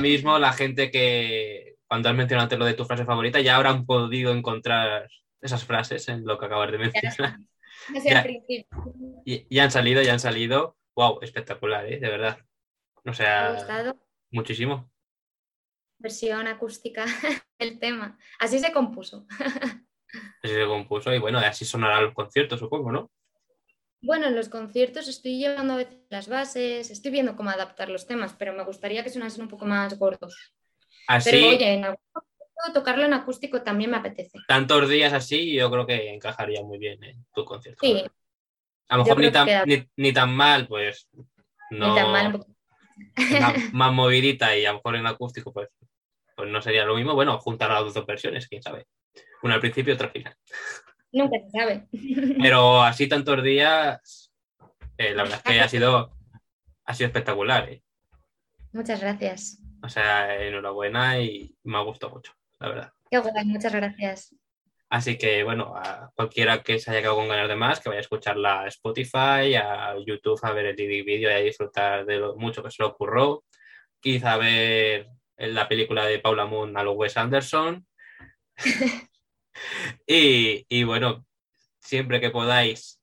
mismo 0.00 0.38
la 0.38 0.52
gente 0.52 0.90
que, 0.90 1.76
cuando 1.86 2.08
has 2.08 2.14
mencionado 2.14 2.44
antes 2.44 2.58
lo 2.58 2.64
de 2.64 2.74
tu 2.74 2.84
frase 2.84 3.04
favorita, 3.04 3.40
ya 3.40 3.56
habrán 3.56 3.84
podido 3.86 4.32
encontrar 4.32 5.08
esas 5.40 5.64
frases 5.64 6.08
en 6.08 6.24
lo 6.24 6.38
que 6.38 6.46
acabas 6.46 6.70
de 6.70 6.78
mencionar. 6.78 7.38
Ya. 8.04 8.22
principio. 8.22 8.66
Y, 9.24 9.46
ya 9.54 9.64
han 9.64 9.70
salido, 9.70 10.02
ya 10.02 10.12
han 10.12 10.20
salido. 10.20 10.76
Wow, 10.94 11.20
espectacular, 11.22 11.86
¿eh? 11.86 11.98
De 11.98 12.08
verdad. 12.08 12.38
O 12.96 13.00
Me 13.04 13.10
ha 13.12 13.14
sea, 13.14 13.52
gustado. 13.54 13.96
muchísimo. 14.30 14.90
Versión 15.98 16.46
acústica 16.46 17.04
del 17.58 17.78
tema. 17.78 18.18
Así 18.38 18.58
se 18.58 18.72
compuso. 18.72 19.26
Así 20.42 20.54
se 20.54 20.66
compuso 20.66 21.14
y 21.14 21.18
bueno, 21.18 21.38
así 21.38 21.64
sonará 21.64 22.00
los 22.00 22.14
conciertos, 22.14 22.58
supongo, 22.58 22.90
¿no? 22.90 23.10
Bueno, 24.02 24.26
en 24.26 24.34
los 24.34 24.48
conciertos 24.48 25.08
estoy 25.08 25.38
llevando 25.38 25.74
a 25.74 25.76
veces 25.76 25.98
las 26.08 26.28
bases, 26.28 26.90
estoy 26.90 27.10
viendo 27.12 27.36
cómo 27.36 27.50
adaptar 27.50 27.88
los 27.90 28.06
temas, 28.06 28.34
pero 28.38 28.52
me 28.54 28.64
gustaría 28.64 29.02
que 29.02 29.10
sonasen 29.10 29.42
un 29.42 29.48
poco 29.48 29.66
más 29.66 29.98
gordos. 29.98 30.52
Así, 31.06 31.30
Pero 31.30 31.48
oye, 31.48 31.74
en 31.74 31.84
algún 31.84 32.00
momento 32.14 32.80
tocarlo 32.80 33.04
en 33.04 33.12
acústico 33.14 33.62
también 33.62 33.90
me 33.90 33.98
apetece. 33.98 34.38
tantos 34.48 34.88
días 34.88 35.12
así, 35.12 35.52
yo 35.54 35.70
creo 35.70 35.86
que 35.86 36.14
encajaría 36.14 36.62
muy 36.62 36.78
bien 36.78 37.02
en 37.04 37.24
tu 37.34 37.44
concierto. 37.44 37.80
Sí, 37.86 38.02
A 38.88 38.96
lo 38.96 39.04
mejor 39.04 39.18
ni 39.18 39.26
que 39.26 39.30
tan, 39.32 39.68
ni, 39.68 39.86
ni 39.96 40.12
tan 40.12 40.34
mal, 40.34 40.66
pues 40.66 41.08
no. 41.70 41.88
ni 41.90 41.94
tan 41.94 42.12
mal. 42.12 42.26
un 42.26 42.32
poco- 42.32 42.46
más, 43.40 43.54
más 43.74 43.92
movidita 43.92 44.56
y 44.56 44.64
a 44.64 44.70
lo 44.72 44.78
mejor 44.78 44.96
en 44.96 45.06
acústico, 45.06 45.52
pues, 45.52 45.68
pues 46.36 46.48
no 46.50 46.60
sería 46.62 46.84
lo 46.84 46.96
mismo. 46.96 47.14
Bueno, 47.14 47.38
juntar 47.38 47.70
las 47.70 47.92
dos 47.94 48.06
versiones, 48.06 48.48
quién 48.48 48.62
sabe. 48.62 48.86
Una 49.42 49.54
al 49.54 49.60
principio 49.60 49.92
y 49.92 49.94
otra 49.94 50.06
al 50.08 50.12
final. 50.12 50.34
Nunca 51.12 51.38
se 51.40 51.50
sabe. 51.50 51.88
Pero 52.40 52.82
así 52.82 53.08
tantos 53.08 53.42
días, 53.42 54.32
eh, 54.96 55.14
la 55.14 55.22
verdad 55.24 55.40
es 55.44 55.52
que 55.52 55.60
ha 55.60 55.68
sido, 55.68 56.16
ha 56.84 56.94
sido 56.94 57.08
espectacular. 57.08 57.70
¿eh? 57.70 57.82
Muchas 58.72 59.00
gracias. 59.00 59.58
O 59.82 59.88
sea, 59.88 60.36
enhorabuena 60.42 61.20
y 61.20 61.56
me 61.64 61.78
ha 61.78 61.82
gustado 61.82 62.14
mucho, 62.14 62.32
la 62.58 62.68
verdad. 62.68 62.92
Qué 63.10 63.18
guay, 63.18 63.44
muchas 63.46 63.74
gracias. 63.74 64.34
Así 64.88 65.16
que, 65.16 65.44
bueno, 65.44 65.74
a 65.76 66.10
cualquiera 66.14 66.62
que 66.62 66.78
se 66.80 66.90
haya 66.90 67.00
quedado 67.00 67.16
con 67.16 67.28
ganas 67.28 67.48
de 67.48 67.54
más, 67.54 67.80
que 67.80 67.88
vaya 67.88 68.00
a 68.00 68.02
escucharla 68.02 68.62
a 68.62 68.66
Spotify, 68.66 69.54
a 69.54 69.94
YouTube, 70.04 70.38
a 70.42 70.52
ver 70.52 70.66
el 70.66 70.76
vídeo 70.76 71.30
y 71.30 71.32
a 71.32 71.38
disfrutar 71.38 72.04
de 72.04 72.16
lo 72.16 72.36
mucho 72.36 72.62
que 72.62 72.70
se 72.70 72.82
le 72.82 72.88
ocurrió. 72.88 73.44
Quizá 74.00 74.36
ver 74.36 75.08
la 75.36 75.68
película 75.68 76.04
de 76.06 76.18
Paula 76.18 76.44
Moon 76.46 76.76
a 76.76 76.82
lo 76.82 76.92
Wes 76.92 77.16
Anderson. 77.16 77.86
y, 80.06 80.66
y, 80.68 80.84
bueno, 80.84 81.26
siempre 81.80 82.20
que 82.20 82.30
podáis 82.30 83.00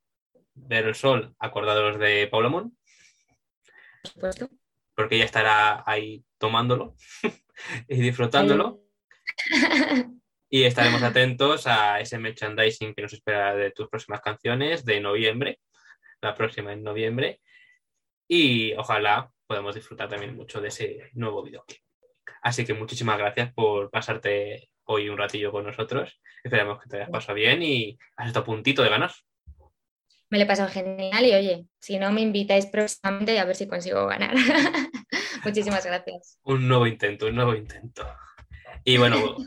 ver 0.54 0.86
el 0.86 0.95
sol, 0.95 1.36
acordaros 1.39 2.00
de 2.00 2.28
Paula 2.28 2.50
Moon, 2.50 2.78
Por 4.02 4.12
supuesto. 4.12 4.50
porque 4.95 5.16
ella 5.16 5.26
estará 5.26 5.84
ahí 5.86 6.24
tomándolo 6.38 6.95
y 7.88 8.02
disfrutándolo. 8.02 8.82
Y 10.50 10.64
estaremos 10.64 11.04
atentos 11.04 11.68
a 11.68 12.00
ese 12.00 12.18
merchandising 12.18 12.93
que 12.93 13.02
nos 13.02 13.14
espera 13.14 13.54
de 13.56 13.72
tus 13.72 13.89
próximas 13.89 14.22
canciones 14.22 14.86
de 14.86 15.02
noviembre, 15.02 15.60
la 16.22 16.34
próxima 16.34 16.72
en 16.72 16.84
noviembre. 16.84 17.41
Y 18.30 18.74
ojalá 18.76 19.30
podamos 19.45 19.76
disfrutar 19.76 20.10
también 20.10 20.36
mucho 20.36 20.62
de 20.62 20.70
ese 20.70 21.10
nuevo 21.14 21.43
videoclip. 21.43 21.82
Así 22.41 22.66
que 22.66 22.74
muchísimas 22.74 23.18
gracias 23.18 23.54
por 23.54 23.89
pasarte 23.89 24.70
hoy 24.88 25.09
un 25.09 25.17
ratillo 25.17 25.51
con 25.51 25.65
nosotros. 25.65 26.19
Esperamos 26.43 26.81
que 26.81 26.89
te 26.89 26.97
hayas 26.97 27.09
pasado 27.09 27.35
bien 27.35 27.61
y 27.61 27.97
has 28.15 28.27
estado 28.27 28.43
a 28.43 28.45
puntito 28.45 28.83
de 28.83 28.89
ganar. 28.89 29.11
Me 30.29 30.38
lo 30.38 30.43
he 30.43 30.47
pasado 30.47 30.69
genial 30.69 31.25
y 31.25 31.33
oye, 31.33 31.65
si 31.79 31.97
no 31.99 32.11
me 32.11 32.21
invitáis 32.21 32.65
próximamente 32.65 33.39
a 33.39 33.45
ver 33.45 33.55
si 33.55 33.67
consigo 33.67 34.05
ganar. 34.07 34.35
Muchísimas 35.45 35.85
gracias. 35.85 36.39
Un 36.43 36.67
nuevo 36.67 36.85
intento, 36.85 37.27
un 37.27 37.35
nuevo 37.35 37.55
intento. 37.55 38.05
Y 38.83 38.97
bueno, 38.97 39.38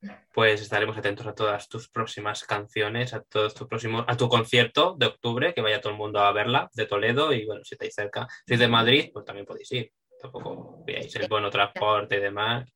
pues 0.32 0.62
estaremos 0.62 0.96
atentos 0.96 1.26
a 1.26 1.34
todas 1.34 1.68
tus 1.68 1.88
próximas 1.90 2.44
canciones, 2.44 3.12
a 3.12 3.22
todos 3.22 3.54
tus 3.54 3.68
próximos, 3.68 4.04
a 4.08 4.16
tu 4.16 4.28
concierto 4.28 4.96
de 4.98 5.06
octubre, 5.06 5.52
que 5.52 5.60
vaya 5.60 5.80
todo 5.80 5.92
el 5.92 5.98
mundo 5.98 6.20
a 6.20 6.32
verla, 6.32 6.70
de 6.72 6.86
Toledo, 6.86 7.32
y 7.32 7.44
bueno, 7.44 7.62
si 7.64 7.74
estáis 7.74 7.94
cerca, 7.94 8.26
si 8.46 8.54
es 8.54 8.60
de 8.60 8.68
Madrid, 8.68 9.10
pues 9.12 9.26
también 9.26 9.46
podéis 9.46 9.70
ir. 9.72 9.92
Tampoco 10.20 10.82
veáis 10.86 11.14
el 11.16 11.28
bono 11.28 11.50
transporte 11.50 12.16
y 12.16 12.20
demás. 12.20 12.70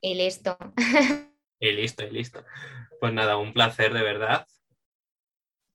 Y 0.00 0.14
listo. 0.14 0.56
Y 1.62 1.70
listo, 1.70 2.02
y 2.02 2.10
listo. 2.10 2.44
Pues 2.98 3.12
nada, 3.12 3.36
un 3.36 3.52
placer 3.52 3.94
de 3.94 4.02
verdad. 4.02 4.48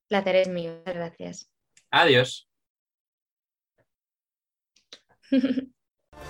Placer 0.10 0.36
es 0.36 0.50
mío. 0.50 0.74
Muchas 0.80 0.96
gracias. 0.96 1.50
Adiós. 1.92 2.50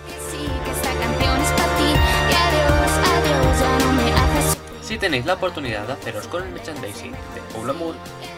Que 0.07 0.19
sí, 0.19 0.45
que 0.65 0.71
esta 0.71 0.91
canción 0.99 1.41
es 1.41 1.51
para 1.51 1.77
ti. 1.77 1.89
Y 2.29 2.33
adiós, 2.33 2.91
adiós, 3.07 3.59
ya 3.59 3.79
no 3.79 3.93
me 3.93 4.11
haces. 4.11 4.57
Si 4.81 4.97
tenéis 4.97 5.25
la 5.25 5.35
oportunidad 5.35 5.87
de 5.87 5.93
haceros 5.93 6.27
con 6.27 6.43
el 6.43 6.49
merchandising 6.49 7.13
de 7.13 7.41
Paula 7.53 7.73
Moon, 7.73 7.95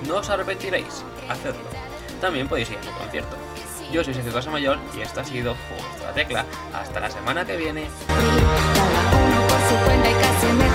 no 0.07 0.17
os 0.17 0.29
arrepentiréis. 0.29 1.03
Hacedlo. 1.27 1.67
También 2.21 2.47
podéis 2.47 2.69
ir 2.69 2.77
a 2.77 2.83
su 2.83 2.91
concierto. 2.91 3.35
Yo 3.91 4.03
soy 4.03 4.13
Sergio 4.13 4.31
Casamayor 4.31 4.77
y 4.95 5.01
esta 5.01 5.21
ha 5.21 5.25
sido 5.25 5.55
Justo 5.55 6.03
la 6.03 6.13
Tecla. 6.13 6.45
Hasta 6.73 6.99
la 6.99 7.09
semana 7.09 7.45
que 7.45 7.57
viene. 7.57 7.87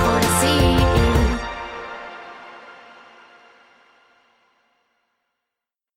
Cada 0.04 0.20
uno 0.20 0.94
por 0.94 1.03